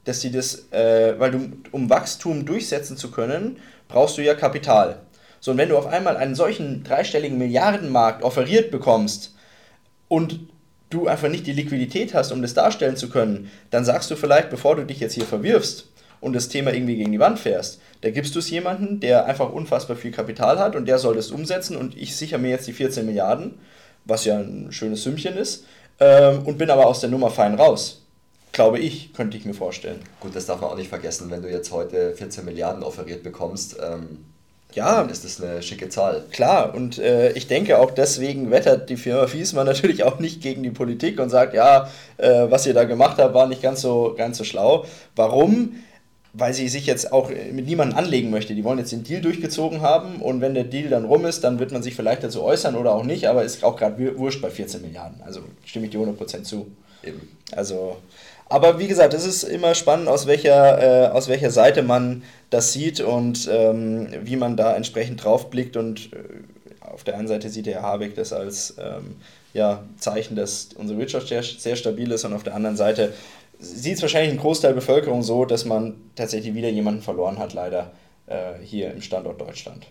Dass 0.06 0.22
sie 0.22 0.32
das, 0.32 0.72
äh, 0.72 1.16
weil 1.18 1.32
du, 1.32 1.52
um 1.72 1.90
Wachstum 1.90 2.46
durchsetzen 2.46 2.96
zu 2.96 3.12
können, 3.12 3.58
brauchst 3.88 4.18
du 4.18 4.22
ja 4.22 4.34
Kapital. 4.34 5.02
So, 5.40 5.52
und 5.52 5.58
wenn 5.58 5.70
du 5.70 5.78
auf 5.78 5.88
einmal 5.88 6.18
einen 6.18 6.36
solchen 6.36 6.84
dreistelligen 6.84 7.38
Milliardenmarkt 7.38 8.24
offeriert 8.24 8.72
bekommst 8.72 9.36
und 10.08 10.40
du 10.90 11.08
einfach 11.08 11.30
nicht 11.30 11.48
die 11.48 11.54
Liquidität 11.54 12.14
hast, 12.14 12.32
um 12.32 12.42
das 12.42 12.54
darstellen 12.54 12.96
zu 12.96 13.10
können, 13.10 13.52
dann 13.70 13.84
sagst 13.84 14.10
du 14.12 14.16
vielleicht, 14.16 14.50
bevor 14.50 14.76
du 14.76 14.86
dich 14.86 15.00
jetzt 15.00 15.14
hier 15.14 15.26
verwirfst 15.26 15.90
und 16.22 16.34
das 16.34 16.50
Thema 16.50 16.74
irgendwie 16.74 16.96
gegen 16.96 17.12
die 17.12 17.20
Wand 17.20 17.40
fährst, 17.40 17.82
da 18.02 18.12
gibst 18.12 18.36
du 18.36 18.40
es 18.40 18.50
jemanden, 18.50 19.00
der 19.00 19.26
einfach 19.26 19.52
unfassbar 19.52 19.98
viel 19.98 20.12
Kapital 20.12 20.60
hat 20.60 20.76
und 20.76 20.86
der 20.88 21.00
soll 21.00 21.16
das 21.16 21.32
umsetzen 21.32 21.76
und 21.76 21.98
ich 21.98 22.16
sichere 22.16 22.40
mir 22.40 22.52
jetzt 22.52 22.68
die 22.68 22.74
14 22.74 23.06
Milliarden, 23.06 23.56
was 24.06 24.26
ja 24.26 24.38
ein 24.38 24.72
schönes 24.72 25.04
Sümmchen 25.04 25.36
ist, 25.36 25.66
ähm, 26.00 26.46
und 26.46 26.58
bin 26.58 26.70
aber 26.70 26.86
aus 26.86 27.02
der 27.02 27.10
Nummer 27.10 27.30
fein 27.30 27.56
raus. 27.56 28.03
Glaube 28.54 28.78
ich, 28.78 29.14
könnte 29.14 29.36
ich 29.36 29.46
mir 29.46 29.56
vorstellen. 29.56 30.00
Gut, 30.20 30.36
das 30.36 30.46
darf 30.46 30.62
man 30.62 30.70
auch 30.70 30.78
nicht 30.78 30.90
vergessen, 30.90 31.32
wenn 31.32 31.42
du 31.42 31.50
jetzt 31.50 31.72
heute 31.72 32.14
14 32.16 32.46
Milliarden 32.46 32.84
offeriert 32.84 33.24
bekommst. 33.24 33.78
Ähm, 33.82 34.20
ja, 34.74 35.02
ist 35.02 35.24
das 35.24 35.42
eine 35.42 35.64
schicke 35.64 35.90
Zahl. 35.90 36.24
Klar, 36.32 36.76
und 36.76 37.00
äh, 37.00 37.32
ich 37.32 37.48
denke 37.48 37.80
auch 37.80 37.90
deswegen 37.90 38.52
wettert 38.52 38.92
die 38.92 38.98
Firma 38.98 39.26
Fiesmann 39.26 39.66
natürlich 39.66 40.04
auch 40.04 40.20
nicht 40.20 40.42
gegen 40.42 40.62
die 40.62 40.70
Politik 40.70 41.20
und 41.20 41.32
sagt, 41.32 41.56
ja, 41.56 41.90
äh, 42.18 42.46
was 42.50 42.68
ihr 42.68 42.76
da 42.76 42.84
gemacht 42.84 43.18
habt, 43.18 43.34
war 43.34 43.48
nicht 43.48 43.64
ganz 43.64 43.82
so, 43.82 44.14
ganz 44.16 44.38
so 44.38 44.44
schlau. 44.44 44.86
Warum? 45.16 45.78
Weil 46.34 46.54
sie 46.54 46.68
sich 46.70 46.86
jetzt 46.86 47.12
auch 47.12 47.30
mit 47.30 47.66
niemandem 47.66 47.98
anlegen 47.98 48.30
möchte. 48.30 48.54
Die 48.54 48.64
wollen 48.64 48.78
jetzt 48.78 48.92
den 48.92 49.04
Deal 49.04 49.22
durchgezogen 49.22 49.82
haben 49.82 50.22
und 50.22 50.42
wenn 50.42 50.54
der 50.54 50.64
Deal 50.64 50.90
dann 50.90 51.06
rum 51.06 51.26
ist, 51.26 51.44
dann 51.44 51.58
wird 51.58 51.72
man 51.72 51.82
sich 51.82 51.96
vielleicht 51.96 52.24
dazu 52.24 52.44
äußern 52.44 52.76
oder 52.76 52.94
auch 52.94 53.04
nicht, 53.04 53.28
aber 53.28 53.44
ist 53.44 53.64
auch 53.64 53.78
gerade 53.78 54.18
wurscht 54.18 54.44
bei 54.44 54.52
14 54.52 54.84
Milliarden. 54.84 55.22
Also 55.24 55.42
stimme 55.66 55.86
ich 55.86 55.92
dir 55.92 56.00
100% 56.00 56.44
zu. 56.44 56.68
Eben. 57.04 57.28
Also 57.52 57.98
aber 58.54 58.78
wie 58.78 58.88
gesagt, 58.88 59.16
es 59.16 59.26
ist 59.26 59.42
immer 59.42 59.74
spannend, 59.74 60.08
aus 60.08 60.28
welcher, 60.28 61.08
äh, 61.08 61.08
aus 61.08 61.28
welcher 61.28 61.50
Seite 61.50 61.82
man 61.82 62.22
das 62.52 62.72
sieht 62.72 63.00
und 63.02 63.50
ähm, 63.52 64.10
wie 64.22 64.36
man 64.36 64.56
da 64.56 64.76
entsprechend 64.76 65.24
drauf 65.24 65.50
blickt. 65.50 65.76
Und 65.76 66.14
äh, 66.14 66.18
auf 66.82 67.04
der 67.04 67.18
einen 67.18 67.28
Seite 67.28 67.50
sieht 67.50 67.66
der 67.66 67.74
Herr 67.74 67.82
Habeck 67.82 68.14
das 68.14 68.32
als 68.32 68.76
ähm, 68.78 69.16
ja, 69.56 69.84
Zeichen, 69.98 70.36
dass 70.36 70.70
unsere 70.76 71.00
Wirtschaft 71.00 71.30
sehr, 71.30 71.42
sehr 71.42 71.76
stabil 71.76 72.12
ist 72.12 72.26
und 72.26 72.34
auf 72.34 72.44
der 72.44 72.54
anderen 72.54 72.78
Seite 72.78 73.14
sieht 73.58 73.96
es 73.96 74.04
wahrscheinlich 74.04 74.34
ein 74.34 74.40
Großteil 74.40 74.74
der 74.74 74.82
Bevölkerung 74.82 75.24
so, 75.24 75.46
dass 75.46 75.66
man 75.66 75.96
tatsächlich 76.16 76.54
wieder 76.54 76.70
jemanden 76.70 77.02
verloren 77.02 77.40
hat, 77.40 77.54
leider 77.54 77.92
äh, 78.28 78.54
hier 78.62 78.92
im 78.92 79.02
Standort 79.02 79.42
Deutschland. 79.42 79.88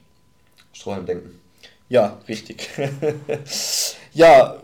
Strohhalm 0.72 1.04
denken. 1.04 1.40
Ja, 1.88 2.20
richtig. 2.28 2.68
Ja, 4.14 4.56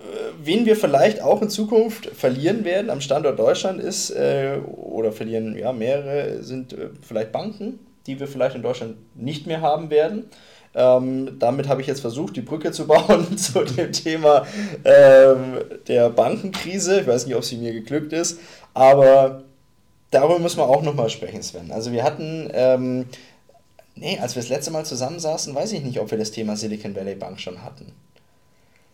wen 0.43 0.67
wir 0.67 0.77
vielleicht 0.77 1.23
auch 1.23 1.43
in 1.43 1.51
Zukunft 1.51 2.07
verlieren 2.07 2.65
werden 2.65 2.91
am 2.91 3.01
Standort 3.01 3.39
Deutschland 3.39 3.81
ist, 3.81 4.11
äh, 4.11 4.59
oder 4.67 5.13
verlieren 5.13 5.57
ja 5.59 5.73
mehrere, 5.73 6.43
sind 6.43 6.73
äh, 6.73 6.91
vielleicht 7.07 7.33
Banken, 7.33 7.79
die 8.07 8.19
wir 8.21 8.29
vielleicht 8.29 8.57
in 8.57 8.63
Deutschland 8.63 8.97
nicht 9.15 9.47
mehr 9.47 9.61
haben 9.61 9.91
werden. 9.91 10.25
Ähm, 10.75 11.39
damit 11.39 11.69
habe 11.69 11.81
ich 11.81 11.87
jetzt 11.87 12.01
versucht, 12.01 12.37
die 12.37 12.43
Brücke 12.43 12.73
zu 12.73 12.87
bauen 12.87 13.37
zu 13.37 13.65
dem 13.65 13.93
Thema 13.93 14.47
ähm, 14.85 15.59
der 15.87 16.11
Bankenkrise. 16.11 17.01
Ich 17.01 17.07
weiß 17.07 17.27
nicht, 17.27 17.37
ob 17.37 17.45
sie 17.45 17.57
mir 17.57 17.73
geglückt 17.73 18.13
ist, 18.13 18.39
aber 18.75 19.45
darüber 20.11 20.39
müssen 20.39 20.59
wir 20.59 20.69
auch 20.69 20.83
nochmal 20.83 21.11
sprechen, 21.11 21.43
Sven. 21.43 21.73
Also 21.73 21.93
wir 21.93 22.05
hatten, 22.05 22.51
ähm, 22.53 23.07
nee, 23.95 24.19
als 24.19 24.35
wir 24.35 24.43
das 24.43 24.51
letzte 24.51 24.71
Mal 24.71 24.85
zusammensaßen, 24.85 25.55
weiß 25.55 25.73
ich 25.73 25.83
nicht, 25.83 26.01
ob 26.01 26.11
wir 26.11 26.19
das 26.19 26.31
Thema 26.31 26.57
Silicon 26.57 26.95
Valley 26.95 27.15
Bank 27.15 27.41
schon 27.41 27.63
hatten. 27.65 27.93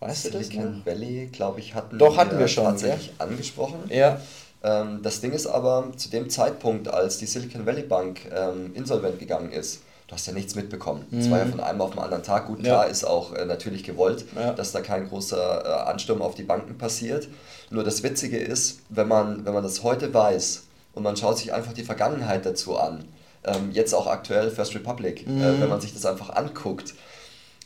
Weißt 0.01 0.23
Silicon 0.23 0.33
du 0.33 0.39
das? 0.39 0.49
Silicon 0.49 0.83
Valley, 0.87 1.27
glaube 1.33 1.61
ich, 1.61 1.75
hatten 1.75 1.99
Doch, 1.99 2.17
hatten 2.17 2.33
wir, 2.33 2.41
wir 2.41 2.49
schon, 2.49 2.65
tatsächlich 2.65 3.13
ja? 3.19 3.25
angesprochen. 3.25 3.79
Ja. 3.89 4.21
Ähm, 4.63 5.01
das 5.03 5.21
Ding 5.21 5.33
ist 5.33 5.47
aber, 5.47 5.93
zu 5.97 6.09
dem 6.09 6.31
Zeitpunkt, 6.31 6.89
als 6.89 7.19
die 7.19 7.27
Silicon 7.27 7.67
Valley 7.67 7.83
Bank 7.83 8.21
ähm, 8.35 8.73
insolvent 8.75 9.19
gegangen 9.19 9.53
ist, 9.53 9.83
du 10.07 10.15
hast 10.15 10.27
ja 10.27 10.33
nichts 10.33 10.55
mitbekommen. 10.55 11.07
Es 11.13 11.27
mhm. 11.27 11.31
war 11.31 11.39
ja 11.39 11.47
von 11.47 11.61
einem 11.61 11.81
auf 11.81 11.91
den 11.91 12.01
anderen 12.01 12.23
Tag. 12.23 12.47
Gut, 12.47 12.63
klar, 12.63 12.85
ja. 12.85 12.91
ist 12.91 13.05
auch 13.05 13.35
äh, 13.35 13.45
natürlich 13.45 13.85
gewollt, 13.85 14.25
ja. 14.37 14.53
dass 14.53 14.73
da 14.73 14.81
kein 14.81 15.09
großer 15.09 15.65
äh, 15.65 15.91
Ansturm 15.91 16.23
auf 16.23 16.35
die 16.35 16.43
Banken 16.43 16.79
passiert. 16.79 17.29
Nur 17.71 17.85
das 17.85 18.03
Witzige 18.03 18.39
ist, 18.39 18.81
wenn 18.89 19.09
man, 19.09 19.45
wenn 19.45 19.55
man 19.55 19.63
das 19.63 19.83
heute 19.83 20.13
weiß 20.13 20.65
und 20.95 21.03
man 21.03 21.17
schaut 21.17 21.39
sich 21.39 21.53
einfach 21.53 21.73
die 21.73 21.85
Vergangenheit 21.85 22.47
dazu 22.47 22.77
an, 22.77 23.05
ähm, 23.45 23.71
jetzt 23.73 23.95
auch 23.95 24.07
aktuell 24.07 24.51
First 24.51 24.75
Republic, 24.75 25.27
äh, 25.27 25.31
mhm. 25.31 25.43
äh, 25.43 25.61
wenn 25.61 25.69
man 25.69 25.81
sich 25.81 25.93
das 25.93 26.07
einfach 26.07 26.31
anguckt, 26.31 26.95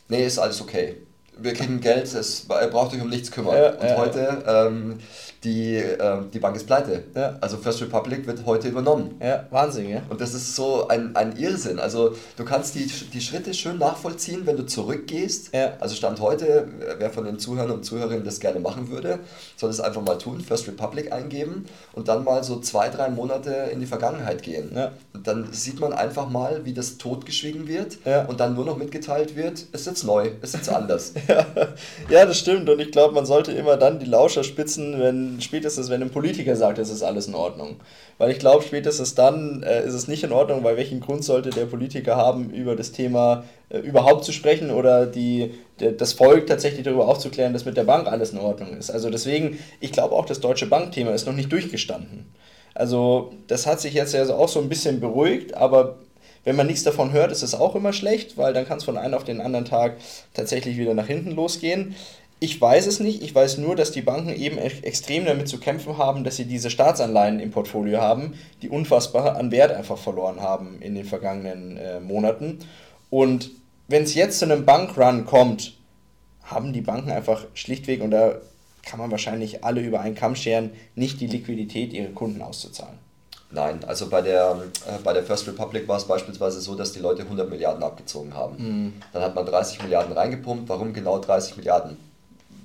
nee, 0.08 0.26
ist 0.26 0.38
alles 0.38 0.60
okay. 0.60 0.96
Wir 1.40 1.54
kriegen 1.54 1.80
Geld, 1.80 2.12
es, 2.12 2.46
braucht 2.46 2.94
euch 2.94 3.00
um 3.00 3.08
nichts 3.08 3.30
kümmern. 3.30 3.56
Ja, 3.56 3.70
und 3.70 3.96
heute 3.96 4.42
ähm, 4.46 4.98
die, 5.44 5.76
äh, 5.76 6.22
die 6.32 6.40
Bank 6.40 6.56
ist 6.56 6.66
pleite. 6.66 7.04
Ja. 7.14 7.36
Also 7.40 7.58
First 7.58 7.80
Republic 7.80 8.26
wird 8.26 8.44
heute 8.44 8.68
übernommen. 8.68 9.14
Ja, 9.22 9.46
Wahnsinn, 9.50 9.88
ja. 9.88 10.02
Und 10.08 10.20
das 10.20 10.34
ist 10.34 10.56
so 10.56 10.88
ein, 10.88 11.14
ein 11.14 11.36
Irrsinn. 11.36 11.78
Also 11.78 12.14
du 12.36 12.44
kannst 12.44 12.74
die, 12.74 12.86
die 12.86 13.20
Schritte 13.20 13.54
schön 13.54 13.78
nachvollziehen, 13.78 14.46
wenn 14.46 14.56
du 14.56 14.66
zurückgehst. 14.66 15.54
Ja. 15.54 15.74
Also 15.78 15.94
Stand 15.94 16.20
heute, 16.20 16.68
wer 16.98 17.10
von 17.10 17.24
den 17.24 17.38
Zuhörern 17.38 17.70
und 17.70 17.84
Zuhörerinnen 17.84 18.24
das 18.24 18.40
gerne 18.40 18.58
machen 18.58 18.90
würde, 18.90 19.20
soll 19.56 19.70
es 19.70 19.80
einfach 19.80 20.02
mal 20.02 20.18
tun, 20.18 20.40
First 20.40 20.66
Republic 20.66 21.12
eingeben 21.12 21.66
und 21.92 22.08
dann 22.08 22.24
mal 22.24 22.42
so 22.42 22.58
zwei, 22.58 22.88
drei 22.88 23.08
Monate 23.08 23.52
in 23.72 23.78
die 23.78 23.86
Vergangenheit 23.86 24.42
gehen. 24.42 24.72
Ja. 24.74 24.92
Und 25.14 25.26
dann 25.28 25.52
sieht 25.52 25.78
man 25.78 25.92
einfach 25.92 26.28
mal, 26.28 26.64
wie 26.64 26.72
das 26.72 26.98
totgeschwiegen 26.98 27.68
wird 27.68 27.98
ja. 28.04 28.24
und 28.24 28.40
dann 28.40 28.54
nur 28.54 28.64
noch 28.64 28.76
mitgeteilt 28.76 29.36
wird, 29.36 29.66
es 29.72 29.82
ist 29.82 29.86
jetzt 29.86 30.04
neu, 30.04 30.30
es 30.42 30.50
ist 30.50 30.56
jetzt 30.56 30.68
anders. 30.68 31.12
ja. 31.28 31.46
ja, 32.10 32.26
das 32.26 32.38
stimmt. 32.38 32.68
Und 32.68 32.80
ich 32.80 32.90
glaube, 32.90 33.14
man 33.14 33.26
sollte 33.26 33.52
immer 33.52 33.76
dann 33.76 34.00
die 34.00 34.06
Lauscher 34.06 34.42
spitzen, 34.42 34.98
wenn 34.98 35.27
spätestens, 35.40 35.90
wenn 35.90 36.02
ein 36.02 36.10
Politiker 36.10 36.56
sagt, 36.56 36.78
es 36.78 36.90
ist 36.90 37.02
alles 37.02 37.26
in 37.28 37.34
Ordnung. 37.34 37.76
Weil 38.18 38.30
ich 38.30 38.38
glaube, 38.38 38.64
spätestens 38.64 39.14
dann 39.14 39.62
äh, 39.62 39.84
ist 39.86 39.94
es 39.94 40.08
nicht 40.08 40.24
in 40.24 40.32
Ordnung, 40.32 40.64
weil 40.64 40.76
welchen 40.76 41.00
Grund 41.00 41.24
sollte 41.24 41.50
der 41.50 41.66
Politiker 41.66 42.16
haben, 42.16 42.50
über 42.50 42.76
das 42.76 42.92
Thema 42.92 43.44
äh, 43.68 43.78
überhaupt 43.78 44.24
zu 44.24 44.32
sprechen 44.32 44.70
oder 44.70 45.06
die, 45.06 45.54
der, 45.80 45.92
das 45.92 46.12
Volk 46.12 46.46
tatsächlich 46.46 46.84
darüber 46.84 47.08
aufzuklären, 47.08 47.52
dass 47.52 47.64
mit 47.64 47.76
der 47.76 47.84
Bank 47.84 48.06
alles 48.06 48.32
in 48.32 48.38
Ordnung 48.38 48.76
ist. 48.76 48.90
Also 48.90 49.10
deswegen, 49.10 49.58
ich 49.80 49.92
glaube 49.92 50.14
auch, 50.14 50.26
das 50.26 50.40
deutsche 50.40 50.66
Bankthema 50.66 51.12
ist 51.12 51.26
noch 51.26 51.34
nicht 51.34 51.52
durchgestanden. 51.52 52.26
Also 52.74 53.32
das 53.46 53.66
hat 53.66 53.80
sich 53.80 53.94
jetzt 53.94 54.14
ja 54.14 54.28
auch 54.28 54.48
so 54.48 54.60
ein 54.60 54.68
bisschen 54.68 55.00
beruhigt, 55.00 55.54
aber 55.54 55.96
wenn 56.44 56.56
man 56.56 56.66
nichts 56.66 56.84
davon 56.84 57.12
hört, 57.12 57.32
ist 57.32 57.42
es 57.42 57.54
auch 57.54 57.74
immer 57.74 57.92
schlecht, 57.92 58.38
weil 58.38 58.54
dann 58.54 58.66
kann 58.66 58.78
es 58.78 58.84
von 58.84 58.96
einem 58.96 59.14
auf 59.14 59.24
den 59.24 59.40
anderen 59.40 59.64
Tag 59.64 59.96
tatsächlich 60.32 60.78
wieder 60.78 60.94
nach 60.94 61.06
hinten 61.06 61.32
losgehen. 61.32 61.94
Ich 62.40 62.60
weiß 62.60 62.86
es 62.86 63.00
nicht. 63.00 63.22
Ich 63.22 63.34
weiß 63.34 63.58
nur, 63.58 63.74
dass 63.74 63.90
die 63.90 64.02
Banken 64.02 64.30
eben 64.30 64.58
extrem 64.58 65.24
damit 65.24 65.48
zu 65.48 65.58
kämpfen 65.58 65.98
haben, 65.98 66.22
dass 66.22 66.36
sie 66.36 66.44
diese 66.44 66.70
Staatsanleihen 66.70 67.40
im 67.40 67.50
Portfolio 67.50 68.00
haben, 68.00 68.34
die 68.62 68.68
unfassbar 68.68 69.36
an 69.36 69.50
Wert 69.50 69.72
einfach 69.72 69.98
verloren 69.98 70.40
haben 70.40 70.80
in 70.80 70.94
den 70.94 71.04
vergangenen 71.04 71.76
äh, 71.76 72.00
Monaten. 72.00 72.60
Und 73.10 73.50
wenn 73.88 74.04
es 74.04 74.14
jetzt 74.14 74.38
zu 74.38 74.44
einem 74.44 74.64
Bankrun 74.64 75.26
kommt, 75.26 75.74
haben 76.44 76.72
die 76.72 76.80
Banken 76.80 77.10
einfach 77.10 77.46
schlichtweg, 77.54 78.02
und 78.02 78.12
da 78.12 78.36
kann 78.84 79.00
man 79.00 79.10
wahrscheinlich 79.10 79.64
alle 79.64 79.80
über 79.80 80.00
einen 80.00 80.14
Kamm 80.14 80.36
scheren, 80.36 80.70
nicht 80.94 81.20
die 81.20 81.26
Liquidität, 81.26 81.92
ihre 81.92 82.10
Kunden 82.10 82.40
auszuzahlen. 82.40 82.98
Nein, 83.50 83.80
also 83.86 84.08
bei 84.08 84.20
der, 84.20 84.56
äh, 84.86 84.98
bei 85.02 85.12
der 85.12 85.22
First 85.22 85.48
Republic 85.48 85.88
war 85.88 85.96
es 85.96 86.04
beispielsweise 86.04 86.60
so, 86.60 86.74
dass 86.74 86.92
die 86.92 87.00
Leute 87.00 87.22
100 87.22 87.48
Milliarden 87.48 87.82
abgezogen 87.82 88.34
haben. 88.34 88.56
Mhm. 88.58 88.92
Dann 89.12 89.22
hat 89.22 89.34
man 89.34 89.46
30 89.46 89.82
Milliarden 89.82 90.12
reingepumpt. 90.12 90.68
Warum 90.68 90.92
genau 90.92 91.18
30 91.18 91.56
Milliarden? 91.56 91.96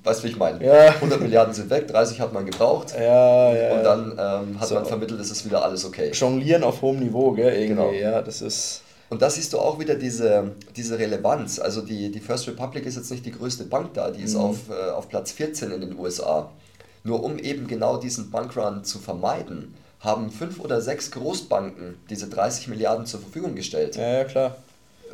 Weißt 0.03 0.19
du, 0.19 0.25
wie 0.25 0.31
ich 0.31 0.37
meine? 0.37 0.63
Ja. 0.63 0.89
100 0.89 1.21
Milliarden 1.21 1.53
sind 1.53 1.69
weg, 1.69 1.87
30 1.87 2.19
hat 2.19 2.33
man 2.33 2.45
gebraucht. 2.45 2.93
Ja, 2.97 3.53
ja, 3.53 3.73
und 3.73 3.83
dann 3.83 4.11
ähm, 4.11 4.59
hat 4.59 4.67
so. 4.67 4.75
man 4.75 4.85
vermittelt, 4.85 5.19
es 5.21 5.31
ist 5.31 5.45
wieder 5.45 5.63
alles 5.63 5.85
okay. 5.85 6.11
Jonglieren 6.11 6.63
auf 6.63 6.81
hohem 6.81 6.99
Niveau, 6.99 7.31
gell? 7.31 7.53
Irgendwie, 7.53 7.67
genau. 7.67 7.91
ja, 7.91 8.21
das 8.21 8.41
ist. 8.41 8.81
Und 9.09 9.21
da 9.21 9.29
siehst 9.29 9.53
du 9.53 9.59
auch 9.59 9.79
wieder 9.79 9.95
diese, 9.95 10.51
diese 10.75 10.97
Relevanz. 10.97 11.59
Also 11.59 11.81
die, 11.81 12.11
die 12.11 12.19
First 12.19 12.47
Republic 12.47 12.85
ist 12.85 12.95
jetzt 12.95 13.11
nicht 13.11 13.25
die 13.25 13.31
größte 13.31 13.63
Bank 13.63 13.93
da, 13.93 14.11
die 14.11 14.23
ist 14.23 14.33
mhm. 14.33 14.41
auf, 14.41 14.57
äh, 14.69 14.91
auf 14.91 15.07
Platz 15.07 15.31
14 15.31 15.71
in 15.71 15.81
den 15.81 15.97
USA. 15.97 16.49
Nur 17.03 17.23
um 17.23 17.37
eben 17.37 17.67
genau 17.67 17.97
diesen 17.97 18.31
Bankrun 18.31 18.83
zu 18.83 18.99
vermeiden, 18.99 19.75
haben 19.99 20.31
fünf 20.31 20.59
oder 20.59 20.81
sechs 20.81 21.11
Großbanken 21.11 21.95
diese 22.09 22.27
30 22.27 22.67
Milliarden 22.67 23.05
zur 23.05 23.19
Verfügung 23.21 23.55
gestellt. 23.55 23.95
Ja, 23.95 24.13
ja 24.19 24.23
klar. 24.25 24.55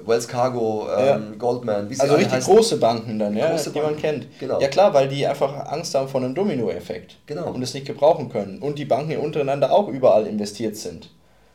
Wells 0.05 0.27
Cargo, 0.27 0.87
ähm, 0.97 1.05
ja. 1.05 1.19
Goldman, 1.37 1.89
wie 1.89 1.95
sie 1.95 2.01
Also 2.01 2.15
richtig 2.15 2.33
heißen. 2.33 2.53
große 2.53 2.77
Banken 2.77 3.19
dann, 3.19 3.35
ja, 3.35 3.49
große 3.51 3.71
die 3.71 3.79
Banken. 3.79 3.93
man 3.93 4.01
kennt. 4.01 4.39
Genau. 4.39 4.59
Ja 4.59 4.67
klar, 4.67 4.93
weil 4.93 5.07
die 5.07 5.25
einfach 5.25 5.67
Angst 5.67 5.95
haben 5.95 6.07
vor 6.07 6.21
einem 6.21 6.35
Dominoeffekt. 6.35 7.17
Genau. 7.25 7.51
Und 7.51 7.61
es 7.61 7.73
nicht 7.73 7.85
gebrauchen 7.85 8.29
können. 8.29 8.59
Und 8.59 8.79
die 8.79 8.85
Banken 8.85 9.09
hier 9.09 9.21
untereinander 9.21 9.71
auch 9.71 9.87
überall 9.87 10.27
investiert 10.27 10.75
sind. 10.75 11.09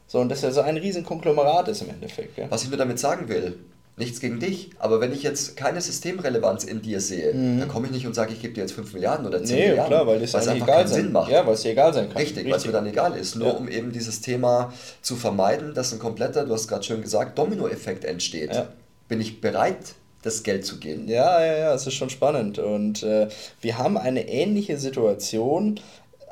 So, 0.07 0.19
und 0.21 0.29
das 0.29 0.43
ja 0.43 0.51
so 0.51 0.61
ein 0.61 0.77
riesen 0.77 1.05
Konglomerat 1.05 1.69
ist 1.69 1.83
im 1.83 1.91
Endeffekt. 1.91 2.37
Ja. 2.39 2.47
Was 2.51 2.63
ich 2.63 2.69
nur 2.69 2.79
damit 2.79 2.99
sagen 2.99 3.29
will, 3.29 3.59
nichts 3.97 4.21
gegen 4.21 4.41
dich, 4.41 4.71
aber 4.79 5.01
wenn 5.01 5.13
ich 5.13 5.23
jetzt 5.23 5.57
keine 5.57 5.81
Systemrelevanz 5.81 6.65
in 6.65 6.83
dir 6.83 7.01
sehe, 7.01 7.33
mhm. 7.33 7.61
dann 7.61 7.69
komme 7.69 7.87
ich 7.87 7.93
nicht 7.93 8.07
und 8.07 8.15
sage, 8.15 8.33
ich 8.33 8.43
gebe 8.43 8.53
dir 8.53 8.63
jetzt 8.63 8.73
5 8.73 8.93
Milliarden 8.93 9.27
oder 9.27 9.43
10 9.43 9.57
nee, 9.57 9.69
Milliarden. 9.69 9.87
klar, 9.87 10.07
weil 10.07 10.21
das 10.21 10.35
einfach 10.35 10.55
egal 10.55 10.67
keinen 10.67 10.89
sein. 10.89 11.03
Sinn 11.03 11.13
macht. 11.13 11.31
Ja, 11.31 11.47
weil 11.47 11.55
es 11.55 11.63
dir 11.63 11.71
egal 11.71 11.95
sein 11.95 12.09
kann. 12.09 12.17
Richtig, 12.17 12.39
Richtig. 12.39 12.53
weil 12.53 12.59
es 12.59 12.67
mir 12.67 12.73
dann 12.73 12.87
egal 12.87 13.17
ist. 13.17 13.37
Nur 13.37 13.49
ja. 13.49 13.53
um 13.55 13.69
eben 13.69 13.93
dieses 13.93 14.21
Thema 14.21 14.73
zu 15.01 15.15
vermeiden, 15.15 15.75
dass 15.75 15.93
ein 15.93 16.01
kompletter, 16.01 16.45
du 16.45 16.53
hast 16.53 16.67
gerade 16.67 16.83
schön 16.83 17.03
gesagt, 17.03 17.39
Dominoeffekt 17.39 18.05
entsteht. 18.05 18.55
Ja 18.55 18.69
bin 19.09 19.21
ich 19.21 19.41
bereit, 19.41 19.95
das 20.23 20.43
Geld 20.43 20.65
zu 20.65 20.79
geben. 20.79 21.09
Ja, 21.09 21.45
ja, 21.45 21.59
ja, 21.59 21.75
es 21.75 21.87
ist 21.87 21.95
schon 21.95 22.11
spannend. 22.11 22.59
Und 22.59 23.03
äh, 23.03 23.29
wir 23.61 23.79
haben 23.79 23.99
eine 23.99 24.29
ähnliche 24.29 24.79
Situation 24.79 25.81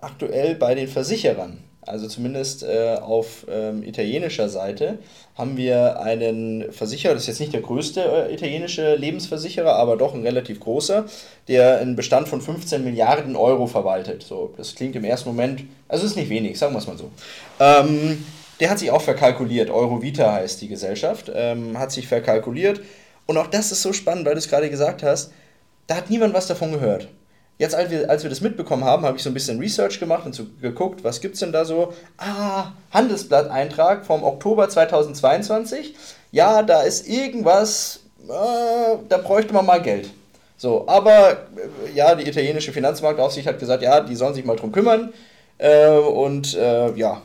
aktuell 0.01 0.55
bei 0.55 0.75
den 0.75 0.89
Versicherern. 0.89 1.59
Also 1.85 2.07
zumindest 2.07 2.63
äh, 2.63 2.97
auf 3.01 3.45
ähm, 3.51 3.83
italienischer 3.83 4.49
Seite 4.49 4.99
haben 5.37 5.57
wir 5.57 6.01
einen 6.01 6.71
Versicherer, 6.73 7.15
das 7.15 7.23
ist 7.23 7.29
jetzt 7.29 7.41
nicht 7.41 7.53
der 7.53 7.61
größte 7.61 8.01
äh, 8.01 8.35
italienische 8.35 8.95
Lebensversicherer, 8.95 9.75
aber 9.75 9.97
doch 9.97 10.15
ein 10.15 10.23
relativ 10.23 10.61
großer, 10.61 11.07
der 11.49 11.79
einen 11.81 11.97
Bestand 11.97 12.29
von 12.29 12.41
15 12.41 12.85
Milliarden 12.85 13.35
Euro 13.35 13.67
verwaltet. 13.67 14.23
So, 14.23 14.55
das 14.57 14.77
klingt 14.77 14.95
im 14.95 15.05
ersten 15.05 15.29
Moment, 15.29 15.65
also 15.89 16.07
ist 16.07 16.17
nicht 16.17 16.31
wenig, 16.31 16.57
sagen 16.57 16.73
wir 16.73 16.79
es 16.79 16.87
mal 16.87 16.97
so. 16.97 17.11
Ähm, 17.59 18.25
der 18.61 18.71
hat 18.71 18.79
sich 18.79 18.93
auch 18.93 19.03
verkalkuliert. 19.03 19.69
Eurovita 19.69 20.33
heißt 20.35 20.63
die 20.63 20.69
Gesellschaft, 20.69 21.33
ähm, 21.35 21.77
hat 21.81 21.91
sich 21.91 22.07
verkalkuliert. 22.07 22.81
Und 23.27 23.39
auch 23.39 23.49
das 23.49 23.73
ist 23.73 23.83
so 23.83 23.93
spannend, 23.93 24.25
weil 24.25 24.35
du 24.35 24.39
es 24.39 24.49
gerade 24.49 24.71
gesagt 24.71 25.03
hast, 25.03 25.33
da 25.89 25.97
hat 25.97 26.11
niemand 26.11 26.33
was 26.33 26.47
davon 26.47 26.71
gehört. 26.71 27.09
Jetzt, 27.63 27.77
als 27.77 27.93
wir, 27.93 28.11
als 28.11 28.25
wir 28.25 28.29
das 28.29 28.41
mitbekommen 28.41 28.83
haben, 28.83 29.05
habe 29.05 29.17
ich 29.17 29.23
so 29.23 29.31
ein 29.31 29.35
bisschen 29.35 29.61
Research 29.61 30.01
gemacht 30.01 30.27
und 30.27 30.35
so 30.35 30.47
geguckt, 30.61 31.05
was 31.05 31.21
gibt 31.21 31.35
es 31.35 31.41
denn 31.41 31.53
da 31.53 31.65
so? 31.65 31.93
Ah, 32.19 32.73
Handelsblatt-Eintrag 32.91 34.05
vom 34.05 34.25
Oktober 34.25 34.69
2022. 34.69 35.95
Ja, 36.33 36.65
da 36.65 36.83
ist 36.83 37.07
irgendwas, 37.07 38.01
äh, 38.29 38.97
da 39.09 39.17
bräuchte 39.19 39.55
man 39.55 39.65
mal 39.65 39.81
Geld. 39.81 40.11
So, 40.57 40.89
aber 40.89 41.31
äh, 41.31 41.95
ja, 41.95 42.17
die 42.17 42.29
italienische 42.29 42.73
Finanzmarktaufsicht 42.73 43.47
hat 43.47 43.61
gesagt, 43.61 43.85
ja, 43.85 44.01
die 44.01 44.17
sollen 44.17 44.35
sich 44.35 44.45
mal 44.45 44.57
drum 44.57 44.73
kümmern. 44.73 45.13
Äh, 45.59 45.91
und 45.91 46.57
äh, 46.57 46.93
ja, 46.95 47.23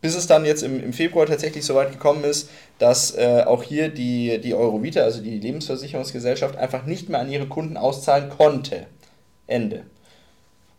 bis 0.00 0.16
es 0.16 0.26
dann 0.26 0.44
jetzt 0.44 0.64
im, 0.64 0.82
im 0.82 0.92
Februar 0.92 1.26
tatsächlich 1.26 1.64
so 1.64 1.76
weit 1.76 1.92
gekommen 1.92 2.24
ist, 2.24 2.50
dass 2.80 3.16
äh, 3.16 3.44
auch 3.46 3.62
hier 3.62 3.90
die, 3.90 4.40
die 4.40 4.56
Eurovita, 4.56 5.02
also 5.02 5.22
die 5.22 5.38
Lebensversicherungsgesellschaft, 5.38 6.56
einfach 6.56 6.84
nicht 6.84 7.08
mehr 7.08 7.20
an 7.20 7.30
ihre 7.30 7.46
Kunden 7.46 7.76
auszahlen 7.76 8.28
konnte. 8.28 8.88
Ende. 9.48 9.82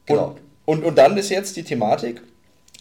Genau. 0.06 0.38
Und, 0.66 0.80
und, 0.80 0.86
und 0.86 0.98
dann 0.98 1.18
ist 1.18 1.30
jetzt 1.30 1.58
die 1.58 1.64
Thematik, 1.64 2.22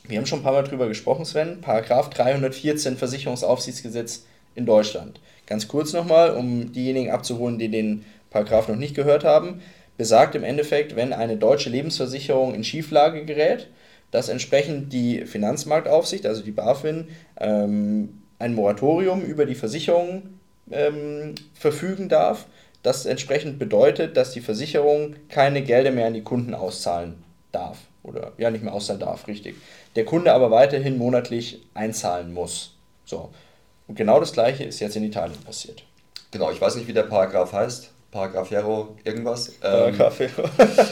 wir 0.06 0.18
haben 0.18 0.26
schon 0.26 0.40
ein 0.40 0.42
paar 0.42 0.52
Mal 0.52 0.62
drüber 0.62 0.88
gesprochen, 0.88 1.24
Sven, 1.24 1.60
Paragraph 1.60 2.08
314 2.10 2.96
Versicherungsaufsichtsgesetz 2.96 4.24
in 4.54 4.64
Deutschland. 4.64 5.20
Ganz 5.46 5.68
kurz 5.68 5.92
nochmal, 5.92 6.36
um 6.36 6.72
diejenigen 6.72 7.10
abzuholen, 7.10 7.58
die 7.58 7.70
den 7.70 8.04
Paragraph 8.30 8.68
noch 8.68 8.76
nicht 8.76 8.94
gehört 8.94 9.24
haben, 9.24 9.60
besagt 9.96 10.34
im 10.34 10.44
Endeffekt, 10.44 10.96
wenn 10.96 11.12
eine 11.12 11.36
deutsche 11.36 11.70
Lebensversicherung 11.70 12.54
in 12.54 12.64
Schieflage 12.64 13.24
gerät, 13.24 13.68
dass 14.10 14.28
entsprechend 14.28 14.92
die 14.92 15.26
Finanzmarktaufsicht, 15.26 16.24
also 16.24 16.42
die 16.42 16.52
BaFin, 16.52 17.08
ähm, 17.38 18.22
ein 18.38 18.54
Moratorium 18.54 19.22
über 19.22 19.44
die 19.44 19.54
Versicherung 19.54 20.22
ähm, 20.70 21.34
verfügen 21.54 22.08
darf. 22.08 22.46
Das 22.82 23.06
entsprechend 23.06 23.58
bedeutet, 23.58 24.16
dass 24.16 24.32
die 24.32 24.40
Versicherung 24.40 25.16
keine 25.28 25.62
Gelder 25.62 25.90
mehr 25.90 26.06
an 26.06 26.14
die 26.14 26.22
Kunden 26.22 26.54
auszahlen 26.54 27.22
darf. 27.52 27.78
Oder 28.02 28.32
ja, 28.38 28.50
nicht 28.50 28.64
mehr 28.64 28.72
auszahlen 28.72 29.00
darf, 29.00 29.26
richtig. 29.26 29.56
Der 29.96 30.04
Kunde 30.04 30.32
aber 30.32 30.50
weiterhin 30.50 30.96
monatlich 30.96 31.66
einzahlen 31.74 32.32
muss. 32.32 32.74
So. 33.04 33.30
Und 33.86 33.96
genau 33.96 34.20
das 34.20 34.32
gleiche 34.32 34.64
ist 34.64 34.80
jetzt 34.80 34.96
in 34.96 35.04
Italien 35.04 35.38
passiert. 35.42 35.82
Genau, 36.30 36.50
ich 36.50 36.60
weiß 36.60 36.76
nicht, 36.76 36.88
wie 36.88 36.92
der 36.92 37.04
Paragraph 37.04 37.52
heißt. 37.52 37.90
Paragraph 38.10 38.48
Paragraphero, 38.48 38.96
irgendwas. 39.04 39.52
Ähm, 39.62 39.98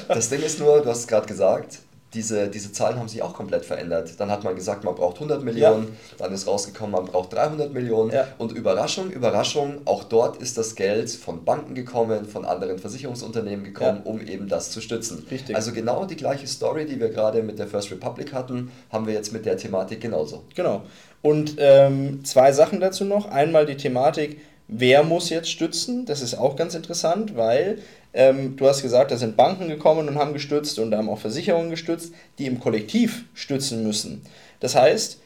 das 0.09 0.29
Ding 0.29 0.42
ist 0.42 0.61
nur, 0.61 0.83
du 0.83 0.90
hast 0.90 1.01
es 1.01 1.07
gerade 1.07 1.27
gesagt, 1.27 1.79
diese, 2.16 2.48
diese 2.48 2.72
Zahlen 2.72 2.98
haben 2.98 3.09
sich 3.09 3.22
auch 3.22 3.35
komplett 3.35 3.64
verändert. 3.64 4.14
Dann 4.18 4.31
hat 4.31 4.42
man 4.42 4.57
gesagt, 4.57 4.85
man 4.85 4.94
braucht 4.94 5.16
100 5.16 5.44
Millionen, 5.44 5.85
ja. 5.85 6.24
dann 6.24 6.33
ist 6.33 6.46
rausgekommen, 6.46 6.92
man 6.92 7.05
braucht 7.05 7.35
300 7.35 7.72
Millionen. 7.72 8.11
Ja. 8.11 8.26
Und 8.38 8.52
Überraschung, 8.52 9.11
Überraschung, 9.11 9.82
auch 9.84 10.03
dort 10.05 10.38
ist 10.38 10.57
das 10.57 10.74
Geld 10.74 11.11
von 11.11 11.45
Banken 11.45 11.74
gekommen, 11.74 12.24
von 12.24 12.45
anderen 12.45 12.78
Versicherungsunternehmen 12.78 13.64
gekommen, 13.64 14.03
ja. 14.05 14.11
um 14.11 14.20
eben 14.26 14.49
das 14.49 14.70
zu 14.70 14.80
stützen. 14.80 15.26
Richtig. 15.30 15.55
Also 15.55 15.72
genau 15.72 16.07
die 16.07 16.16
gleiche 16.16 16.47
Story, 16.47 16.86
die 16.86 16.99
wir 16.99 17.11
gerade 17.11 17.43
mit 17.43 17.59
der 17.59 17.66
First 17.66 17.90
Republic 17.90 18.32
hatten, 18.32 18.72
haben 18.90 19.07
wir 19.07 19.12
jetzt 19.12 19.32
mit 19.32 19.45
der 19.45 19.59
Thematik 19.59 20.01
genauso. 20.01 20.43
Genau. 20.55 20.82
Und 21.20 21.57
ähm, 21.59 22.24
zwei 22.24 22.53
Sachen 22.53 22.80
dazu 22.80 23.05
noch. 23.05 23.30
Einmal 23.30 23.66
die 23.66 23.76
Thematik, 23.76 24.40
wer 24.68 25.02
muss 25.02 25.30
jetzt 25.30 25.50
stützen? 25.50 26.06
Das 26.06 26.22
ist 26.22 26.34
auch 26.34 26.56
ganz 26.56 26.74
interessant, 26.74 27.36
weil 27.36 27.78
ähm, 28.12 28.56
du 28.56 28.66
hast 28.66 28.82
gesagt, 28.82 29.10
da 29.10 29.16
sind 29.16 29.36
Banken 29.36 29.68
gekommen 29.68 30.08
und 30.08 30.16
haben 30.16 30.32
gestützt 30.32 30.78
und 30.78 30.90
da 30.90 30.98
haben 30.98 31.08
auch 31.08 31.18
Versicherungen 31.18 31.70
gestützt, 31.70 32.12
die 32.38 32.46
im 32.46 32.60
Kollektiv 32.60 33.24
stützen 33.34 33.82
müssen. 33.82 34.22
Das 34.60 34.74
heißt, 34.74 35.20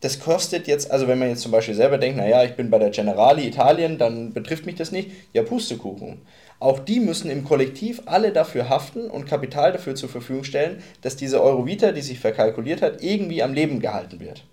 das 0.00 0.20
kostet 0.20 0.66
jetzt, 0.66 0.90
also 0.90 1.08
wenn 1.08 1.18
man 1.18 1.30
jetzt 1.30 1.40
zum 1.40 1.52
Beispiel 1.52 1.74
selber 1.74 1.96
denkt, 1.96 2.18
naja, 2.18 2.44
ich 2.44 2.56
bin 2.56 2.68
bei 2.68 2.78
der 2.78 2.90
Generali 2.90 3.46
Italien, 3.46 3.96
dann 3.96 4.34
betrifft 4.34 4.66
mich 4.66 4.74
das 4.74 4.92
nicht, 4.92 5.10
ja, 5.32 5.42
Pustekuchen. 5.42 6.20
Auch 6.60 6.78
die 6.78 7.00
müssen 7.00 7.30
im 7.30 7.44
Kollektiv 7.44 8.02
alle 8.04 8.30
dafür 8.30 8.68
haften 8.68 9.10
und 9.10 9.26
Kapital 9.26 9.72
dafür 9.72 9.94
zur 9.94 10.10
Verfügung 10.10 10.44
stellen, 10.44 10.82
dass 11.00 11.16
diese 11.16 11.42
Eurovita, 11.42 11.92
die 11.92 12.02
sich 12.02 12.20
verkalkuliert 12.20 12.82
hat, 12.82 13.02
irgendwie 13.02 13.42
am 13.42 13.54
Leben 13.54 13.80
gehalten 13.80 14.20
wird. 14.20 14.44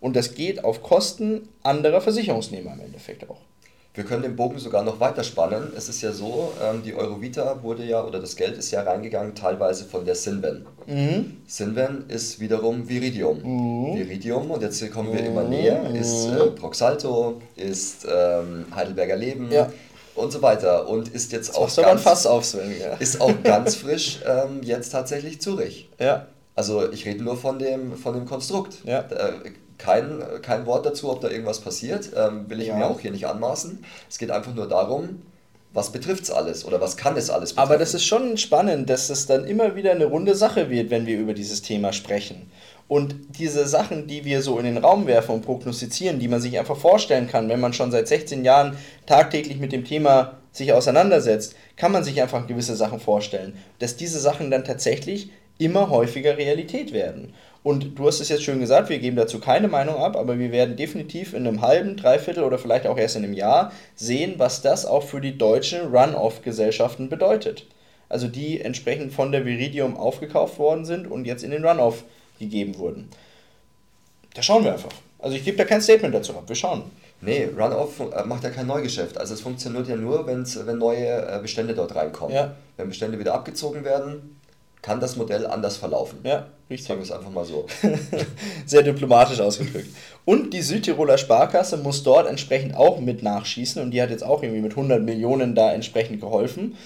Und 0.00 0.14
das 0.14 0.34
geht 0.34 0.64
auf 0.64 0.82
Kosten 0.82 1.48
anderer 1.62 2.00
Versicherungsnehmer 2.00 2.72
im 2.72 2.80
Endeffekt 2.80 3.28
auch. 3.28 3.40
Wir 3.92 4.04
können 4.04 4.22
den 4.22 4.36
Bogen 4.36 4.58
sogar 4.58 4.84
noch 4.84 5.00
weiter 5.00 5.24
spannen. 5.24 5.72
Es 5.76 5.88
ist 5.88 6.00
ja 6.00 6.12
so, 6.12 6.52
ähm, 6.62 6.82
die 6.84 6.94
Eurovita 6.94 7.60
wurde 7.62 7.84
ja, 7.84 8.04
oder 8.04 8.20
das 8.20 8.36
Geld 8.36 8.56
ist 8.56 8.70
ja 8.70 8.82
reingegangen 8.82 9.34
teilweise 9.34 9.84
von 9.84 10.04
der 10.04 10.14
Sinven. 10.14 10.64
Mhm. 10.86 11.38
Sinven 11.46 12.04
ist 12.08 12.38
wiederum 12.38 12.88
Viridium. 12.88 13.38
Mhm. 13.42 13.96
Viridium, 13.96 14.50
und 14.52 14.62
jetzt 14.62 14.88
kommen 14.92 15.12
wir 15.12 15.22
mhm. 15.22 15.26
immer 15.26 15.42
näher, 15.42 15.90
ist 15.92 16.28
äh, 16.28 16.46
Proxalto, 16.52 17.42
ist 17.56 18.06
ähm, 18.08 18.66
Heidelberger 18.74 19.16
Leben. 19.16 19.50
Ja 19.50 19.70
und 20.14 20.32
so 20.32 20.42
weiter. 20.42 20.88
Und 20.88 21.08
ist 21.08 21.32
jetzt 21.32 21.56
auch. 21.56 21.74
ganz, 21.74 22.02
Fass 22.02 22.26
auf, 22.26 22.44
Sven, 22.44 22.78
ja. 22.78 22.94
Ist 22.94 23.20
auch 23.20 23.32
ganz 23.42 23.76
frisch 23.76 24.20
ähm, 24.26 24.60
jetzt 24.62 24.90
tatsächlich 24.90 25.40
Zürich. 25.40 25.88
Ja. 25.98 26.26
Also 26.54 26.90
ich 26.90 27.06
rede 27.06 27.24
nur 27.24 27.36
von 27.36 27.58
dem, 27.58 27.96
von 27.96 28.14
dem 28.14 28.26
Konstrukt. 28.26 28.78
Ja. 28.84 29.00
Äh, 29.00 29.32
kein, 29.82 30.22
kein 30.42 30.66
Wort 30.66 30.86
dazu, 30.86 31.10
ob 31.10 31.20
da 31.20 31.28
irgendwas 31.28 31.60
passiert, 31.60 32.10
ähm, 32.16 32.48
will 32.48 32.60
ich 32.60 32.68
ja. 32.68 32.76
mir 32.76 32.86
auch 32.86 33.00
hier 33.00 33.10
nicht 33.10 33.26
anmaßen. 33.26 33.84
Es 34.08 34.18
geht 34.18 34.30
einfach 34.30 34.54
nur 34.54 34.68
darum, 34.68 35.22
was 35.72 35.92
betrifft 35.92 36.24
es 36.24 36.30
alles 36.30 36.64
oder 36.64 36.80
was 36.80 36.96
kann 36.96 37.16
es 37.16 37.30
alles 37.30 37.52
betreffen. 37.52 37.70
Aber 37.70 37.78
das 37.78 37.94
ist 37.94 38.04
schon 38.04 38.36
spannend, 38.36 38.90
dass 38.90 39.08
es 39.08 39.26
dann 39.26 39.44
immer 39.44 39.76
wieder 39.76 39.92
eine 39.92 40.06
runde 40.06 40.34
Sache 40.34 40.68
wird, 40.68 40.90
wenn 40.90 41.06
wir 41.06 41.18
über 41.18 41.34
dieses 41.34 41.62
Thema 41.62 41.92
sprechen. 41.92 42.50
Und 42.88 43.14
diese 43.38 43.68
Sachen, 43.68 44.08
die 44.08 44.24
wir 44.24 44.42
so 44.42 44.58
in 44.58 44.64
den 44.64 44.78
Raum 44.78 45.06
werfen 45.06 45.36
und 45.36 45.42
prognostizieren, 45.42 46.18
die 46.18 46.26
man 46.26 46.40
sich 46.40 46.58
einfach 46.58 46.76
vorstellen 46.76 47.28
kann, 47.28 47.48
wenn 47.48 47.60
man 47.60 47.72
schon 47.72 47.92
seit 47.92 48.08
16 48.08 48.44
Jahren 48.44 48.76
tagtäglich 49.06 49.58
mit 49.58 49.70
dem 49.70 49.84
Thema 49.84 50.38
sich 50.50 50.72
auseinandersetzt, 50.72 51.54
kann 51.76 51.92
man 51.92 52.02
sich 52.02 52.20
einfach 52.20 52.48
gewisse 52.48 52.74
Sachen 52.74 52.98
vorstellen, 52.98 53.56
dass 53.78 53.96
diese 53.96 54.18
Sachen 54.18 54.50
dann 54.50 54.64
tatsächlich 54.64 55.30
immer 55.58 55.90
häufiger 55.90 56.36
Realität 56.36 56.92
werden. 56.92 57.32
Und 57.62 57.98
du 57.98 58.06
hast 58.06 58.20
es 58.20 58.30
jetzt 58.30 58.42
schön 58.42 58.58
gesagt, 58.58 58.88
wir 58.88 58.98
geben 58.98 59.16
dazu 59.16 59.38
keine 59.38 59.68
Meinung 59.68 59.96
ab, 59.96 60.16
aber 60.16 60.38
wir 60.38 60.50
werden 60.50 60.76
definitiv 60.76 61.34
in 61.34 61.46
einem 61.46 61.60
halben, 61.60 61.96
dreiviertel 61.96 62.44
oder 62.44 62.58
vielleicht 62.58 62.86
auch 62.86 62.96
erst 62.96 63.16
in 63.16 63.24
einem 63.24 63.34
Jahr 63.34 63.72
sehen, 63.94 64.34
was 64.38 64.62
das 64.62 64.86
auch 64.86 65.02
für 65.02 65.20
die 65.20 65.36
deutschen 65.36 65.94
Run-Off-Gesellschaften 65.94 67.10
bedeutet. 67.10 67.66
Also 68.08 68.28
die 68.28 68.60
entsprechend 68.60 69.12
von 69.12 69.30
der 69.30 69.44
Viridium 69.44 69.96
aufgekauft 69.96 70.58
worden 70.58 70.86
sind 70.86 71.06
und 71.06 71.26
jetzt 71.26 71.44
in 71.44 71.50
den 71.50 71.64
Run-Off 71.64 72.04
gegeben 72.38 72.78
wurden. 72.78 73.10
Da 74.34 74.42
schauen 74.42 74.64
wir 74.64 74.72
einfach. 74.72 74.92
Also 75.18 75.36
ich 75.36 75.44
gebe 75.44 75.58
da 75.58 75.64
kein 75.64 75.82
Statement 75.82 76.14
dazu 76.14 76.32
ab, 76.32 76.44
wir 76.46 76.56
schauen. 76.56 76.84
Nee, 77.20 77.50
Run-Off 77.56 78.00
äh, 78.00 78.24
macht 78.24 78.44
ja 78.44 78.50
kein 78.50 78.66
Neugeschäft. 78.66 79.18
Also 79.18 79.34
es 79.34 79.42
funktioniert 79.42 79.86
ja 79.86 79.96
nur, 79.96 80.26
wenn's, 80.26 80.58
wenn 80.64 80.78
neue 80.78 81.06
äh, 81.06 81.38
Bestände 81.42 81.74
dort 81.74 81.94
reinkommen. 81.94 82.34
Ja. 82.34 82.56
Wenn 82.78 82.88
Bestände 82.88 83.18
wieder 83.18 83.34
abgezogen 83.34 83.84
werden, 83.84 84.39
kann 84.82 85.00
das 85.00 85.16
Modell 85.16 85.46
anders 85.46 85.76
verlaufen. 85.76 86.20
Ja, 86.24 86.46
richtig. 86.70 86.88
Sagen 86.88 87.00
wir 87.00 87.04
es 87.04 87.12
einfach 87.12 87.30
mal 87.30 87.44
so. 87.44 87.66
Sehr 88.66 88.82
diplomatisch 88.82 89.40
ausgedrückt. 89.40 89.88
Und 90.24 90.54
die 90.54 90.62
Südtiroler 90.62 91.18
Sparkasse 91.18 91.76
muss 91.76 92.02
dort 92.02 92.28
entsprechend 92.28 92.74
auch 92.74 93.00
mit 93.00 93.22
nachschießen 93.22 93.82
und 93.82 93.90
die 93.90 94.00
hat 94.00 94.10
jetzt 94.10 94.24
auch 94.24 94.42
irgendwie 94.42 94.62
mit 94.62 94.72
100 94.72 95.02
Millionen 95.02 95.54
da 95.54 95.72
entsprechend 95.72 96.20
geholfen. 96.20 96.76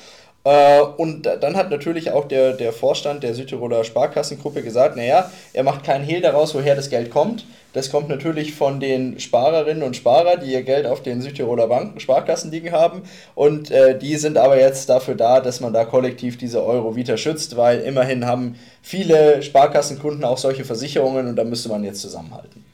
Äh, 0.44 0.82
und 0.82 1.22
dann 1.22 1.56
hat 1.56 1.70
natürlich 1.70 2.10
auch 2.10 2.28
der, 2.28 2.52
der 2.52 2.72
Vorstand 2.72 3.22
der 3.22 3.34
Südtiroler 3.34 3.82
Sparkassengruppe 3.82 4.62
gesagt, 4.62 4.96
naja, 4.96 5.30
er 5.52 5.62
macht 5.62 5.84
keinen 5.84 6.04
Hehl 6.04 6.20
daraus, 6.20 6.54
woher 6.54 6.76
das 6.76 6.90
Geld 6.90 7.10
kommt. 7.10 7.46
Das 7.72 7.90
kommt 7.90 8.08
natürlich 8.08 8.54
von 8.54 8.78
den 8.78 9.18
Sparerinnen 9.18 9.82
und 9.82 9.96
Sparern, 9.96 10.40
die 10.40 10.52
ihr 10.52 10.62
Geld 10.62 10.86
auf 10.86 11.02
den 11.02 11.22
Südtiroler 11.22 11.66
Banken, 11.66 11.98
Sparkassen 11.98 12.52
liegen 12.52 12.70
haben. 12.70 13.02
Und 13.34 13.70
äh, 13.70 13.98
die 13.98 14.16
sind 14.16 14.38
aber 14.38 14.60
jetzt 14.60 14.88
dafür 14.88 15.16
da, 15.16 15.40
dass 15.40 15.60
man 15.60 15.72
da 15.72 15.84
kollektiv 15.84 16.38
diese 16.38 16.64
Euro 16.64 16.94
Vita 16.94 17.16
schützt, 17.16 17.56
weil 17.56 17.80
immerhin 17.80 18.26
haben 18.26 18.56
viele 18.80 19.42
Sparkassenkunden 19.42 20.24
auch 20.24 20.38
solche 20.38 20.64
Versicherungen 20.64 21.26
und 21.26 21.36
da 21.36 21.44
müsste 21.44 21.68
man 21.68 21.82
jetzt 21.82 22.00
zusammenhalten. 22.00 22.64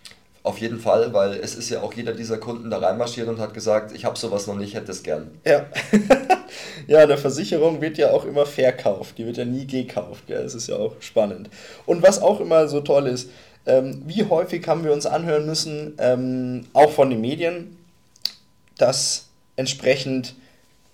Auf 0.43 0.59
jeden 0.59 0.81
Fall, 0.81 1.13
weil 1.13 1.35
es 1.35 1.55
ist 1.55 1.69
ja 1.69 1.83
auch 1.83 1.93
jeder 1.93 2.13
dieser 2.13 2.39
Kunden 2.39 2.71
da 2.71 2.79
reinmarschiert 2.79 3.29
und 3.29 3.39
hat 3.39 3.53
gesagt, 3.53 3.93
ich 3.93 4.07
habe 4.07 4.19
sowas 4.19 4.47
noch 4.47 4.57
nicht, 4.57 4.75
hätte 4.75 4.91
es 4.91 5.03
gern. 5.03 5.31
Ja. 5.45 5.67
ja, 6.87 7.01
eine 7.01 7.19
Versicherung 7.19 7.83
wird 7.83 7.99
ja 7.99 8.11
auch 8.11 8.25
immer 8.25 8.47
verkauft, 8.47 9.19
die 9.19 9.27
wird 9.27 9.37
ja 9.37 9.45
nie 9.45 9.67
gekauft. 9.67 10.25
Ja, 10.29 10.43
das 10.43 10.55
ist 10.55 10.69
ja 10.69 10.77
auch 10.77 10.95
spannend. 11.01 11.51
Und 11.85 12.03
was 12.03 12.23
auch 12.23 12.41
immer 12.41 12.69
so 12.69 12.81
toll 12.81 13.07
ist, 13.07 13.29
ähm, 13.67 14.03
wie 14.07 14.25
häufig 14.25 14.67
haben 14.67 14.83
wir 14.83 14.93
uns 14.93 15.05
anhören 15.05 15.45
müssen, 15.45 15.95
ähm, 15.99 16.67
auch 16.73 16.91
von 16.91 17.11
den 17.11 17.21
Medien, 17.21 17.77
dass 18.79 19.29
entsprechend 19.57 20.35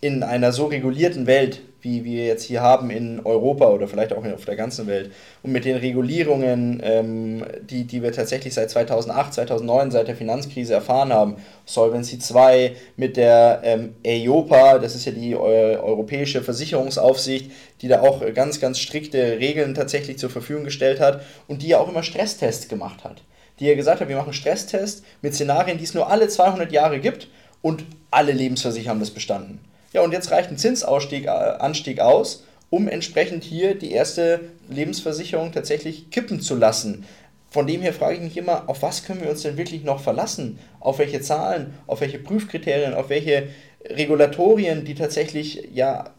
in 0.01 0.25
einer 0.25 0.51
so 0.51 0.67
regulierten 0.67 1.29
Welt 1.29 1.61
wie 1.87 2.05
wir 2.05 2.27
jetzt 2.27 2.43
hier 2.43 2.63
haben 2.63 2.91
in 2.91 3.21
Europa 3.25 3.69
oder 3.69 3.87
vielleicht 3.87 4.13
auch 4.13 4.25
auf 4.25 4.45
der 4.45 4.57
ganzen 4.57 4.89
Welt. 4.89 5.13
Und 5.45 5.53
mit 5.53 5.65
den 5.65 5.77
Regulierungen, 5.77 6.81
ähm, 6.83 7.45
die, 7.63 7.85
die 7.85 8.03
wir 8.03 8.11
tatsächlich 8.11 8.55
seit 8.55 8.71
2008, 8.71 9.35
2009, 9.35 9.93
seit 9.93 10.09
der 10.09 10.17
Finanzkrise 10.17 10.75
erfahren 10.75 11.13
haben, 11.13 11.37
Solvency 11.65 12.19
2, 12.19 12.75
mit 12.97 13.17
der 13.17 13.61
ähm, 13.63 13.95
EIOPA, 14.03 14.81
das 14.81 14.97
ist 14.97 15.07
ja 15.07 15.13
die 15.13 15.37
Eu 15.37 15.47
Europäische 15.47 16.43
Versicherungsaufsicht, 16.43 17.53
die 17.81 17.89
da 17.89 18.01
auch 18.01 18.21
ganz, 18.35 18.59
ganz 18.59 18.81
strikte 18.81 19.39
Regeln 19.39 19.75
tatsächlich 19.75 20.19
zur 20.19 20.31
Verfügung 20.31 20.65
gestellt 20.65 20.99
hat 20.99 21.23
und 21.47 21.63
die 21.63 21.69
ja 21.69 21.79
auch 21.79 21.89
immer 21.89 22.03
Stresstests 22.03 22.67
gemacht 22.67 23.05
hat. 23.05 23.23
Die 23.61 23.67
ja 23.67 23.77
gesagt 23.77 24.01
hat, 24.01 24.09
wir 24.09 24.17
machen 24.17 24.33
Stresstests 24.33 25.05
mit 25.23 25.35
Szenarien, 25.35 25.79
die 25.79 25.85
es 25.85 25.95
nur 25.95 26.11
alle 26.11 26.27
200 26.27 26.73
Jahre 26.73 26.99
gibt 26.99 27.29
und 27.63 27.85
alle 28.11 28.33
Lebensversicherer 28.33 28.91
haben 28.91 29.01
das 29.01 29.13
bestanden. 29.13 29.61
Ja, 29.97 30.03
und 30.03 30.13
jetzt 30.13 30.31
reicht 30.31 30.51
ein 30.51 30.59
Zinsanstieg 30.59 31.25
äh, 31.27 32.01
aus, 32.03 32.45
um 32.69 32.87
entsprechend 32.87 33.45
hier 33.45 33.75
die 33.75 33.93
erste 33.93 34.41
Lebensversicherung 34.69 35.53
tatsächlich 35.53 36.11
kippen 36.11 36.43
zu 36.43 36.55
lassen. 36.55 37.07
Von 37.49 37.67
dem 37.67 37.81
her 37.81 37.95
frage 37.95 38.17
ich 38.17 38.21
mich 38.21 38.37
immer, 38.37 38.69
auf 38.69 38.83
was 38.83 39.05
können 39.05 39.23
wir 39.23 39.31
uns 39.31 39.41
denn 39.41 39.57
wirklich 39.57 39.85
noch 39.85 40.03
verlassen? 40.03 40.59
Auf 40.81 40.99
welche 40.99 41.23
Zahlen, 41.23 41.73
auf 41.87 42.03
welche 42.03 42.19
Prüfkriterien, 42.19 42.93
auf 42.93 43.09
welche 43.09 43.49
Regulatorien, 43.89 44.85
die 44.85 44.95
tatsächlich 44.95 45.67
ja 45.73 46.11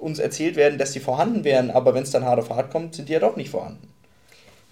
uns 0.00 0.18
erzählt 0.18 0.56
werden, 0.56 0.78
dass 0.78 0.92
die 0.92 1.00
vorhanden 1.00 1.44
wären, 1.44 1.70
aber 1.70 1.94
wenn 1.94 2.04
es 2.04 2.12
dann 2.12 2.24
hart 2.24 2.38
auf 2.38 2.48
hart 2.48 2.70
kommt, 2.70 2.94
sind 2.94 3.10
die 3.10 3.12
ja 3.12 3.20
doch 3.20 3.36
nicht 3.36 3.50
vorhanden. 3.50 3.92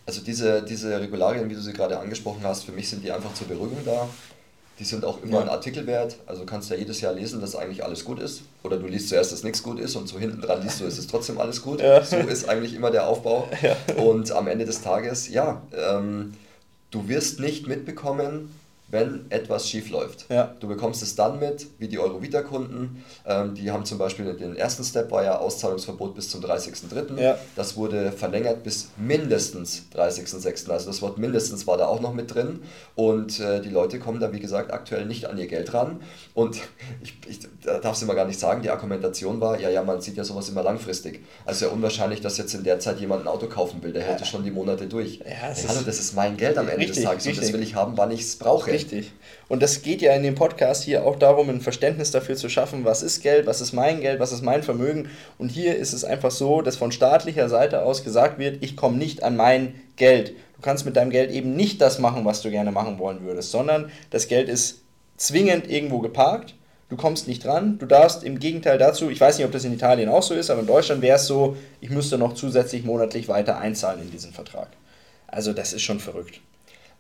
Also 0.07 0.22
diese, 0.22 0.62
diese 0.62 0.99
Regularien, 0.99 1.51
wie 1.51 1.55
du 1.55 1.61
sie 1.61 1.74
gerade 1.74 1.99
angesprochen 1.99 2.41
hast, 2.43 2.64
für 2.64 2.72
mich 2.72 2.88
sind 2.88 3.05
die 3.05 3.12
einfach 3.12 3.34
zur 3.34 3.49
Beruhigung 3.49 3.84
da. 3.84 4.09
Die 4.81 4.85
sind 4.85 5.05
auch 5.05 5.22
immer 5.22 5.35
ja. 5.35 5.41
ein 5.43 5.49
Artikel 5.51 5.87
wert. 5.87 6.16
Also 6.26 6.47
kannst 6.47 6.70
du 6.70 6.74
ja 6.74 6.81
jedes 6.81 7.03
Jahr 7.03 7.12
lesen, 7.12 7.43
dass 7.43 7.55
eigentlich 7.55 7.85
alles 7.85 8.03
gut 8.03 8.18
ist. 8.18 8.43
Oder 8.62 8.78
du 8.78 8.87
liest 8.87 9.11
zuerst, 9.11 9.31
dass 9.31 9.45
nichts 9.45 9.62
gut 9.62 9.78
ist 9.78 9.95
und 9.95 10.09
so 10.09 10.18
hinten 10.18 10.41
dran 10.41 10.62
liest 10.62 10.81
du, 10.81 10.87
ist 10.87 10.99
es 10.99 11.07
trotzdem 11.07 11.39
alles 11.39 11.61
gut. 11.61 11.83
Ja. 11.83 12.03
So 12.03 12.16
ist 12.16 12.49
eigentlich 12.49 12.74
immer 12.74 12.91
der 12.91 13.07
Aufbau. 13.07 13.47
Ja. 13.61 13.76
Und 14.03 14.33
am 14.33 14.49
Ende 14.49 14.64
des 14.64 14.81
Tages, 14.81 15.28
ja, 15.28 15.61
ähm, 15.76 16.33
du 16.91 17.09
wirst 17.09 17.41
nicht 17.41 17.66
mitbekommen, 17.66 18.51
wenn 18.91 19.26
etwas 19.30 19.68
schief 19.68 19.91
läuft. 19.91 20.26
Ja. 20.28 20.55
Du 20.61 20.68
bekommst 20.68 21.03
es 21.03 21.14
dann 21.14 21.38
mit, 21.38 21.66
wie 21.78 21.88
die 21.88 21.99
Eurovita-Kunden. 21.99 23.05
Ähm, 23.26 23.55
die 23.55 23.70
haben 23.70 23.84
zum 23.84 23.99
Beispiel 23.99 24.34
den 24.34 24.57
ersten 24.57 24.84
Step 24.84 25.11
war 25.11 25.24
ja 25.24 25.38
Auszahlungsverbot 25.38 26.14
bis 26.14 26.28
zum 26.28 26.43
30.03. 26.43 27.20
Ja. 27.20 27.38
Das 27.57 27.76
wurde 27.76 28.12
verlängert 28.12 28.62
bis 28.62 28.88
mindestens 28.97 29.84
30.06. 29.95 30.70
Also 30.70 30.86
das 30.86 31.03
Wort 31.03 31.18
mindestens 31.18 31.66
war 31.66 31.76
da 31.76 31.86
auch 31.86 32.01
noch 32.01 32.12
mit 32.12 32.34
drin. 32.34 32.61
Und 32.95 33.41
äh, 33.41 33.61
die 33.61 33.70
Leute 33.70 33.99
kommen 33.99 34.20
da, 34.20 34.32
wie 34.32 34.41
gesagt, 34.41 34.72
aktuell 34.72 35.07
nicht 35.07 35.26
an 35.26 35.38
ihr 35.38 35.47
Geld 35.47 35.72
ran. 35.72 36.01
Und 36.34 36.57
ich, 37.03 37.14
ich 37.26 37.41
darf 37.64 37.97
es 37.97 38.03
immer 38.03 38.14
gar 38.14 38.26
nicht 38.26 38.41
sagen, 38.41 38.62
die 38.62 38.70
Argumentation 38.70 39.41
war, 39.41 39.59
ja, 39.61 39.70
ja, 39.70 39.82
man 39.82 40.01
sieht 40.01 40.16
ja 40.16 40.24
sowas 40.24 40.49
immer 40.49 40.62
langfristig. 40.62 41.24
Also 41.45 41.66
ja 41.66 41.72
unwahrscheinlich, 41.72 42.20
dass 42.20 42.38
jetzt 42.38 42.55
in 42.55 42.64
der 42.64 42.80
Zeit 42.80 43.01
jemand 43.01 43.22
ein 43.22 43.28
Auto 43.28 43.47
kaufen 43.47 43.82
will. 43.82 43.93
Der 43.93 44.03
hält 44.03 44.20
ja. 44.20 44.26
schon 44.26 44.45
die 44.45 44.51
Monate 44.51 44.86
durch. 44.86 45.18
Ja, 45.18 45.55
hallo, 45.68 45.80
das 45.84 46.01
ist 46.01 46.14
mein 46.14 46.36
Geld 46.36 46.59
am 46.59 46.68
Ende 46.68 46.80
richtig, 46.80 46.97
des 46.97 47.05
Tages 47.05 47.26
richtig. 47.26 47.38
und 47.38 47.49
das 47.49 47.53
will 47.53 47.62
ich 47.62 47.74
haben, 47.74 47.97
wann 47.97 48.11
ich 48.11 48.22
es 48.22 48.36
brauche. 48.36 48.70
Richtig. 48.81 49.12
Und 49.49 49.62
das 49.62 49.83
geht 49.83 50.01
ja 50.01 50.14
in 50.14 50.22
dem 50.22 50.35
Podcast 50.35 50.85
hier 50.85 51.05
auch 51.05 51.16
darum, 51.16 51.51
ein 51.51 51.61
Verständnis 51.61 52.11
dafür 52.11 52.37
zu 52.37 52.49
schaffen, 52.49 52.85
was 52.85 53.03
ist 53.03 53.22
Geld, 53.22 53.47
was 53.47 53.61
ist 53.61 53.72
mein 53.72 54.01
Geld, 54.01 54.20
was 54.20 54.33
ist 54.33 54.43
mein 54.43 54.62
Vermögen. 54.62 55.11
Und 55.39 55.51
hier 55.51 55.76
ist 55.76 55.93
es 55.93 56.05
einfach 56.05 56.31
so, 56.31 56.62
dass 56.62 56.76
von 56.76 56.93
staatlicher 56.93 57.49
Seite 57.49 57.83
aus 57.83 58.05
gesagt 58.05 58.39
wird, 58.39 58.62
ich 58.62 58.76
komme 58.76 58.97
nicht 58.97 59.22
an 59.22 59.37
mein 59.37 59.74
Geld. 59.97 60.31
Du 60.57 60.62
kannst 60.62 60.87
mit 60.87 60.97
deinem 60.97 61.11
Geld 61.11 61.31
eben 61.31 61.57
nicht 61.57 61.81
das 61.81 61.99
machen, 61.99 62.24
was 62.24 62.43
du 62.43 62.51
gerne 62.51 62.72
machen 62.72 62.99
wollen 62.99 63.22
würdest, 63.22 63.51
sondern 63.51 63.91
das 64.11 64.28
Geld 64.28 64.49
ist 64.49 64.83
zwingend 65.16 65.68
irgendwo 65.70 65.99
geparkt. 65.99 66.55
Du 66.89 66.97
kommst 66.97 67.28
nicht 67.28 67.45
dran. 67.45 67.78
Du 67.78 67.87
darfst 67.87 68.24
im 68.24 68.39
Gegenteil 68.39 68.78
dazu, 68.78 69.11
ich 69.11 69.20
weiß 69.20 69.37
nicht, 69.37 69.47
ob 69.47 69.53
das 69.53 69.64
in 69.64 69.74
Italien 69.74 70.09
auch 70.09 70.22
so 70.22 70.35
ist, 70.35 70.51
aber 70.51 70.61
in 70.61 70.66
Deutschland 70.66 71.03
wäre 71.03 71.16
es 71.16 71.26
so, 71.26 71.57
ich 71.81 71.91
müsste 71.91 72.18
noch 72.18 72.35
zusätzlich 72.35 72.85
monatlich 72.85 73.28
weiter 73.28 73.59
einzahlen 73.59 74.01
in 74.01 74.11
diesen 74.11 74.33
Vertrag. 74.33 74.68
Also 75.26 75.53
das 75.53 75.72
ist 75.72 75.83
schon 75.83 76.01
verrückt. 76.01 76.41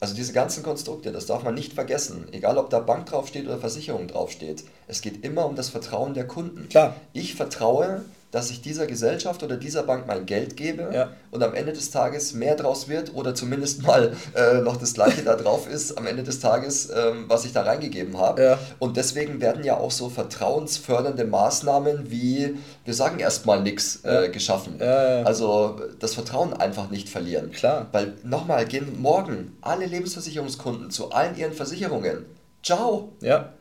Also 0.00 0.14
diese 0.14 0.32
ganzen 0.32 0.62
Konstrukte, 0.62 1.12
das 1.12 1.26
darf 1.26 1.42
man 1.44 1.54
nicht 1.54 1.74
vergessen. 1.74 2.26
Egal 2.32 2.56
ob 2.56 2.70
da 2.70 2.80
Bank 2.80 3.06
draufsteht 3.06 3.46
oder 3.46 3.58
Versicherung 3.58 4.08
draufsteht. 4.08 4.64
Es 4.88 5.02
geht 5.02 5.24
immer 5.24 5.44
um 5.44 5.56
das 5.56 5.68
Vertrauen 5.68 6.14
der 6.14 6.26
Kunden. 6.26 6.68
Klar. 6.70 6.96
Ich 7.12 7.34
vertraue 7.34 8.02
dass 8.30 8.50
ich 8.50 8.62
dieser 8.62 8.86
Gesellschaft 8.86 9.42
oder 9.42 9.56
dieser 9.56 9.82
Bank 9.82 10.06
mein 10.06 10.26
Geld 10.26 10.56
gebe 10.56 10.90
ja. 10.92 11.10
und 11.30 11.42
am 11.42 11.54
Ende 11.54 11.72
des 11.72 11.90
Tages 11.90 12.32
mehr 12.32 12.54
draus 12.54 12.88
wird 12.88 13.14
oder 13.14 13.34
zumindest 13.34 13.82
mal 13.82 14.12
äh, 14.34 14.60
noch 14.60 14.76
das 14.76 14.94
gleiche 14.94 15.22
da 15.22 15.34
drauf 15.36 15.68
ist 15.68 15.98
am 15.98 16.06
Ende 16.06 16.22
des 16.22 16.40
Tages, 16.40 16.90
ähm, 16.94 17.24
was 17.28 17.44
ich 17.44 17.52
da 17.52 17.62
reingegeben 17.62 18.18
habe. 18.18 18.42
Ja. 18.42 18.58
Und 18.78 18.96
deswegen 18.96 19.40
werden 19.40 19.64
ja 19.64 19.76
auch 19.76 19.90
so 19.90 20.08
vertrauensfördernde 20.08 21.24
Maßnahmen 21.24 22.10
wie, 22.10 22.56
wir 22.84 22.94
sagen 22.94 23.18
erstmal 23.18 23.62
nichts, 23.62 24.04
äh, 24.04 24.28
geschaffen. 24.28 24.80
Also 24.80 25.80
das 25.98 26.14
Vertrauen 26.14 26.52
einfach 26.54 26.90
nicht 26.90 27.08
verlieren. 27.08 27.50
Klar. 27.50 27.88
Weil 27.92 28.14
nochmal, 28.22 28.64
gehen 28.66 29.00
morgen 29.00 29.56
alle 29.60 29.86
Lebensversicherungskunden 29.86 30.90
zu 30.90 31.10
allen 31.10 31.36
ihren 31.36 31.52
Versicherungen. 31.52 32.24
Ciao. 32.62 33.12
Ja. 33.20 33.52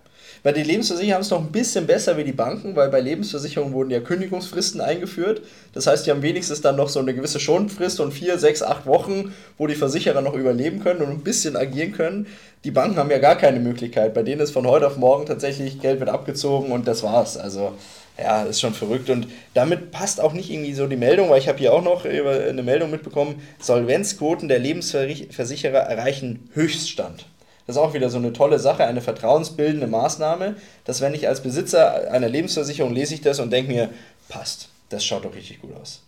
Bei 0.41 0.53
den 0.53 0.65
Lebensversicherungen 0.65 1.15
haben 1.15 1.21
es 1.21 1.29
noch 1.29 1.41
ein 1.41 1.51
bisschen 1.51 1.85
besser 1.85 2.15
wie 2.17 2.23
die 2.23 2.31
Banken, 2.31 2.75
weil 2.75 2.89
bei 2.89 3.01
Lebensversicherungen 3.01 3.73
wurden 3.73 3.91
ja 3.91 3.99
Kündigungsfristen 3.99 4.79
eingeführt. 4.79 5.41
Das 5.73 5.85
heißt, 5.85 6.05
die 6.05 6.11
haben 6.11 6.21
wenigstens 6.21 6.61
dann 6.61 6.77
noch 6.77 6.87
so 6.87 6.99
eine 6.99 7.13
gewisse 7.13 7.39
Schonfrist 7.39 7.99
und 7.99 8.13
vier, 8.13 8.37
sechs, 8.37 8.63
acht 8.63 8.85
Wochen, 8.85 9.33
wo 9.57 9.67
die 9.67 9.75
Versicherer 9.75 10.21
noch 10.21 10.33
überleben 10.33 10.81
können 10.81 11.01
und 11.01 11.09
ein 11.09 11.23
bisschen 11.23 11.57
agieren 11.57 11.91
können. 11.91 12.27
Die 12.63 12.71
Banken 12.71 12.97
haben 12.97 13.11
ja 13.11 13.19
gar 13.19 13.35
keine 13.35 13.59
Möglichkeit. 13.59 14.13
Bei 14.13 14.23
denen 14.23 14.41
ist 14.41 14.51
von 14.51 14.65
heute 14.65 14.87
auf 14.87 14.97
morgen 14.97 15.25
tatsächlich 15.25 15.81
Geld 15.81 15.99
wird 15.99 16.09
abgezogen 16.09 16.71
und 16.71 16.87
das 16.87 17.03
war's. 17.03 17.37
Also 17.37 17.73
ja, 18.17 18.43
ist 18.43 18.61
schon 18.61 18.73
verrückt. 18.73 19.09
Und 19.09 19.27
damit 19.53 19.91
passt 19.91 20.21
auch 20.21 20.33
nicht 20.33 20.49
irgendwie 20.49 20.73
so 20.73 20.87
die 20.87 20.95
Meldung, 20.95 21.29
weil 21.29 21.39
ich 21.39 21.47
habe 21.47 21.57
hier 21.57 21.73
auch 21.73 21.83
noch 21.83 22.05
eine 22.05 22.63
Meldung 22.63 22.91
mitbekommen, 22.91 23.41
Solvenzquoten 23.59 24.47
der 24.47 24.59
Lebensversicherer 24.59 25.79
erreichen 25.79 26.49
Höchststand. 26.53 27.25
Das 27.69 27.75
ist 27.75 27.83
auch 27.83 27.93
wieder 27.93 28.09
so 28.09 28.17
eine 28.17 28.33
tolle 28.33 28.57
Sache, 28.57 28.83
eine 28.85 28.99
vertrauensbildende 28.99 29.85
Maßnahme, 29.85 30.55
dass 30.85 31.01
wenn 31.01 31.13
ich 31.13 31.27
als 31.27 31.41
Besitzer 31.41 32.11
einer 32.11 32.27
Lebensversicherung 32.27 32.91
lese 32.91 33.13
ich 33.13 33.21
das 33.21 33.39
und 33.39 33.51
denke 33.51 33.71
mir, 33.71 33.89
passt, 34.27 34.69
das 34.89 35.05
schaut 35.05 35.23
doch 35.23 35.35
richtig 35.35 35.61
gut 35.61 35.75
aus. 35.79 36.01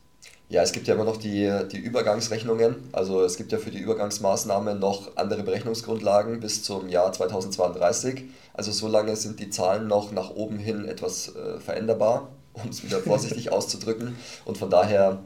Ja, 0.49 0.63
es 0.63 0.71
gibt 0.71 0.87
ja 0.87 0.95
immer 0.95 1.03
noch 1.03 1.17
die, 1.17 1.53
die 1.71 1.77
Übergangsrechnungen. 1.77 2.77
Also 2.93 3.21
es 3.21 3.37
gibt 3.37 3.51
ja 3.51 3.59
für 3.59 3.69
die 3.69 3.77
Übergangsmaßnahmen 3.77 4.79
noch 4.79 5.15
andere 5.17 5.43
Berechnungsgrundlagen 5.43 6.39
bis 6.39 6.63
zum 6.63 6.89
Jahr 6.89 7.13
2032. 7.13 8.23
Also 8.55 8.71
so 8.71 8.87
lange 8.87 9.15
sind 9.15 9.39
die 9.39 9.51
Zahlen 9.51 9.85
noch 9.85 10.11
nach 10.11 10.31
oben 10.31 10.57
hin 10.57 10.85
etwas 10.85 11.35
äh, 11.35 11.59
veränderbar, 11.59 12.29
um 12.53 12.71
es 12.71 12.83
wieder 12.83 13.01
vorsichtig 13.01 13.51
auszudrücken. 13.51 14.17
Und 14.45 14.57
von 14.57 14.71
daher, 14.71 15.19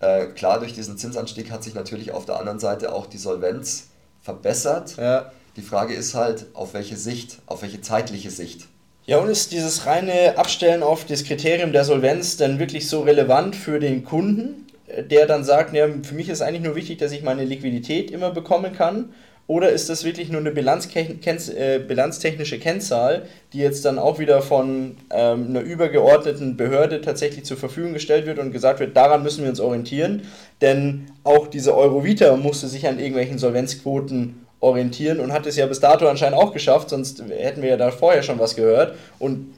äh, 0.00 0.24
klar, 0.28 0.58
durch 0.58 0.72
diesen 0.72 0.96
Zinsanstieg 0.96 1.50
hat 1.50 1.62
sich 1.62 1.74
natürlich 1.74 2.12
auf 2.12 2.24
der 2.24 2.38
anderen 2.38 2.60
Seite 2.60 2.94
auch 2.94 3.04
die 3.04 3.18
Solvenz 3.18 3.88
verbessert. 4.22 4.96
Ja. 4.96 5.30
Die 5.56 5.62
Frage 5.62 5.94
ist 5.94 6.14
halt, 6.14 6.46
auf 6.54 6.72
welche 6.74 6.96
Sicht, 6.96 7.38
auf 7.46 7.62
welche 7.62 7.80
zeitliche 7.80 8.30
Sicht. 8.30 8.68
Ja, 9.04 9.18
und 9.18 9.28
ist 9.28 9.52
dieses 9.52 9.84
reine 9.86 10.38
Abstellen 10.38 10.82
auf 10.82 11.04
das 11.04 11.24
Kriterium 11.24 11.72
der 11.72 11.84
Solvenz 11.84 12.36
denn 12.36 12.58
wirklich 12.58 12.88
so 12.88 13.00
relevant 13.00 13.56
für 13.56 13.80
den 13.80 14.04
Kunden, 14.04 14.66
der 15.10 15.26
dann 15.26 15.44
sagt, 15.44 15.74
ja, 15.74 15.88
für 16.02 16.14
mich 16.14 16.28
ist 16.28 16.40
eigentlich 16.40 16.62
nur 16.62 16.76
wichtig, 16.76 16.98
dass 16.98 17.12
ich 17.12 17.22
meine 17.22 17.44
Liquidität 17.44 18.10
immer 18.10 18.30
bekommen 18.30 18.72
kann? 18.72 19.12
Oder 19.48 19.70
ist 19.70 19.90
das 19.90 20.04
wirklich 20.04 20.28
nur 20.30 20.40
eine 20.40 20.50
äh, 20.50 21.78
bilanztechnische 21.80 22.58
Kennzahl, 22.58 23.26
die 23.52 23.58
jetzt 23.58 23.84
dann 23.84 23.98
auch 23.98 24.20
wieder 24.20 24.40
von 24.40 24.96
ähm, 25.10 25.48
einer 25.48 25.60
übergeordneten 25.60 26.56
Behörde 26.56 27.00
tatsächlich 27.00 27.44
zur 27.44 27.56
Verfügung 27.56 27.92
gestellt 27.92 28.24
wird 28.24 28.38
und 28.38 28.52
gesagt 28.52 28.78
wird, 28.78 28.96
daran 28.96 29.24
müssen 29.24 29.42
wir 29.42 29.50
uns 29.50 29.58
orientieren? 29.58 30.22
Denn 30.60 31.06
auch 31.24 31.48
diese 31.48 31.76
Eurovita 31.76 32.36
musste 32.36 32.68
sich 32.68 32.86
an 32.86 33.00
irgendwelchen 33.00 33.38
Solvenzquoten 33.38 34.41
orientieren 34.62 35.20
und 35.20 35.32
hat 35.32 35.44
es 35.46 35.56
ja 35.56 35.66
bis 35.66 35.80
dato 35.80 36.08
anscheinend 36.08 36.38
auch 36.38 36.52
geschafft, 36.52 36.88
sonst 36.88 37.22
hätten 37.28 37.62
wir 37.62 37.70
ja 37.70 37.76
da 37.76 37.90
vorher 37.90 38.22
schon 38.22 38.38
was 38.38 38.54
gehört. 38.54 38.96
Und 39.18 39.54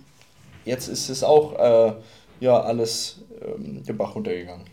jetzt 0.65 0.89
ist 0.89 1.11
es 1.11 1.23
auch 1.23 1.59
äh, 1.59 1.93
ja 2.41 2.61
alles 2.61 3.19
ähm, 3.43 3.85
den 3.85 3.97
Bach 3.97 4.15
runtergegangen. 4.15 4.65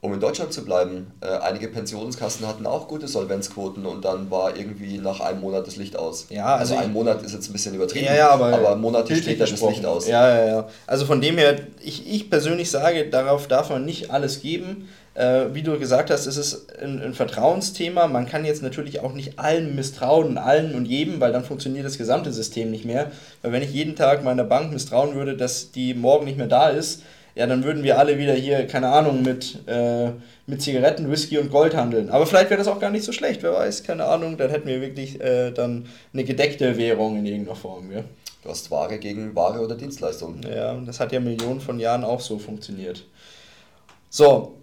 Um 0.00 0.12
in 0.12 0.20
Deutschland 0.20 0.52
zu 0.52 0.64
bleiben, 0.64 1.12
äh, 1.20 1.26
einige 1.26 1.68
Pensionskassen 1.68 2.46
hatten 2.46 2.66
auch 2.66 2.88
gute 2.88 3.08
Solvenzquoten 3.08 3.86
und 3.86 4.04
dann 4.04 4.30
war 4.30 4.56
irgendwie 4.56 4.98
nach 4.98 5.20
einem 5.20 5.40
Monat 5.40 5.66
das 5.66 5.76
Licht 5.76 5.96
aus. 5.96 6.26
Ja, 6.28 6.56
also, 6.56 6.74
also 6.74 6.86
ein 6.86 6.92
Monat 6.92 7.22
ist 7.22 7.32
jetzt 7.32 7.48
ein 7.48 7.52
bisschen 7.52 7.74
übertrieben, 7.74 8.06
ja, 8.06 8.14
ja, 8.14 8.30
aber, 8.30 8.52
aber 8.52 8.76
Monate 8.76 9.16
steht 9.16 9.40
das 9.40 9.50
Licht 9.50 9.84
aus. 9.86 10.06
Ja, 10.06 10.34
ja, 10.34 10.46
ja. 10.46 10.68
Also 10.86 11.06
von 11.06 11.20
dem 11.20 11.38
her, 11.38 11.58
ich, 11.82 12.06
ich 12.10 12.28
persönlich 12.28 12.70
sage, 12.70 13.08
darauf 13.08 13.48
darf 13.48 13.70
man 13.70 13.84
nicht 13.84 14.10
alles 14.10 14.40
geben. 14.40 14.88
Äh, 15.14 15.54
wie 15.54 15.62
du 15.62 15.78
gesagt 15.78 16.10
hast, 16.10 16.26
ist 16.26 16.36
es 16.36 16.68
ein, 16.80 17.00
ein, 17.00 17.14
Vertrauensthema. 17.14 18.08
Man 18.08 18.26
kann 18.26 18.44
jetzt 18.44 18.62
natürlich 18.62 19.00
auch 19.00 19.12
nicht 19.12 19.38
allen 19.38 19.76
misstrauen, 19.76 20.38
allen 20.38 20.74
und 20.74 20.86
jedem, 20.86 21.20
weil 21.20 21.32
dann 21.32 21.44
funktioniert 21.44 21.86
das 21.86 21.98
gesamte 21.98 22.32
System 22.32 22.70
nicht 22.70 22.84
mehr. 22.84 23.12
Weil 23.40 23.52
wenn 23.52 23.62
ich 23.62 23.72
jeden 23.72 23.94
Tag 23.94 24.24
meiner 24.24 24.44
Bank 24.44 24.72
misstrauen 24.72 25.14
würde, 25.14 25.36
dass 25.36 25.70
die 25.70 25.94
morgen 25.94 26.24
nicht 26.24 26.36
mehr 26.36 26.48
da 26.48 26.68
ist, 26.68 27.02
ja, 27.36 27.46
dann 27.46 27.64
würden 27.64 27.82
wir 27.82 27.98
alle 27.98 28.18
wieder 28.18 28.34
hier, 28.34 28.66
keine 28.66 28.88
Ahnung, 28.88 29.22
mit, 29.22 29.58
äh, 29.66 30.10
mit 30.46 30.62
Zigaretten, 30.62 31.10
Whisky 31.10 31.38
und 31.38 31.50
Gold 31.50 31.74
handeln. 31.76 32.10
Aber 32.10 32.26
vielleicht 32.26 32.50
wäre 32.50 32.58
das 32.58 32.68
auch 32.68 32.78
gar 32.78 32.90
nicht 32.90 33.04
so 33.04 33.12
schlecht, 33.12 33.42
wer 33.42 33.52
weiß, 33.54 33.82
keine 33.82 34.04
Ahnung. 34.04 34.36
Dann 34.36 34.50
hätten 34.50 34.68
wir 34.68 34.80
wirklich 34.80 35.20
äh, 35.20 35.50
dann 35.50 35.86
eine 36.12 36.24
gedeckte 36.24 36.76
Währung 36.76 37.18
in 37.18 37.26
irgendeiner 37.26 37.56
Form. 37.56 37.90
Ja? 37.90 38.02
Du 38.42 38.50
hast 38.50 38.70
Ware 38.70 38.98
gegen 38.98 39.34
Ware 39.34 39.60
oder 39.60 39.74
Dienstleistung. 39.74 40.40
Ja, 40.42 40.74
das 40.74 41.00
hat 41.00 41.12
ja 41.12 41.18
Millionen 41.18 41.60
von 41.60 41.80
Jahren 41.80 42.04
auch 42.04 42.20
so 42.20 42.38
funktioniert. 42.38 43.04
So, 44.10 44.54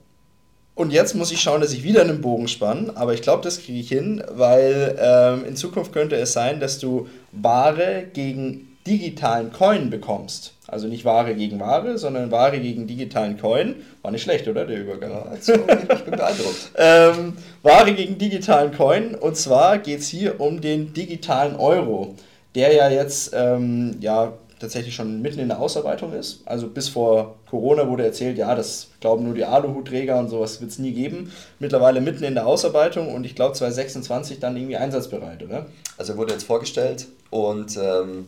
und 0.75 0.91
jetzt 0.91 1.15
muss 1.15 1.31
ich 1.31 1.41
schauen, 1.41 1.61
dass 1.61 1.73
ich 1.73 1.83
wieder 1.83 2.01
einen 2.01 2.21
Bogen 2.21 2.47
spanne, 2.47 2.91
aber 2.95 3.13
ich 3.13 3.21
glaube, 3.21 3.43
das 3.43 3.61
kriege 3.61 3.79
ich 3.79 3.89
hin, 3.89 4.23
weil 4.31 4.97
ähm, 4.99 5.45
in 5.45 5.55
Zukunft 5.55 5.91
könnte 5.93 6.15
es 6.15 6.33
sein, 6.33 6.59
dass 6.59 6.79
du 6.79 7.07
Ware 7.31 8.05
gegen 8.13 8.71
digitalen 8.87 9.51
Coin 9.51 9.89
bekommst. 9.89 10.53
Also 10.67 10.87
nicht 10.87 11.03
Ware 11.05 11.35
gegen 11.35 11.59
Ware, 11.59 11.97
sondern 11.97 12.31
Ware 12.31 12.59
gegen 12.59 12.87
digitalen 12.87 13.37
Coin. 13.37 13.75
War 14.01 14.11
nicht 14.11 14.23
schlecht, 14.23 14.47
oder, 14.47 14.65
der 14.65 14.79
Übergang? 14.79 15.11
Ja, 15.11 15.25
also, 15.29 15.53
ich 15.53 15.59
bin 15.59 16.15
beeindruckt. 16.15 16.71
ähm, 16.77 17.33
Ware 17.61 17.93
gegen 17.93 18.17
digitalen 18.17 18.75
Coin. 18.75 19.15
Und 19.15 19.35
zwar 19.35 19.77
geht 19.77 19.99
es 19.99 20.07
hier 20.07 20.39
um 20.39 20.61
den 20.61 20.93
digitalen 20.93 21.57
Euro, 21.57 22.15
der 22.55 22.73
ja 22.73 22.89
jetzt 22.89 23.33
ähm, 23.35 23.97
ja, 23.99 24.33
tatsächlich 24.61 24.95
schon 24.95 25.21
mitten 25.21 25.39
in 25.39 25.49
der 25.49 25.59
Ausarbeitung 25.59 26.13
ist. 26.13 26.41
Also 26.45 26.67
bis 26.67 26.87
vor 26.87 27.35
Corona 27.49 27.89
wurde 27.89 28.05
erzählt, 28.05 28.37
ja, 28.37 28.55
das 28.55 28.89
glauben 29.01 29.25
nur 29.25 29.33
die 29.33 29.43
Aluhutträger 29.43 30.17
und 30.19 30.29
sowas 30.29 30.61
wird 30.61 30.71
es 30.71 30.79
nie 30.79 30.93
geben. 30.93 31.31
Mittlerweile 31.59 31.99
mitten 31.99 32.23
in 32.23 32.35
der 32.35 32.45
Ausarbeitung 32.45 33.13
und 33.13 33.25
ich 33.25 33.35
glaube 33.35 33.53
2026 33.55 34.39
dann 34.39 34.55
irgendwie 34.55 34.77
einsatzbereit, 34.77 35.43
oder? 35.43 35.65
Also 35.97 36.15
wurde 36.15 36.33
jetzt 36.33 36.43
vorgestellt 36.43 37.07
und 37.31 37.77
ähm, 37.81 38.27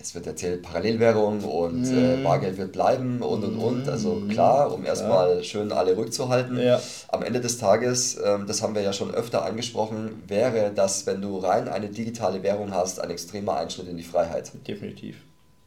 es 0.00 0.14
wird 0.14 0.26
erzählt, 0.26 0.62
Parallelwährung 0.62 1.42
und 1.42 1.82
mm. 1.82 1.98
äh, 1.98 2.16
mhm. 2.16 2.24
Bargeld 2.24 2.56
wird 2.56 2.72
bleiben 2.72 3.20
und 3.20 3.42
und 3.44 3.58
und. 3.58 3.88
Also 3.88 4.14
mhm. 4.14 4.28
klar, 4.28 4.72
um 4.72 4.84
erstmal 4.84 5.38
ja. 5.38 5.42
schön 5.42 5.72
alle 5.72 5.96
rückzuhalten. 5.96 6.60
Ja. 6.60 6.80
Am 7.08 7.22
Ende 7.22 7.40
des 7.40 7.58
Tages, 7.58 8.16
ähm, 8.24 8.46
das 8.46 8.62
haben 8.62 8.74
wir 8.74 8.82
ja 8.82 8.92
schon 8.92 9.12
öfter 9.12 9.44
angesprochen, 9.44 10.22
wäre 10.26 10.70
das, 10.74 11.06
wenn 11.06 11.20
du 11.20 11.38
rein 11.38 11.68
eine 11.68 11.88
digitale 11.88 12.42
Währung 12.42 12.72
hast, 12.72 13.00
ein 13.00 13.10
extremer 13.10 13.56
Einschnitt 13.56 13.88
in 13.88 13.96
die 13.96 14.04
Freiheit. 14.04 14.52
Definitiv 14.66 15.16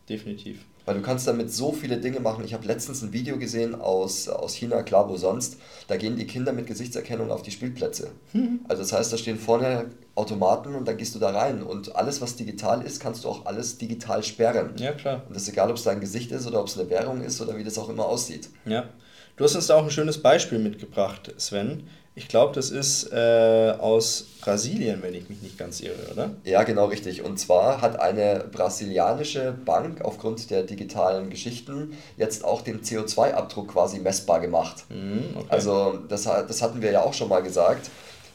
definitiv. 0.10 0.60
Weil 0.86 0.95
du 0.95 1.02
kannst 1.02 1.28
damit 1.28 1.52
so 1.52 1.72
viele 1.72 1.97
Dinge 1.97 2.20
machen. 2.20 2.43
Ich 2.43 2.54
habe 2.54 2.66
letztens 2.66 3.04
ein 3.04 3.14
Video 3.14 3.38
gesehen 3.38 3.76
aus, 3.76 4.28
aus 4.28 4.56
China, 4.56 4.82
klar 4.82 5.08
wo 5.10 5.16
sonst. 5.16 5.58
Da 5.88 5.95
gehen 5.95 6.16
die 6.16 6.26
Kinder 6.26 6.54
mit 6.54 6.66
Gesichtserkennung 6.66 7.32
auf 7.32 7.43
die 7.43 7.52
Spielplätze. 7.52 8.10
Mhm. 8.34 8.62
Also 8.68 8.82
das 8.82 8.91
heißt, 8.91 9.14
da 9.14 9.18
stehen 9.18 9.38
vorne 9.38 9.91
Automaten 10.16 10.74
und 10.74 10.88
dann 10.88 10.97
gehst 10.97 11.14
du 11.14 11.20
da 11.20 11.30
rein. 11.30 11.62
Und 11.62 11.95
alles, 11.95 12.20
was 12.20 12.36
digital 12.36 12.82
ist, 12.82 12.99
kannst 12.99 13.24
du 13.24 13.30
auch 13.30 13.45
alles 13.45 13.78
digital 13.78 14.24
sperren. 14.24 14.74
Ja, 14.78 14.93
klar. 14.93 15.24
Und 15.28 15.36
das 15.36 15.43
ist 15.43 15.49
egal, 15.49 15.70
ob 15.70 15.78
es 15.78 15.84
dein 15.84 15.99
Gesicht 15.99 16.32
ist 16.32 16.47
oder 16.47 16.60
ob 16.62 16.68
es 16.68 16.80
eine 16.80 16.89
Währung 16.89 17.22
ist 17.22 17.39
oder 17.41 17.58
wie 17.58 17.64
das 17.64 17.78
auch 17.78 17.89
immer 17.89 18.06
aussieht. 18.06 18.49
Ja. 18.66 18.89
Du 19.38 19.43
hast 19.43 19.56
uns 19.56 19.68
da 19.68 19.76
auch 19.76 19.84
ein 19.84 19.91
schönes 19.91 20.22
Beispiel 20.22 20.60
mitgebracht, 20.60 21.34
Sven. 21.38 21.88
Ich 22.14 22.28
glaube, 22.28 22.53
das 22.53 22.72
ist 22.72 23.12
äh, 23.14 23.74
aus 23.80 24.26
Brasilien, 24.41 25.01
wenn 25.01 25.14
ich 25.14 25.30
mich 25.30 25.41
nicht 25.41 25.57
ganz 25.57 25.80
irre, 25.80 26.12
oder? 26.12 26.32
Ja, 26.43 26.64
genau 26.64 26.86
richtig. 26.86 27.22
Und 27.22 27.39
zwar 27.39 27.82
hat 27.82 27.99
eine 28.01 28.45
brasilianische 28.51 29.53
Bank 29.66 30.01
aufgrund 30.01 30.49
der 30.49 30.64
digitalen 30.64 31.30
Geschichten 31.30 31.97
jetzt 32.18 32.43
auch 32.43 32.62
den 32.64 32.82
CO2-Abdruck 32.82 33.70
quasi 33.70 33.99
messbar 33.99 34.41
gemacht. 34.41 34.84
Mhm, 34.89 35.36
okay. 35.36 35.47
Also 35.49 35.99
das, 36.09 36.24
das 36.24 36.62
hatten 36.62 36.82
wir 36.82 36.91
ja 36.91 37.01
auch 37.01 37.14
schon 37.14 37.30
mal 37.30 37.43
gesagt. 37.43 37.89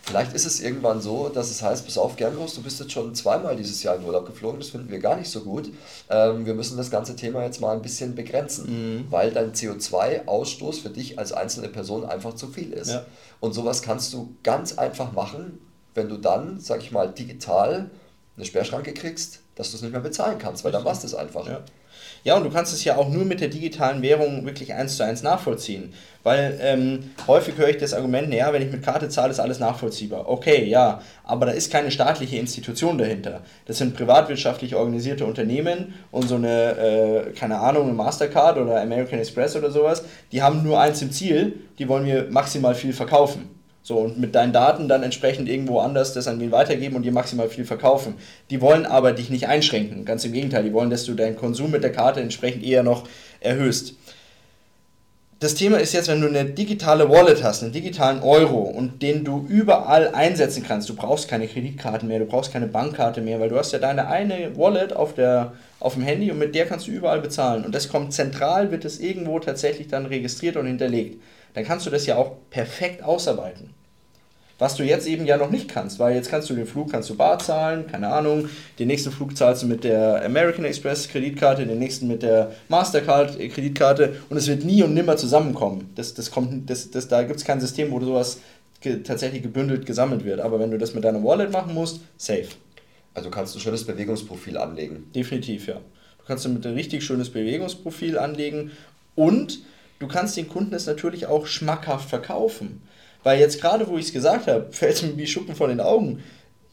Vielleicht 0.06 0.34
ist 0.34 0.46
es 0.46 0.60
irgendwann 0.60 1.00
so, 1.00 1.28
dass 1.28 1.50
es 1.50 1.62
heißt, 1.62 1.84
pass 1.84 1.98
auf, 1.98 2.14
Gerngroß, 2.14 2.54
du 2.54 2.62
bist 2.62 2.78
jetzt 2.78 2.92
schon 2.92 3.12
zweimal 3.16 3.56
dieses 3.56 3.82
Jahr 3.82 3.96
in 3.96 4.04
Urlaub 4.04 4.24
geflogen, 4.24 4.60
das 4.60 4.68
finden 4.68 4.88
wir 4.88 5.00
gar 5.00 5.16
nicht 5.16 5.28
so 5.28 5.40
gut. 5.40 5.72
Ähm, 6.08 6.46
wir 6.46 6.54
müssen 6.54 6.76
das 6.76 6.92
ganze 6.92 7.16
Thema 7.16 7.42
jetzt 7.42 7.60
mal 7.60 7.74
ein 7.74 7.82
bisschen 7.82 8.14
begrenzen, 8.14 8.66
mhm. 8.98 9.06
weil 9.10 9.32
dein 9.32 9.52
CO2-Ausstoß 9.52 10.80
für 10.80 10.90
dich 10.90 11.18
als 11.18 11.32
einzelne 11.32 11.68
Person 11.68 12.04
einfach 12.04 12.34
zu 12.34 12.46
viel 12.46 12.72
ist. 12.72 12.90
Ja. 12.90 13.04
Und 13.40 13.52
sowas 13.52 13.82
kannst 13.82 14.12
du 14.12 14.32
ganz 14.44 14.78
einfach 14.78 15.10
machen, 15.10 15.58
wenn 15.94 16.08
du 16.08 16.18
dann, 16.18 16.60
sag 16.60 16.82
ich 16.82 16.92
mal, 16.92 17.10
digital 17.10 17.90
eine 18.36 18.46
Sperrschranke 18.46 18.94
kriegst, 18.94 19.40
dass 19.56 19.70
du 19.70 19.76
es 19.76 19.82
nicht 19.82 19.92
mehr 19.92 20.00
bezahlen 20.00 20.38
kannst, 20.38 20.64
weil 20.64 20.72
dann 20.72 20.84
war 20.84 20.92
es 20.92 21.14
einfach. 21.14 21.46
Ja. 21.46 21.60
Ja, 22.24 22.36
und 22.36 22.42
du 22.42 22.50
kannst 22.50 22.74
es 22.74 22.82
ja 22.82 22.96
auch 22.96 23.08
nur 23.08 23.24
mit 23.24 23.40
der 23.40 23.46
digitalen 23.46 24.02
Währung 24.02 24.44
wirklich 24.44 24.74
eins 24.74 24.96
zu 24.96 25.04
eins 25.04 25.22
nachvollziehen. 25.22 25.94
Weil 26.24 26.58
ähm, 26.60 27.10
häufig 27.28 27.56
höre 27.56 27.68
ich 27.68 27.76
das 27.76 27.94
Argument, 27.94 28.28
naja, 28.28 28.52
wenn 28.52 28.62
ich 28.62 28.72
mit 28.72 28.82
Karte 28.82 29.08
zahle, 29.08 29.30
ist 29.30 29.38
alles 29.38 29.60
nachvollziehbar. 29.60 30.28
Okay, 30.28 30.64
ja, 30.64 31.00
aber 31.22 31.46
da 31.46 31.52
ist 31.52 31.70
keine 31.70 31.92
staatliche 31.92 32.36
Institution 32.36 32.98
dahinter. 32.98 33.42
Das 33.66 33.78
sind 33.78 33.94
privatwirtschaftlich 33.94 34.74
organisierte 34.74 35.24
Unternehmen 35.24 35.94
und 36.10 36.28
so 36.28 36.34
eine, 36.34 37.26
äh, 37.28 37.30
keine 37.30 37.60
Ahnung, 37.60 37.84
eine 37.84 37.92
Mastercard 37.92 38.58
oder 38.58 38.80
American 38.80 39.20
Express 39.20 39.54
oder 39.54 39.70
sowas, 39.70 40.02
die 40.32 40.42
haben 40.42 40.64
nur 40.64 40.80
eins 40.80 41.00
im 41.02 41.12
Ziel, 41.12 41.60
die 41.78 41.88
wollen 41.88 42.04
mir 42.04 42.26
maximal 42.28 42.74
viel 42.74 42.92
verkaufen. 42.92 43.55
So, 43.86 43.98
und 43.98 44.18
mit 44.18 44.34
deinen 44.34 44.52
Daten 44.52 44.88
dann 44.88 45.04
entsprechend 45.04 45.48
irgendwo 45.48 45.78
anders 45.78 46.12
das 46.12 46.26
an 46.26 46.40
wen 46.40 46.50
weitergeben 46.50 46.96
und 46.96 47.04
dir 47.04 47.12
maximal 47.12 47.48
viel 47.48 47.64
verkaufen. 47.64 48.14
Die 48.50 48.60
wollen 48.60 48.84
aber 48.84 49.12
dich 49.12 49.30
nicht 49.30 49.46
einschränken. 49.46 50.04
Ganz 50.04 50.24
im 50.24 50.32
Gegenteil, 50.32 50.64
die 50.64 50.72
wollen, 50.72 50.90
dass 50.90 51.04
du 51.04 51.14
deinen 51.14 51.36
Konsum 51.36 51.70
mit 51.70 51.84
der 51.84 51.92
Karte 51.92 52.20
entsprechend 52.20 52.64
eher 52.64 52.82
noch 52.82 53.06
erhöhst. 53.38 53.94
Das 55.38 55.54
Thema 55.54 55.76
ist 55.76 55.92
jetzt, 55.92 56.08
wenn 56.08 56.20
du 56.20 56.26
eine 56.26 56.46
digitale 56.46 57.08
Wallet 57.08 57.44
hast, 57.44 57.62
einen 57.62 57.70
digitalen 57.70 58.24
Euro 58.24 58.58
und 58.58 59.02
den 59.02 59.22
du 59.22 59.46
überall 59.48 60.08
einsetzen 60.08 60.64
kannst. 60.66 60.88
Du 60.88 60.96
brauchst 60.96 61.28
keine 61.28 61.46
Kreditkarten 61.46 62.08
mehr, 62.08 62.18
du 62.18 62.24
brauchst 62.24 62.52
keine 62.52 62.66
Bankkarte 62.66 63.20
mehr, 63.20 63.38
weil 63.38 63.50
du 63.50 63.56
hast 63.56 63.72
ja 63.72 63.78
deine 63.78 64.08
eine 64.08 64.56
Wallet 64.56 64.94
auf, 64.94 65.14
der, 65.14 65.52
auf 65.78 65.94
dem 65.94 66.02
Handy 66.02 66.32
und 66.32 66.40
mit 66.40 66.56
der 66.56 66.66
kannst 66.66 66.88
du 66.88 66.90
überall 66.90 67.20
bezahlen. 67.20 67.64
Und 67.64 67.72
das 67.72 67.88
kommt 67.88 68.12
zentral, 68.12 68.72
wird 68.72 68.84
es 68.84 68.98
irgendwo 68.98 69.38
tatsächlich 69.38 69.86
dann 69.86 70.06
registriert 70.06 70.56
und 70.56 70.66
hinterlegt 70.66 71.20
dann 71.56 71.64
kannst 71.64 71.86
du 71.86 71.90
das 71.90 72.04
ja 72.04 72.16
auch 72.16 72.32
perfekt 72.50 73.02
ausarbeiten. 73.02 73.70
Was 74.58 74.74
du 74.76 74.84
jetzt 74.84 75.06
eben 75.06 75.26
ja 75.26 75.36
noch 75.36 75.50
nicht 75.50 75.68
kannst, 75.68 75.98
weil 75.98 76.14
jetzt 76.14 76.30
kannst 76.30 76.48
du 76.48 76.54
den 76.54 76.66
Flug, 76.66 76.90
kannst 76.90 77.10
du 77.10 77.14
bar 77.14 77.38
zahlen, 77.38 77.86
keine 77.86 78.08
Ahnung, 78.08 78.48
den 78.78 78.88
nächsten 78.88 79.12
Flug 79.12 79.36
zahlst 79.36 79.62
du 79.62 79.66
mit 79.66 79.84
der 79.84 80.24
American 80.24 80.64
Express 80.64 81.08
Kreditkarte, 81.08 81.66
den 81.66 81.78
nächsten 81.78 82.08
mit 82.08 82.22
der 82.22 82.52
Mastercard 82.68 83.38
Kreditkarte 83.38 84.16
und 84.30 84.38
es 84.38 84.46
wird 84.48 84.64
nie 84.64 84.82
und 84.82 84.94
nimmer 84.94 85.18
zusammenkommen. 85.18 85.90
Das, 85.94 86.14
das 86.14 86.30
kommt, 86.30 86.70
das, 86.70 86.90
das, 86.90 87.08
da 87.08 87.22
gibt 87.22 87.38
es 87.38 87.44
kein 87.44 87.60
System, 87.60 87.90
wo 87.90 88.00
sowas 88.00 88.40
ge 88.80 89.02
tatsächlich 89.02 89.42
gebündelt 89.42 89.84
gesammelt 89.84 90.24
wird. 90.24 90.40
Aber 90.40 90.58
wenn 90.58 90.70
du 90.70 90.78
das 90.78 90.94
mit 90.94 91.04
deiner 91.04 91.22
Wallet 91.22 91.52
machen 91.52 91.74
musst, 91.74 92.00
safe. 92.16 92.48
Also 93.12 93.30
kannst 93.30 93.54
du 93.54 93.58
ein 93.58 93.62
schönes 93.62 93.84
Bewegungsprofil 93.84 94.56
anlegen. 94.56 95.10
Definitiv, 95.14 95.66
ja. 95.66 95.74
Du 95.74 96.24
kannst 96.26 96.46
damit 96.46 96.66
ein 96.66 96.74
richtig 96.74 97.04
schönes 97.04 97.30
Bewegungsprofil 97.30 98.18
anlegen 98.18 98.70
und 99.14 99.60
du 99.98 100.08
kannst 100.08 100.36
den 100.36 100.48
Kunden 100.48 100.74
es 100.74 100.86
natürlich 100.86 101.26
auch 101.26 101.46
schmackhaft 101.46 102.08
verkaufen. 102.08 102.82
Weil 103.26 103.40
jetzt 103.40 103.60
gerade, 103.60 103.88
wo 103.88 103.98
ich 103.98 104.06
es 104.06 104.12
gesagt 104.12 104.46
habe, 104.46 104.68
fällt 104.70 104.94
es 104.94 105.02
mir 105.02 105.16
wie 105.16 105.26
Schuppen 105.26 105.56
von 105.56 105.68
den 105.68 105.80
Augen. 105.80 106.22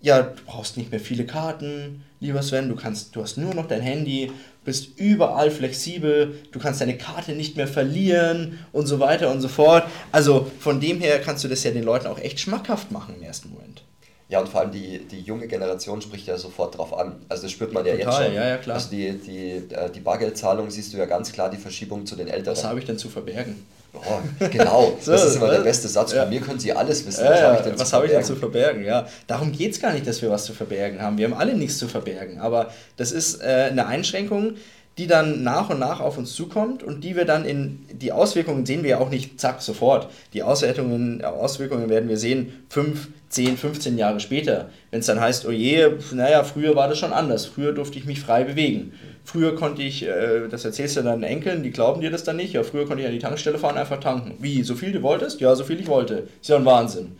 Ja, 0.01 0.21
du 0.21 0.43
brauchst 0.45 0.77
nicht 0.77 0.91
mehr 0.91 0.99
viele 0.99 1.25
Karten, 1.25 2.03
lieber 2.19 2.43
Sven, 2.43 2.69
du, 2.69 2.75
kannst, 2.75 3.15
du 3.15 3.23
hast 3.23 3.37
nur 3.37 3.55
noch 3.55 3.67
dein 3.67 3.81
Handy, 3.81 4.31
bist 4.63 4.99
überall 4.99 5.49
flexibel, 5.49 6.35
du 6.51 6.59
kannst 6.59 6.79
deine 6.79 6.95
Karte 6.95 7.31
nicht 7.31 7.57
mehr 7.57 7.67
verlieren 7.67 8.59
und 8.71 8.85
so 8.85 8.99
weiter 8.99 9.31
und 9.31 9.41
so 9.41 9.47
fort. 9.47 9.85
Also 10.11 10.45
von 10.59 10.79
dem 10.79 10.99
her 10.99 11.19
kannst 11.21 11.43
du 11.43 11.47
das 11.47 11.63
ja 11.63 11.71
den 11.71 11.85
Leuten 11.85 12.05
auch 12.05 12.19
echt 12.19 12.39
schmackhaft 12.39 12.91
machen 12.91 13.15
im 13.17 13.23
ersten 13.23 13.49
Moment. 13.49 13.81
Ja, 14.29 14.39
und 14.39 14.47
vor 14.47 14.61
allem 14.61 14.71
die, 14.71 14.99
die 14.99 15.21
junge 15.21 15.47
Generation 15.47 16.03
spricht 16.03 16.27
ja 16.27 16.37
sofort 16.37 16.77
drauf 16.77 16.95
an. 16.95 17.15
Also 17.29 17.43
das 17.43 17.51
spürt 17.51 17.73
man 17.73 17.83
ja 17.83 17.95
Total, 17.95 18.07
jetzt 18.07 18.25
schon. 18.25 18.35
Ja, 18.35 18.47
ja, 18.47 18.57
klar. 18.57 18.75
Also 18.75 18.91
die, 18.91 19.11
die, 19.13 19.73
äh, 19.73 19.89
die 19.89 20.01
Bargeldzahlung 20.01 20.69
siehst 20.69 20.93
du 20.93 20.97
ja 20.97 21.05
ganz 21.07 21.31
klar 21.31 21.49
die 21.49 21.57
Verschiebung 21.57 22.05
zu 22.05 22.15
den 22.15 22.27
Älteren. 22.27 22.55
Was 22.55 22.63
habe 22.63 22.77
ich 22.77 22.85
denn 22.85 22.99
zu 22.99 23.09
verbergen? 23.09 23.65
Oh, 23.93 24.47
genau, 24.49 24.97
so, 25.01 25.11
das 25.11 25.25
ist 25.25 25.35
immer 25.35 25.51
der 25.51 25.59
beste 25.59 25.87
Satz. 25.87 26.13
Von 26.13 26.29
mir 26.29 26.41
können 26.41 26.59
Sie 26.59 26.73
alles 26.73 27.05
wissen. 27.05 27.23
Was 27.25 27.39
ja, 27.39 27.47
habe 27.47 27.57
ich 27.57 27.63
denn, 27.63 27.79
was 27.79 27.93
hab 27.93 28.03
ich 28.03 28.11
denn 28.11 28.23
zu 28.23 28.35
verbergen? 28.35 28.83
Ja, 28.83 29.07
darum 29.27 29.51
geht 29.51 29.71
es 29.71 29.79
gar 29.79 29.93
nicht, 29.93 30.07
dass 30.07 30.21
wir 30.21 30.29
was 30.29 30.45
zu 30.45 30.53
verbergen 30.53 31.01
haben. 31.01 31.17
Wir 31.17 31.25
haben 31.25 31.35
alle 31.35 31.55
nichts 31.55 31.77
zu 31.77 31.87
verbergen. 31.87 32.39
Aber 32.39 32.71
das 32.97 33.11
ist 33.11 33.41
äh, 33.41 33.69
eine 33.71 33.85
Einschränkung, 33.85 34.55
die 34.97 35.07
dann 35.07 35.43
nach 35.43 35.69
und 35.69 35.79
nach 35.79 35.99
auf 35.99 36.17
uns 36.17 36.33
zukommt 36.33 36.83
und 36.83 37.03
die 37.03 37.15
wir 37.15 37.25
dann 37.25 37.45
in 37.45 37.79
die 37.91 38.11
Auswirkungen 38.11 38.65
sehen 38.65 38.83
wir 38.83 38.91
ja 38.91 38.99
auch 38.99 39.09
nicht 39.09 39.39
zack 39.39 39.61
sofort. 39.61 40.07
Die 40.33 40.43
Auswertungen, 40.43 41.23
Auswirkungen 41.23 41.89
werden 41.89 42.09
wir 42.09 42.17
sehen 42.17 42.65
5, 42.69 43.07
10, 43.29 43.57
15 43.57 43.97
Jahre 43.97 44.19
später. 44.19 44.69
Wenn 44.91 44.99
es 44.99 45.07
dann 45.07 45.19
heißt, 45.19 45.47
oh 45.47 45.51
je, 45.51 45.87
naja, 46.11 46.43
früher 46.43 46.75
war 46.75 46.87
das 46.87 46.99
schon 46.99 47.11
anders. 47.11 47.47
Früher 47.47 47.73
durfte 47.73 47.97
ich 47.97 48.05
mich 48.05 48.19
frei 48.19 48.43
bewegen. 48.43 48.93
Früher 49.23 49.55
konnte 49.55 49.81
ich, 49.81 50.05
äh, 50.05 50.47
das 50.49 50.65
erzählst 50.65 50.97
du 50.97 51.01
deinen 51.01 51.23
Enkeln, 51.23 51.63
die 51.63 51.71
glauben 51.71 52.01
dir 52.01 52.11
das 52.11 52.23
dann 52.23 52.35
nicht. 52.35 52.53
Ja, 52.53 52.61
früher 52.61 52.85
konnte 52.85 53.01
ich 53.01 53.07
an 53.07 53.13
die 53.13 53.19
Tankstelle 53.19 53.57
fahren, 53.57 53.77
einfach 53.77 53.99
tanken. 53.99 54.35
Wie, 54.39 54.61
so 54.61 54.75
viel 54.75 54.91
du 54.91 55.01
wolltest? 55.01 55.41
Ja, 55.41 55.55
so 55.55 55.63
viel 55.63 55.79
ich 55.79 55.87
wollte. 55.87 56.27
Ist 56.39 56.49
ja 56.49 56.57
ein 56.57 56.65
Wahnsinn. 56.65 57.13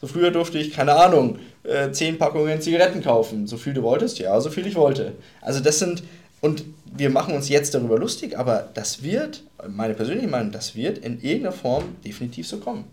So 0.00 0.06
früher 0.06 0.30
durfte 0.30 0.58
ich, 0.58 0.72
keine 0.72 0.94
Ahnung, 0.94 1.38
äh, 1.64 1.90
10 1.90 2.18
Packungen 2.18 2.60
Zigaretten 2.60 3.02
kaufen. 3.02 3.46
So 3.46 3.56
viel 3.56 3.74
du 3.74 3.82
wolltest? 3.82 4.18
Ja, 4.20 4.40
so 4.40 4.48
viel 4.48 4.66
ich 4.66 4.76
wollte. 4.76 5.12
Also 5.40 5.60
das 5.60 5.80
sind 5.80 6.04
und 6.40 6.64
wir 6.96 7.10
machen 7.10 7.34
uns 7.34 7.48
jetzt 7.48 7.74
darüber 7.74 7.98
lustig, 7.98 8.38
aber 8.38 8.68
das 8.74 9.02
wird, 9.02 9.42
meine 9.68 9.94
persönliche 9.94 10.28
Meinung, 10.28 10.52
das 10.52 10.74
wird 10.74 10.98
in 10.98 11.20
irgendeiner 11.20 11.52
Form 11.52 11.96
definitiv 12.04 12.46
so 12.46 12.58
kommen. 12.58 12.84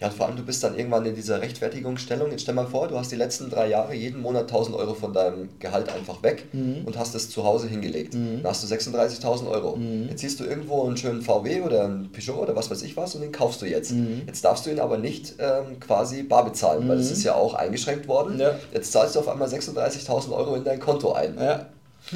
Ja, 0.00 0.06
und 0.06 0.14
vor 0.14 0.26
allem, 0.26 0.36
du 0.36 0.42
bist 0.42 0.64
dann 0.64 0.78
irgendwann 0.78 1.04
in 1.04 1.14
dieser 1.14 1.42
Rechtfertigungsstellung. 1.42 2.30
Jetzt 2.30 2.42
stell 2.42 2.54
mal 2.54 2.66
vor, 2.66 2.88
du 2.88 2.98
hast 2.98 3.12
die 3.12 3.16
letzten 3.16 3.50
drei 3.50 3.68
Jahre 3.68 3.94
jeden 3.94 4.22
Monat 4.22 4.44
1000 4.44 4.74
Euro 4.74 4.94
von 4.94 5.12
deinem 5.12 5.50
Gehalt 5.58 5.90
einfach 5.90 6.22
weg 6.22 6.46
mhm. 6.54 6.86
und 6.86 6.98
hast 6.98 7.14
es 7.14 7.28
zu 7.28 7.44
Hause 7.44 7.68
hingelegt. 7.68 8.14
Mhm. 8.14 8.42
Dann 8.42 8.50
hast 8.50 8.62
du 8.64 8.74
36.000 8.74 9.46
Euro. 9.50 9.76
Mhm. 9.76 10.08
Jetzt 10.08 10.20
siehst 10.22 10.40
du 10.40 10.44
irgendwo 10.44 10.86
einen 10.86 10.96
schönen 10.96 11.20
VW 11.20 11.60
oder 11.60 11.84
einen 11.84 12.10
Peugeot 12.10 12.40
oder 12.40 12.56
was 12.56 12.70
weiß 12.70 12.80
ich 12.80 12.96
was 12.96 13.14
und 13.14 13.20
den 13.20 13.30
kaufst 13.30 13.60
du 13.60 13.66
jetzt. 13.66 13.92
Mhm. 13.92 14.22
Jetzt 14.26 14.42
darfst 14.42 14.64
du 14.64 14.70
ihn 14.70 14.80
aber 14.80 14.96
nicht 14.96 15.34
ähm, 15.38 15.78
quasi 15.80 16.22
bar 16.22 16.46
bezahlen, 16.46 16.88
weil 16.88 16.98
es 16.98 17.08
mhm. 17.08 17.12
ist 17.12 17.24
ja 17.24 17.34
auch 17.34 17.52
eingeschränkt 17.52 18.08
worden. 18.08 18.40
Ja. 18.40 18.58
Jetzt 18.72 18.92
zahlst 18.92 19.16
du 19.16 19.20
auf 19.20 19.28
einmal 19.28 19.48
36.000 19.48 20.32
Euro 20.32 20.54
in 20.54 20.64
dein 20.64 20.80
Konto 20.80 21.12
ein. 21.12 21.36
Ja. 21.38 21.66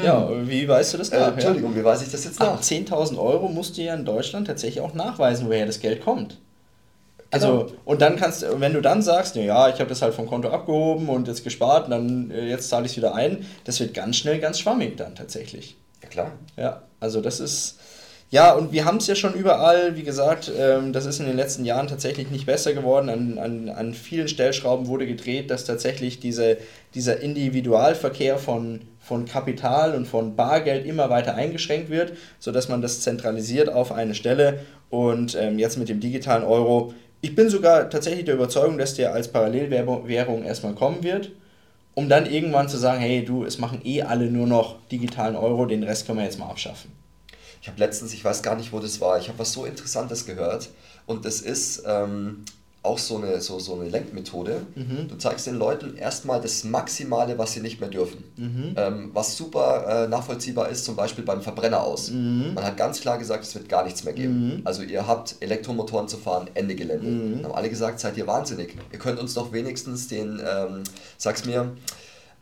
Ja, 0.03 0.29
wie 0.49 0.67
weißt 0.67 0.95
du 0.95 0.99
das 0.99 1.11
äh, 1.11 1.19
nach? 1.19 1.29
Äh, 1.29 1.33
Entschuldigung, 1.33 1.77
wie 1.77 1.85
weiß 1.85 2.03
ich 2.03 2.11
das 2.11 2.25
jetzt 2.25 2.41
nach? 2.41 2.55
Ab 2.55 2.61
10.000 2.61 3.19
Euro 3.19 3.49
musst 3.49 3.77
du 3.77 3.83
ja 3.83 3.95
in 3.95 4.05
Deutschland 4.05 4.47
tatsächlich 4.47 4.83
auch 4.83 4.95
nachweisen, 4.95 5.47
woher 5.47 5.67
das 5.67 5.81
Geld 5.81 6.03
kommt. 6.03 6.39
Also, 7.31 7.65
genau. 7.65 7.73
und 7.85 8.01
dann 8.01 8.17
kannst 8.17 8.47
wenn 8.61 8.73
du 8.75 8.81
dann 8.81 9.03
sagst, 9.03 9.35
ja, 9.35 9.69
ich 9.69 9.81
habe 9.81 9.89
das 9.89 10.03
halt 10.03 10.15
vom 10.15 10.27
Konto 10.29 10.51
abgehoben 10.51 11.09
und 11.09 11.27
jetzt 11.27 11.43
gespart 11.43 11.87
und 11.87 11.91
dann 11.91 12.31
äh, 12.31 12.47
jetzt 12.47 12.69
zahle 12.69 12.87
ich 12.87 12.93
es 12.93 12.97
wieder 12.97 13.15
ein, 13.15 13.45
das 13.65 13.81
wird 13.81 13.93
ganz 13.93 14.17
schnell 14.17 14.39
ganz 14.39 14.61
schwammig 14.61 14.97
dann 14.97 15.17
tatsächlich. 15.17 15.77
Ja, 16.03 16.09
klar. 16.09 16.33
Ja, 16.57 16.83
also 17.01 17.21
das 17.21 17.41
ist, 17.41 17.81
ja, 18.31 18.53
und 18.53 18.73
wir 18.73 18.85
haben 18.85 18.99
es 18.99 19.07
ja 19.07 19.15
schon 19.15 19.35
überall, 19.35 19.97
wie 19.97 20.03
gesagt, 20.03 20.51
ähm, 20.57 20.93
das 20.93 21.07
ist 21.07 21.19
in 21.19 21.27
den 21.27 21.37
letzten 21.37 21.65
Jahren 21.65 21.89
tatsächlich 21.89 22.31
nicht 22.31 22.47
besser 22.47 22.73
geworden. 22.73 23.09
An, 23.09 23.39
an, 23.39 23.69
an 23.69 23.95
vielen 23.95 24.29
Stellschrauben 24.29 24.87
wurde 24.87 25.07
gedreht, 25.07 25.51
dass 25.51 25.65
tatsächlich 25.65 26.21
diese, 26.21 26.59
dieser 26.95 27.21
Individualverkehr 27.21 28.39
von, 28.39 28.81
von 29.05 29.27
Kapital 29.27 29.95
und 29.95 30.07
von 30.07 30.35
Bargeld 30.35 30.87
immer 30.87 31.11
weiter 31.11 31.35
eingeschränkt 31.35 31.91
wird, 31.91 32.15
sodass 32.39 32.69
man 32.69 32.81
das 32.81 33.03
zentralisiert 33.03 33.69
auf 33.69 33.93
eine 33.93 34.15
Stelle. 34.15 34.61
Und 34.89 35.35
ähm, 35.35 35.59
jetzt 35.59 35.77
mit 35.77 35.89
dem 35.89 36.01
digitalen 36.01 36.43
Euro, 36.43 36.95
ich 37.21 37.35
bin 37.35 37.51
sogar 37.51 37.91
tatsächlich 37.91 38.25
der 38.25 38.35
Überzeugung, 38.35 38.79
dass 38.79 38.95
der 38.95 39.13
als 39.13 39.29
Parallelwährung 39.29 40.45
erstmal 40.45 40.75
kommen 40.75 41.03
wird, 41.03 41.33
um 41.95 42.09
dann 42.09 42.27
irgendwann 42.27 42.69
zu 42.69 42.79
sagen, 42.79 43.01
hey 43.01 43.25
du, 43.25 43.45
es 43.45 43.59
machen 43.59 43.81
eh 43.85 44.03
alle 44.03 44.31
nur 44.31 44.47
noch 44.47 44.77
digitalen 44.89 45.37
Euro, 45.37 45.67
den 45.67 45.83
Rest 45.83 46.07
können 46.07 46.19
wir 46.19 46.25
jetzt 46.25 46.39
mal 46.39 46.49
abschaffen. 46.49 46.91
Ich 47.61 47.69
habe 47.69 47.79
letztens, 47.79 48.13
ich 48.15 48.25
weiß 48.25 48.43
gar 48.43 48.57
nicht, 48.57 48.73
wo 48.73 48.81
das 48.81 49.01
war, 49.01 49.19
ich 49.19 49.29
habe 49.29 49.39
was 49.39 49.53
so 49.53 49.65
Interessantes 49.65 50.27
gehört 50.27 50.71
und 51.07 51.25
das 51.25 51.41
ist 51.41 51.83
ähm, 51.87 52.45
auch 52.85 52.99
so 52.99 53.17
eine, 53.17 53.41
so, 53.41 53.59
so 53.59 53.75
eine 53.75 53.89
Lenkmethode. 53.89 54.61
Mhm. 54.75 55.09
Du 55.09 55.17
zeigst 55.17 55.47
den 55.47 55.57
Leuten 55.57 55.97
erstmal 55.97 56.41
das 56.41 56.65
Maximale, 56.65 57.39
was 57.39 57.55
sie 57.55 57.61
nicht 57.61 57.81
mehr 57.81 57.89
dürfen. 57.89 58.23
Mhm. 58.37 58.75
Ähm, 58.77 59.11
was 59.15 59.37
super 59.37 60.05
äh, 60.05 60.09
nachvollziehbar 60.09 60.69
ist, 60.69 60.85
zum 60.85 60.95
Beispiel 60.95 61.25
beim 61.25 61.41
Verbrenner 61.41 61.83
aus. 61.83 62.11
Mhm. 62.11 62.53
Man 62.55 62.63
hat 62.63 62.77
ganz 62.77 63.01
klar 63.01 63.17
gesagt, 63.17 63.45
es 63.45 63.55
wird 63.55 63.71
gar 63.71 63.85
nichts 63.85 64.05
mehr 64.05 64.13
geben. 64.13 64.57
Mhm. 64.57 64.61
Also 64.65 64.83
ihr 64.83 65.07
habt 65.07 65.37
Elektromotoren 65.41 66.09
zu 66.09 66.19
fahren, 66.19 66.51
Ende 66.53 66.75
Gelände. 66.75 67.07
Mhm. 67.07 67.37
Dann 67.37 67.45
haben 67.45 67.57
alle 67.57 67.71
gesagt, 67.71 68.01
seid 68.01 68.19
ihr 68.19 68.27
wahnsinnig. 68.27 68.77
Ihr 68.93 68.99
könnt 68.99 69.19
uns 69.19 69.33
doch 69.33 69.53
wenigstens 69.53 70.09
den, 70.09 70.41
ähm, 70.47 70.83
sag's 71.17 71.47
mir, 71.47 71.73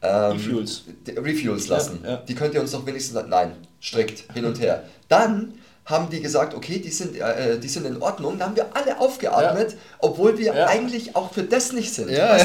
ähm, 0.03 0.33
Refuels. 0.33 0.83
Refuels 1.07 1.69
lassen. 1.69 2.01
Ja, 2.03 2.11
ja. 2.11 2.17
Die 2.17 2.35
könnt 2.35 2.55
ihr 2.55 2.61
uns 2.61 2.73
doch 2.73 2.85
wenigstens, 2.85 3.23
nein, 3.29 3.53
strikt, 3.81 4.33
hin 4.35 4.45
und 4.45 4.61
her. 4.61 4.83
Dann 5.09 5.55
haben 5.85 6.11
die 6.11 6.21
gesagt, 6.21 6.55
okay, 6.55 6.79
die 6.79 6.91
sind, 6.91 7.17
äh, 7.17 7.59
die 7.59 7.69
sind 7.69 7.87
in 7.87 8.01
Ordnung. 8.01 8.39
Da 8.39 8.47
haben 8.47 8.57
wir 8.57 8.67
alle 8.75 9.01
aufgeatmet, 9.01 9.73
ja. 9.73 9.79
obwohl 9.99 10.39
wir 10.39 10.55
ja. 10.55 10.67
eigentlich 10.67 11.17
auch 11.17 11.33
für 11.33 11.43
das 11.43 11.73
nicht 11.73 11.93
sind. 11.93 12.11
Ja. 12.11 12.37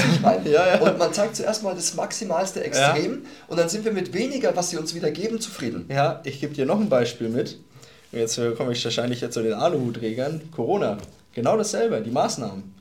Und 0.80 0.98
man 0.98 1.14
zeigt 1.14 1.36
zuerst 1.36 1.64
mal 1.64 1.76
das 1.76 1.94
maximalste 1.94 2.64
Extrem 2.64 3.26
und 3.48 3.60
dann 3.60 3.70
sind 3.70 3.86
wir 3.86 3.92
mit 3.92 4.14
weniger, 4.14 4.56
was 4.56 4.72
sie 4.72 4.78
uns 4.78 4.96
wieder 4.96 5.12
geben, 5.12 5.40
zufrieden. 5.40 5.86
Ja, 5.90 6.22
ich 6.24 6.40
gebe 6.40 6.54
dir 6.54 6.66
noch 6.66 6.80
ein 6.80 6.90
Beispiel 6.90 7.30
mit. 7.30 7.60
Jetzt 8.12 8.40
komme 8.58 8.72
ich 8.72 8.84
wahrscheinlich 8.84 9.22
jetzt 9.22 9.34
zu 9.34 9.44
den 9.44 9.54
Aluhutträgern. 9.54 10.42
Corona. 10.56 10.98
Genau 11.34 11.58
dasselbe, 11.58 12.02
die 12.02 12.10
Maßnahmen. 12.10 12.77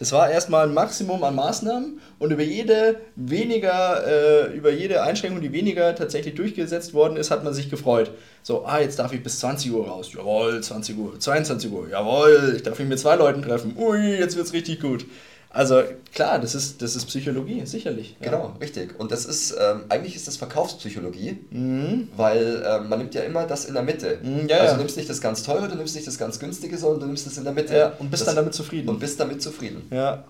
Das 0.00 0.12
war 0.12 0.30
erstmal 0.30 0.66
ein 0.66 0.72
Maximum 0.72 1.22
an 1.24 1.34
Maßnahmen 1.34 2.00
und 2.18 2.30
über 2.30 2.42
jede 2.42 3.00
weniger, 3.16 4.06
äh, 4.06 4.56
über 4.56 4.70
jede 4.70 5.02
Einschränkung, 5.02 5.42
die 5.42 5.52
weniger 5.52 5.94
tatsächlich 5.94 6.34
durchgesetzt 6.36 6.94
worden 6.94 7.18
ist, 7.18 7.30
hat 7.30 7.44
man 7.44 7.52
sich 7.52 7.68
gefreut. 7.68 8.10
So, 8.42 8.64
ah, 8.64 8.80
jetzt 8.80 8.98
darf 8.98 9.12
ich 9.12 9.22
bis 9.22 9.40
20 9.40 9.70
Uhr 9.72 9.86
raus. 9.86 10.10
Jawohl, 10.14 10.62
20 10.62 10.96
Uhr, 10.96 11.20
22 11.20 11.70
Uhr, 11.70 11.90
jawohl, 11.90 12.54
ich 12.56 12.62
darf 12.62 12.78
mich 12.78 12.88
mit 12.88 12.98
zwei 12.98 13.16
Leuten 13.16 13.42
treffen. 13.42 13.76
Ui, 13.76 14.16
jetzt 14.18 14.36
wird's 14.36 14.54
richtig 14.54 14.80
gut. 14.80 15.04
Also 15.52 15.82
klar, 16.14 16.38
das 16.38 16.54
ist, 16.54 16.80
das 16.80 16.94
ist 16.94 17.06
Psychologie, 17.06 17.66
sicherlich. 17.66 18.16
Ja. 18.20 18.30
Genau, 18.30 18.54
richtig. 18.60 18.98
Und 19.00 19.10
das 19.10 19.24
ist, 19.24 19.52
ähm, 19.60 19.82
eigentlich 19.88 20.14
ist 20.14 20.28
das 20.28 20.36
Verkaufspsychologie, 20.36 21.38
mhm. 21.50 22.08
weil 22.16 22.64
ähm, 22.64 22.88
man 22.88 23.00
nimmt 23.00 23.14
ja 23.14 23.22
immer 23.22 23.46
das 23.46 23.64
in 23.64 23.74
der 23.74 23.82
Mitte. 23.82 24.18
Mhm, 24.22 24.48
ja, 24.48 24.58
also 24.58 24.74
du 24.74 24.78
nimmst 24.80 24.96
nicht 24.96 25.10
das 25.10 25.20
ganz 25.20 25.42
teure, 25.42 25.68
du 25.68 25.74
nimmst 25.74 25.96
nicht 25.96 26.06
das 26.06 26.18
ganz 26.18 26.38
günstige, 26.38 26.78
sondern 26.78 27.00
du 27.00 27.06
nimmst 27.06 27.26
das 27.26 27.36
in 27.36 27.42
der 27.42 27.52
Mitte. 27.52 27.76
Ja, 27.76 27.92
und 27.98 28.10
bist 28.10 28.20
das, 28.20 28.28
dann 28.28 28.36
damit 28.36 28.54
zufrieden. 28.54 28.88
Und 28.88 29.00
bist 29.00 29.18
damit 29.18 29.42
zufrieden. 29.42 29.88
Ja. 29.90 30.22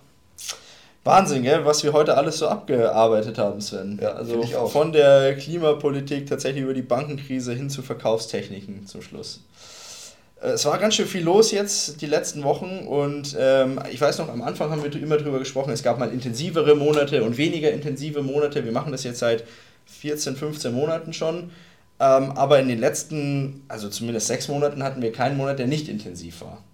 Wahnsinn, 1.05 1.43
gell, 1.43 1.65
was 1.65 1.83
wir 1.83 1.93
heute 1.93 2.17
alles 2.17 2.39
so 2.39 2.49
abgearbeitet 2.49 3.39
haben, 3.39 3.61
Sven. 3.61 3.99
Ja, 4.01 4.13
also 4.13 4.43
von 4.69 4.93
der 4.93 5.37
Klimapolitik 5.37 6.27
tatsächlich 6.27 6.63
über 6.63 6.75
die 6.75 6.83
Bankenkrise 6.83 7.53
hin 7.53 7.69
zu 7.71 7.83
Verkaufstechniken 7.83 8.87
zum 8.87 9.01
Schluss. 9.01 9.41
Äh, 10.41 10.51
es 10.51 10.65
war 10.65 10.79
ganz 10.79 10.95
schön 10.95 11.07
viel 11.07 11.23
los 11.23 11.51
jetzt 11.51 12.01
die 12.01 12.07
letzten 12.07 12.43
Wochen 12.43 12.87
und 12.87 13.37
ähm, 13.39 13.81
ich 13.91 14.01
weiß 14.01 14.19
noch, 14.19 14.29
am 14.29 14.43
Anfang 14.43 14.71
haben 14.71 14.83
wir 14.83 14.95
immer 15.03 15.17
darüber 15.17 15.39
gesprochen, 15.39 15.73
es 15.73 15.83
gab 15.83 15.99
mal 15.99 16.13
intensivere 16.13 16.75
Monate 16.75 17.23
und 17.23 17.37
weniger 17.37 17.71
intensive 17.71 18.23
Monate. 18.23 18.65
Wir 18.65 18.73
machen 18.73 18.93
das 18.93 19.05
jetzt 19.05 19.19
seit 19.19 19.45
14, 19.87 20.37
15 20.37 20.73
Monaten 20.73 21.13
schon. 21.13 21.51
Ähm, 22.01 22.31
aber 22.31 22.59
in 22.61 22.69
den 22.69 22.79
letzten, 22.79 23.65
also 23.69 23.89
zumindest 23.91 24.29
sechs 24.29 24.49
Monaten, 24.49 24.83
hatten 24.83 25.03
wir 25.03 25.13
keinen 25.13 25.37
Monat, 25.37 25.59
der 25.59 25.67
nicht 25.67 25.89
intensiv 25.89 26.41
war. 26.41 26.65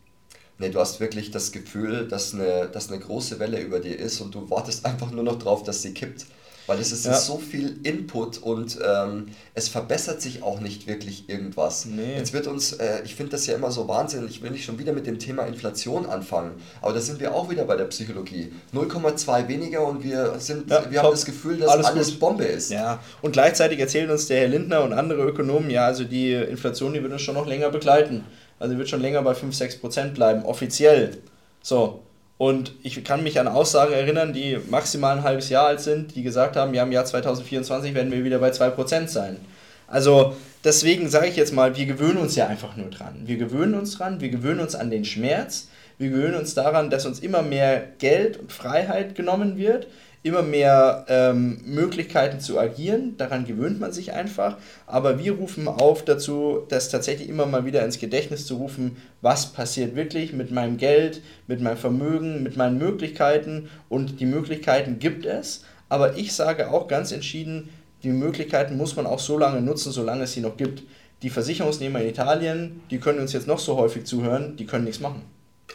Nee, 0.58 0.70
du 0.70 0.78
hast 0.78 1.00
wirklich 1.00 1.32
das 1.32 1.52
Gefühl, 1.52 2.06
dass 2.08 2.32
eine, 2.32 2.68
dass 2.68 2.90
eine 2.90 3.00
große 3.00 3.38
Welle 3.40 3.60
über 3.60 3.80
dir 3.80 3.98
ist 3.98 4.20
und 4.20 4.34
du 4.34 4.48
wartest 4.48 4.86
einfach 4.86 5.10
nur 5.10 5.24
noch 5.24 5.38
drauf, 5.38 5.64
dass 5.64 5.82
sie 5.82 5.92
kippt. 5.92 6.26
Weil 6.66 6.80
es 6.80 6.92
ist 6.92 7.06
ja. 7.06 7.14
so 7.14 7.38
viel 7.38 7.78
Input 7.84 8.38
und 8.38 8.78
ähm, 8.84 9.28
es 9.54 9.68
verbessert 9.68 10.20
sich 10.20 10.42
auch 10.42 10.60
nicht 10.60 10.86
wirklich 10.86 11.28
irgendwas. 11.28 11.84
Nee. 11.84 12.16
Jetzt 12.16 12.32
wird 12.32 12.46
uns, 12.46 12.72
äh, 12.72 13.02
ich 13.04 13.14
finde 13.14 13.32
das 13.32 13.46
ja 13.46 13.54
immer 13.54 13.70
so 13.70 13.86
Wahnsinn, 13.88 14.26
ich 14.28 14.42
will 14.42 14.50
nicht 14.50 14.64
schon 14.64 14.78
wieder 14.78 14.92
mit 14.92 15.06
dem 15.06 15.18
Thema 15.18 15.44
Inflation 15.44 16.06
anfangen, 16.06 16.52
aber 16.82 16.92
da 16.92 17.00
sind 17.00 17.20
wir 17.20 17.34
auch 17.34 17.50
wieder 17.50 17.64
bei 17.64 17.76
der 17.76 17.84
Psychologie. 17.84 18.52
0,2 18.74 19.48
weniger 19.48 19.86
und 19.86 20.02
wir, 20.02 20.38
sind, 20.38 20.70
ja, 20.70 20.90
wir 20.90 21.02
haben 21.02 21.10
das 21.12 21.24
Gefühl, 21.24 21.58
dass 21.58 21.70
alles, 21.70 21.86
alles 21.86 22.18
Bombe 22.18 22.44
ist. 22.44 22.70
Ja, 22.70 23.00
und 23.22 23.32
gleichzeitig 23.32 23.78
erzählen 23.78 24.10
uns 24.10 24.26
der 24.26 24.40
Herr 24.40 24.48
Lindner 24.48 24.82
und 24.82 24.92
andere 24.92 25.22
Ökonomen, 25.22 25.70
ja, 25.70 25.86
also 25.86 26.04
die 26.04 26.32
Inflation, 26.32 26.92
die 26.92 27.02
wird 27.02 27.12
uns 27.12 27.22
schon 27.22 27.34
noch 27.34 27.46
länger 27.46 27.70
begleiten. 27.70 28.24
Also 28.58 28.72
die 28.72 28.78
wird 28.78 28.88
schon 28.88 29.02
länger 29.02 29.22
bei 29.22 29.34
5, 29.34 29.54
6 29.54 29.78
Prozent 29.80 30.14
bleiben, 30.14 30.44
offiziell. 30.44 31.18
So, 31.62 32.05
und 32.38 32.72
ich 32.82 33.02
kann 33.02 33.22
mich 33.22 33.40
an 33.40 33.48
Aussagen 33.48 33.92
erinnern, 33.92 34.32
die 34.32 34.58
maximal 34.68 35.16
ein 35.16 35.24
halbes 35.24 35.48
Jahr 35.48 35.68
alt 35.68 35.80
sind, 35.80 36.14
die 36.14 36.22
gesagt 36.22 36.56
haben, 36.56 36.74
ja, 36.74 36.82
im 36.82 36.92
Jahr 36.92 37.04
2024 37.04 37.94
werden 37.94 38.12
wir 38.12 38.24
wieder 38.24 38.38
bei 38.38 38.50
2% 38.50 39.08
sein. 39.08 39.38
Also 39.86 40.36
deswegen 40.64 41.08
sage 41.08 41.28
ich 41.28 41.36
jetzt 41.36 41.54
mal, 41.54 41.76
wir 41.76 41.86
gewöhnen 41.86 42.18
uns 42.18 42.36
ja 42.36 42.46
einfach 42.46 42.76
nur 42.76 42.90
dran. 42.90 43.22
Wir 43.24 43.36
gewöhnen 43.36 43.74
uns 43.74 43.96
dran, 43.96 44.20
wir 44.20 44.28
gewöhnen 44.28 44.60
uns 44.60 44.74
an 44.74 44.90
den 44.90 45.04
Schmerz, 45.04 45.68
wir 45.96 46.10
gewöhnen 46.10 46.34
uns 46.34 46.54
daran, 46.54 46.90
dass 46.90 47.06
uns 47.06 47.20
immer 47.20 47.42
mehr 47.42 47.82
Geld 47.98 48.38
und 48.38 48.52
Freiheit 48.52 49.14
genommen 49.14 49.56
wird, 49.56 49.86
immer 50.26 50.42
mehr 50.42 51.06
ähm, 51.08 51.60
Möglichkeiten 51.64 52.40
zu 52.40 52.58
agieren. 52.58 53.16
Daran 53.16 53.44
gewöhnt 53.46 53.80
man 53.80 53.92
sich 53.92 54.12
einfach. 54.12 54.58
Aber 54.86 55.18
wir 55.18 55.32
rufen 55.32 55.68
auf 55.68 56.04
dazu, 56.04 56.64
das 56.68 56.88
tatsächlich 56.88 57.28
immer 57.28 57.46
mal 57.46 57.64
wieder 57.64 57.84
ins 57.84 57.98
Gedächtnis 57.98 58.44
zu 58.44 58.56
rufen, 58.56 58.96
was 59.22 59.52
passiert 59.52 59.94
wirklich 59.94 60.32
mit 60.32 60.50
meinem 60.50 60.76
Geld, 60.76 61.22
mit 61.46 61.60
meinem 61.60 61.76
Vermögen, 61.76 62.42
mit 62.42 62.56
meinen 62.56 62.78
Möglichkeiten. 62.78 63.70
Und 63.88 64.20
die 64.20 64.26
Möglichkeiten 64.26 64.98
gibt 64.98 65.24
es. 65.24 65.64
Aber 65.88 66.16
ich 66.16 66.32
sage 66.32 66.70
auch 66.70 66.88
ganz 66.88 67.12
entschieden, 67.12 67.68
die 68.02 68.10
Möglichkeiten 68.10 68.76
muss 68.76 68.96
man 68.96 69.06
auch 69.06 69.20
so 69.20 69.38
lange 69.38 69.60
nutzen, 69.60 69.92
solange 69.92 70.24
es 70.24 70.32
sie 70.32 70.40
noch 70.40 70.56
gibt. 70.56 70.82
Die 71.22 71.30
Versicherungsnehmer 71.30 72.00
in 72.00 72.08
Italien, 72.08 72.82
die 72.90 72.98
können 72.98 73.20
uns 73.20 73.32
jetzt 73.32 73.46
noch 73.46 73.58
so 73.58 73.76
häufig 73.76 74.04
zuhören, 74.04 74.56
die 74.56 74.66
können 74.66 74.84
nichts 74.84 75.00
machen. 75.00 75.22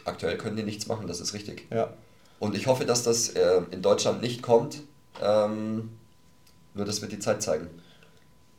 Aktuell 0.06 0.38
können 0.38 0.58
die 0.58 0.64
nichts 0.64 0.88
machen, 0.88 1.08
das 1.08 1.20
ist 1.20 1.34
richtig. 1.34 1.68
Ja. 1.72 1.94
Und 2.42 2.56
ich 2.56 2.66
hoffe, 2.66 2.86
dass 2.86 3.04
das 3.04 3.30
äh, 3.30 3.62
in 3.70 3.84
Deutschland 3.84 4.24
nicht 4.24 4.42
kommt. 4.42 4.82
Ähm, 5.24 5.92
nur 6.74 6.86
das 6.86 7.00
wird 7.04 7.12
die 7.12 7.20
Zeit 7.20 7.44
zeigen. 7.44 7.68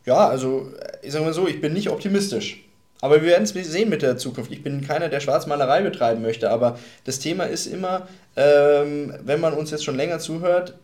Ja, 0.07 0.29
also 0.29 0.73
ich 1.03 1.11
sage 1.11 1.25
mal 1.25 1.35
so, 1.35 1.49
ich 1.49 1.61
bin 1.61 1.73
nicht 1.73 1.91
optimistisch. 1.91 2.65
Aber 3.01 3.17
wir 3.17 3.29
werden 3.29 3.43
es 3.43 3.51
sehen 3.51 3.89
mit 3.89 4.03
der 4.03 4.17
Zukunft. 4.19 4.53
Ich 4.53 4.63
bin 4.63 4.87
keiner, 4.87 5.09
der 5.09 5.19
Schwarzmalerei 5.19 5.83
betreiben 5.83 6.23
möchte. 6.23 6.49
Aber 6.49 6.79
das 7.03 7.19
Thema 7.19 7.43
ist 7.43 7.67
immer, 7.67 8.07
ähm, 8.37 9.15
wenn 9.21 9.41
man 9.41 9.53
uns 9.53 9.73
jetzt 9.73 9.85
schon 9.85 9.97
länger 9.97 10.21
zuhört, 10.21 10.79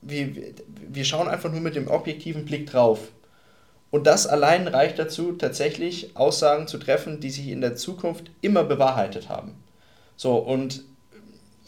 wir, 0.00 0.28
wir 0.68 1.04
schauen 1.04 1.26
einfach 1.26 1.50
nur 1.50 1.60
mit 1.60 1.74
dem 1.74 1.88
objektiven 1.88 2.44
Blick 2.44 2.70
drauf. 2.70 3.00
Und 3.90 4.06
das 4.06 4.28
allein 4.28 4.68
reicht 4.68 5.00
dazu, 5.00 5.32
tatsächlich 5.32 6.16
Aussagen 6.16 6.68
zu 6.68 6.78
treffen, 6.78 7.18
die 7.18 7.30
sich 7.30 7.48
in 7.48 7.62
der 7.62 7.74
Zukunft 7.74 8.30
immer 8.42 8.62
bewahrheitet 8.62 9.28
haben. 9.28 9.56
So, 10.16 10.36
und 10.36 10.84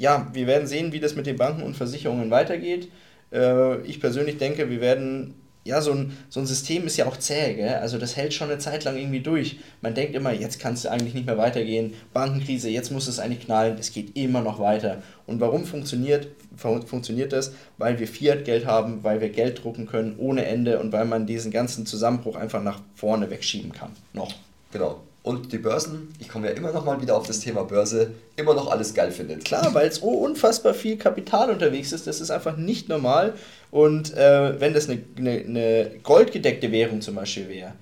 ja, 0.00 0.26
wir 0.32 0.46
werden 0.46 0.66
sehen, 0.66 0.92
wie 0.92 0.98
das 0.98 1.14
mit 1.14 1.26
den 1.26 1.36
Banken 1.36 1.62
und 1.62 1.76
Versicherungen 1.76 2.30
weitergeht. 2.30 2.90
Äh, 3.34 3.82
ich 3.82 4.00
persönlich 4.00 4.38
denke, 4.38 4.70
wir 4.70 4.80
werden, 4.80 5.34
ja, 5.62 5.82
so 5.82 5.92
ein, 5.92 6.16
so 6.30 6.40
ein 6.40 6.46
System 6.46 6.86
ist 6.86 6.96
ja 6.96 7.04
auch 7.04 7.18
zäh, 7.18 7.52
gell? 7.52 7.74
also 7.74 7.98
das 7.98 8.16
hält 8.16 8.32
schon 8.32 8.48
eine 8.48 8.58
Zeit 8.58 8.84
lang 8.84 8.96
irgendwie 8.96 9.20
durch. 9.20 9.58
Man 9.82 9.94
denkt 9.94 10.14
immer, 10.14 10.32
jetzt 10.32 10.58
kann 10.58 10.72
es 10.72 10.86
eigentlich 10.86 11.12
nicht 11.12 11.26
mehr 11.26 11.36
weitergehen, 11.36 11.92
Bankenkrise, 12.14 12.70
jetzt 12.70 12.90
muss 12.90 13.08
es 13.08 13.18
eigentlich 13.18 13.44
knallen, 13.44 13.76
es 13.78 13.92
geht 13.92 14.16
immer 14.16 14.40
noch 14.40 14.58
weiter. 14.58 15.02
Und 15.26 15.38
warum 15.40 15.66
funktioniert, 15.66 16.28
funktioniert 16.56 17.34
das? 17.34 17.52
Weil 17.76 17.98
wir 17.98 18.08
Fiat-Geld 18.08 18.64
haben, 18.64 19.04
weil 19.04 19.20
wir 19.20 19.28
Geld 19.28 19.62
drucken 19.62 19.84
können 19.84 20.14
ohne 20.16 20.46
Ende 20.46 20.78
und 20.78 20.92
weil 20.92 21.04
man 21.04 21.26
diesen 21.26 21.50
ganzen 21.50 21.84
Zusammenbruch 21.84 22.36
einfach 22.36 22.62
nach 22.62 22.80
vorne 22.94 23.28
wegschieben 23.28 23.72
kann. 23.72 23.90
Noch. 24.14 24.32
Genau 24.72 25.02
und 25.22 25.52
die 25.52 25.58
Börsen, 25.58 26.14
ich 26.18 26.28
komme 26.28 26.48
ja 26.48 26.54
immer 26.54 26.72
noch 26.72 26.84
mal 26.84 27.00
wieder 27.02 27.14
auf 27.16 27.26
das 27.26 27.40
Thema 27.40 27.64
Börse, 27.64 28.12
immer 28.36 28.54
noch 28.54 28.70
alles 28.70 28.94
geil 28.94 29.10
findet. 29.10 29.44
Klar, 29.44 29.74
weil 29.74 29.88
es 29.88 29.96
so 29.96 30.08
unfassbar 30.08 30.72
viel 30.72 30.96
Kapital 30.96 31.50
unterwegs 31.50 31.92
ist, 31.92 32.06
das 32.06 32.22
ist 32.22 32.30
einfach 32.30 32.56
nicht 32.56 32.88
normal. 32.88 33.34
Und 33.70 34.16
äh, 34.16 34.58
wenn 34.58 34.72
das 34.72 34.88
eine, 34.88 35.02
eine, 35.18 35.30
eine, 35.30 35.90
goldgedeckte 36.02 36.72
Währung 36.72 37.02
zum 37.02 37.16
Beispiel 37.16 37.48
wäre, 37.50 37.74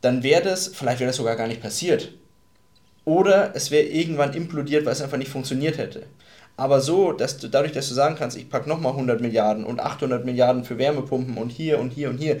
dann 0.00 0.24
wäre 0.24 0.42
das, 0.42 0.68
vielleicht 0.68 0.98
wäre 0.98 1.08
das 1.08 1.16
sogar 1.16 1.36
gar 1.36 1.46
nicht 1.46 1.62
passiert. 1.62 2.12
Oder 3.04 3.54
es 3.54 3.70
wäre 3.70 3.86
irgendwann 3.86 4.34
implodiert, 4.34 4.84
weil 4.84 4.92
es 4.92 5.02
einfach 5.02 5.18
nicht 5.18 5.30
funktioniert 5.30 5.78
hätte. 5.78 6.02
Aber 6.56 6.80
so, 6.80 7.12
dass 7.12 7.38
du 7.38 7.46
dadurch, 7.46 7.72
dass 7.72 7.88
du 7.88 7.94
sagen 7.94 8.16
kannst, 8.18 8.36
ich 8.36 8.50
packe 8.50 8.68
nochmal 8.68 8.92
100 8.92 9.20
Milliarden 9.20 9.64
und 9.64 9.78
800 9.78 10.24
Milliarden 10.24 10.64
für 10.64 10.78
Wärmepumpen 10.78 11.36
und 11.36 11.50
hier 11.50 11.78
und 11.78 11.90
hier 11.90 12.10
und 12.10 12.18
hier, 12.18 12.40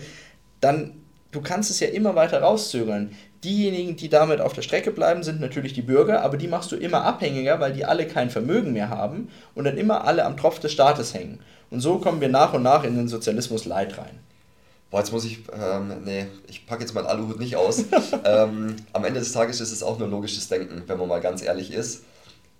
dann 0.60 0.94
du 1.36 1.42
kannst 1.42 1.70
es 1.70 1.80
ja 1.80 1.88
immer 1.88 2.14
weiter 2.14 2.40
rauszögern. 2.40 3.10
Diejenigen, 3.44 3.96
die 3.96 4.08
damit 4.08 4.40
auf 4.40 4.52
der 4.52 4.62
Strecke 4.62 4.90
bleiben, 4.90 5.22
sind 5.22 5.40
natürlich 5.40 5.72
die 5.72 5.82
Bürger, 5.82 6.22
aber 6.22 6.36
die 6.36 6.48
machst 6.48 6.72
du 6.72 6.76
immer 6.76 7.04
abhängiger, 7.04 7.60
weil 7.60 7.72
die 7.72 7.84
alle 7.84 8.06
kein 8.06 8.30
Vermögen 8.30 8.72
mehr 8.72 8.88
haben 8.88 9.28
und 9.54 9.64
dann 9.64 9.76
immer 9.76 10.04
alle 10.04 10.24
am 10.24 10.36
Tropf 10.36 10.58
des 10.58 10.72
Staates 10.72 11.14
hängen. 11.14 11.40
Und 11.70 11.80
so 11.80 11.98
kommen 11.98 12.20
wir 12.20 12.28
nach 12.28 12.54
und 12.54 12.62
nach 12.62 12.84
in 12.84 12.96
den 12.96 13.08
Sozialismus 13.08 13.64
Leid 13.64 13.98
rein. 13.98 14.18
Boah, 14.90 15.00
jetzt 15.00 15.12
muss 15.12 15.24
ich, 15.24 15.40
ähm, 15.52 15.92
nee, 16.04 16.26
ich 16.46 16.66
packe 16.66 16.82
jetzt 16.82 16.94
meinen 16.94 17.06
Aluhut 17.06 17.40
nicht 17.40 17.56
aus. 17.56 17.84
ähm, 18.24 18.76
am 18.92 19.04
Ende 19.04 19.20
des 19.20 19.32
Tages 19.32 19.60
ist 19.60 19.72
es 19.72 19.82
auch 19.82 19.98
nur 19.98 20.08
logisches 20.08 20.48
Denken, 20.48 20.82
wenn 20.86 20.98
man 20.98 21.08
mal 21.08 21.20
ganz 21.20 21.42
ehrlich 21.42 21.72
ist. 21.72 22.04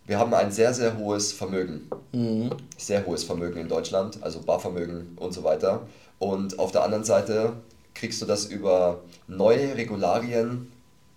Wir 0.07 0.19
haben 0.19 0.35
ein 0.35 0.53
sehr, 0.53 0.75
sehr 0.75 0.99
hohes 0.99 1.33
Vermögen. 1.33 1.89
Mhm. 2.13 2.51
Sehr 2.77 3.07
hohes 3.07 3.25
Vermögen 3.25 3.59
in 3.61 3.69
Deutschland, 3.69 4.23
also 4.23 4.41
Barvermögen 4.41 5.17
und 5.17 5.33
so 5.35 5.45
weiter. 5.45 5.87
Und 6.19 6.59
auf 6.59 6.73
der 6.73 6.83
anderen 6.83 7.05
Seite 7.05 7.55
kriegst 7.97 8.23
du 8.23 8.27
das 8.27 8.47
über 8.47 9.03
neue 9.27 9.77
Regularien 9.77 10.71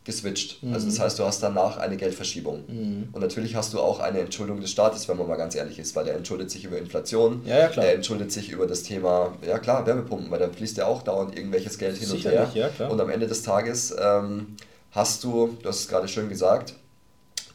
geswitcht. 0.06 0.64
Mhm. 0.64 0.74
Also 0.74 0.88
das 0.88 1.00
heißt, 1.00 1.20
du 1.20 1.24
hast 1.24 1.44
danach 1.44 1.78
eine 1.78 1.98
Geldverschiebung. 1.98 2.64
Mhm. 2.68 3.10
Und 3.12 3.22
natürlich 3.22 3.56
hast 3.56 3.74
du 3.74 3.80
auch 3.80 4.00
eine 4.00 4.20
Entschuldung 4.20 4.60
des 4.60 4.72
Staates, 4.72 5.08
wenn 5.08 5.18
man 5.18 5.28
mal 5.28 5.36
ganz 5.36 5.56
ehrlich 5.56 5.78
ist, 5.78 5.96
weil 5.96 6.08
er 6.08 6.16
entschuldet 6.16 6.50
sich 6.50 6.64
über 6.64 6.78
Inflation, 6.78 7.42
ja, 7.46 7.60
ja, 7.60 7.68
klar. 7.68 7.86
er 7.86 7.94
entschuldet 7.94 8.32
sich 8.32 8.50
über 8.50 8.66
das 8.66 8.84
Thema, 8.84 9.34
ja 9.46 9.60
klar, 9.60 9.86
Wärmepumpen, 9.86 10.32
weil 10.32 10.40
da 10.40 10.50
fließt 10.50 10.78
ja 10.78 10.88
auch 10.88 11.04
dauernd 11.04 11.36
irgendwelches 11.36 11.78
Geld 11.78 11.98
hin 11.98 12.10
und 12.10 12.24
her. 12.24 12.50
Ja, 12.54 12.70
klar. 12.70 12.90
Und 12.90 13.00
am 13.00 13.10
Ende 13.10 13.28
des 13.28 13.44
Tages 13.44 13.94
ähm, 14.00 14.56
hast 14.92 15.24
du, 15.24 15.58
du 15.62 15.70
hast 15.70 15.82
es 15.82 15.88
gerade 15.88 16.08
schön 16.08 16.30
gesagt, 16.30 16.74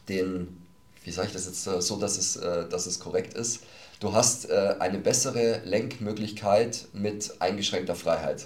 den, 0.07 0.63
wie 1.03 1.11
sage 1.11 1.27
ich 1.27 1.33
das 1.33 1.47
jetzt 1.47 1.67
äh, 1.67 1.81
so, 1.81 1.97
dass 1.97 2.17
es, 2.17 2.37
äh, 2.37 2.69
dass 2.69 2.85
es 2.85 2.99
korrekt 2.99 3.33
ist, 3.33 3.63
du 3.99 4.13
hast 4.13 4.49
äh, 4.49 4.75
eine 4.79 4.99
bessere 4.99 5.61
Lenkmöglichkeit 5.65 6.85
mit 6.93 7.33
eingeschränkter 7.39 7.95
Freiheit. 7.95 8.45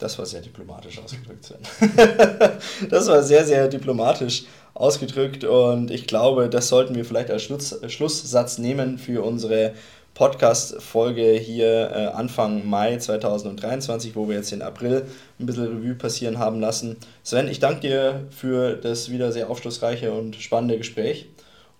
Das 0.00 0.18
war 0.18 0.24
sehr 0.24 0.40
diplomatisch 0.40 0.98
ausgedrückt, 0.98 1.44
Sven. 1.44 1.58
das 2.90 3.06
war 3.06 3.22
sehr, 3.22 3.44
sehr 3.44 3.68
diplomatisch 3.68 4.44
ausgedrückt 4.72 5.44
und 5.44 5.90
ich 5.90 6.06
glaube, 6.06 6.48
das 6.48 6.68
sollten 6.68 6.94
wir 6.94 7.04
vielleicht 7.04 7.30
als 7.30 7.42
Schluss, 7.42 7.78
Schlusssatz 7.88 8.56
nehmen 8.56 8.96
für 8.96 9.22
unsere 9.22 9.74
Podcast-Folge 10.14 11.32
hier 11.34 11.90
äh, 11.90 12.06
Anfang 12.14 12.66
Mai 12.66 12.96
2023, 12.96 14.16
wo 14.16 14.26
wir 14.26 14.36
jetzt 14.36 14.52
den 14.52 14.62
April 14.62 15.04
ein 15.38 15.46
bisschen 15.46 15.66
Revue 15.66 15.94
passieren 15.94 16.38
haben 16.38 16.60
lassen. 16.60 16.96
Sven, 17.22 17.48
ich 17.48 17.60
danke 17.60 17.80
dir 17.80 18.26
für 18.30 18.76
das 18.76 19.10
wieder 19.10 19.32
sehr 19.32 19.50
aufschlussreiche 19.50 20.12
und 20.12 20.36
spannende 20.36 20.78
Gespräch 20.78 21.26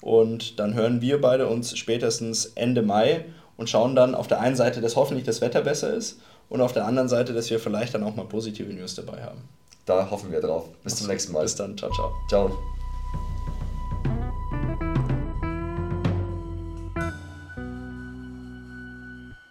Und 0.03 0.59
dann 0.59 0.75
hören 0.75 1.01
wir 1.01 1.23
beide 1.23 1.49
uns 1.49 1.77
spätestens 1.77 2.53
Ende 2.55 2.83
Mai 2.83 3.25
und 3.57 3.71
schauen 3.71 3.97
dann 3.97 4.15
auf 4.15 4.29
der 4.29 4.41
einen 4.41 4.57
Seite, 4.57 4.81
dass 4.83 4.97
hoffentlich 4.97 5.25
das 5.25 5.41
Wetter 5.41 5.63
besser 5.63 5.93
ist 5.95 6.19
und 6.51 6.61
auf 6.61 6.73
der 6.73 6.85
anderen 6.85 7.09
Seite, 7.09 7.33
dass 7.33 7.49
wir 7.49 7.59
vielleicht 7.59 7.95
dann 7.95 8.05
auch 8.05 8.15
mal 8.15 8.27
positive 8.27 8.71
News 8.71 8.95
dabei 8.97 9.23
haben. 9.23 9.41
Da 9.87 10.11
hoffen 10.11 10.31
wir 10.31 10.41
drauf. 10.41 10.69
Bis 10.85 10.97
zum 10.97 11.07
nächsten 11.07 11.33
Mal. 11.33 11.43
Bis 11.45 11.55
dann. 11.55 11.79
Ciao, 11.79 11.91
ciao. 11.93 12.13
Ciao. 12.29 12.59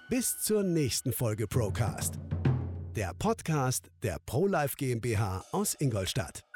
Bis 0.09 0.39
zur 0.41 0.63
nächsten 0.63 1.13
Folge 1.13 1.47
Procast. 1.47 2.15
Der 2.95 3.13
Podcast 3.17 3.89
der 4.03 4.17
ProLife 4.25 4.75
GmbH 4.75 5.45
aus 5.51 5.75
Ingolstadt. 5.79 6.48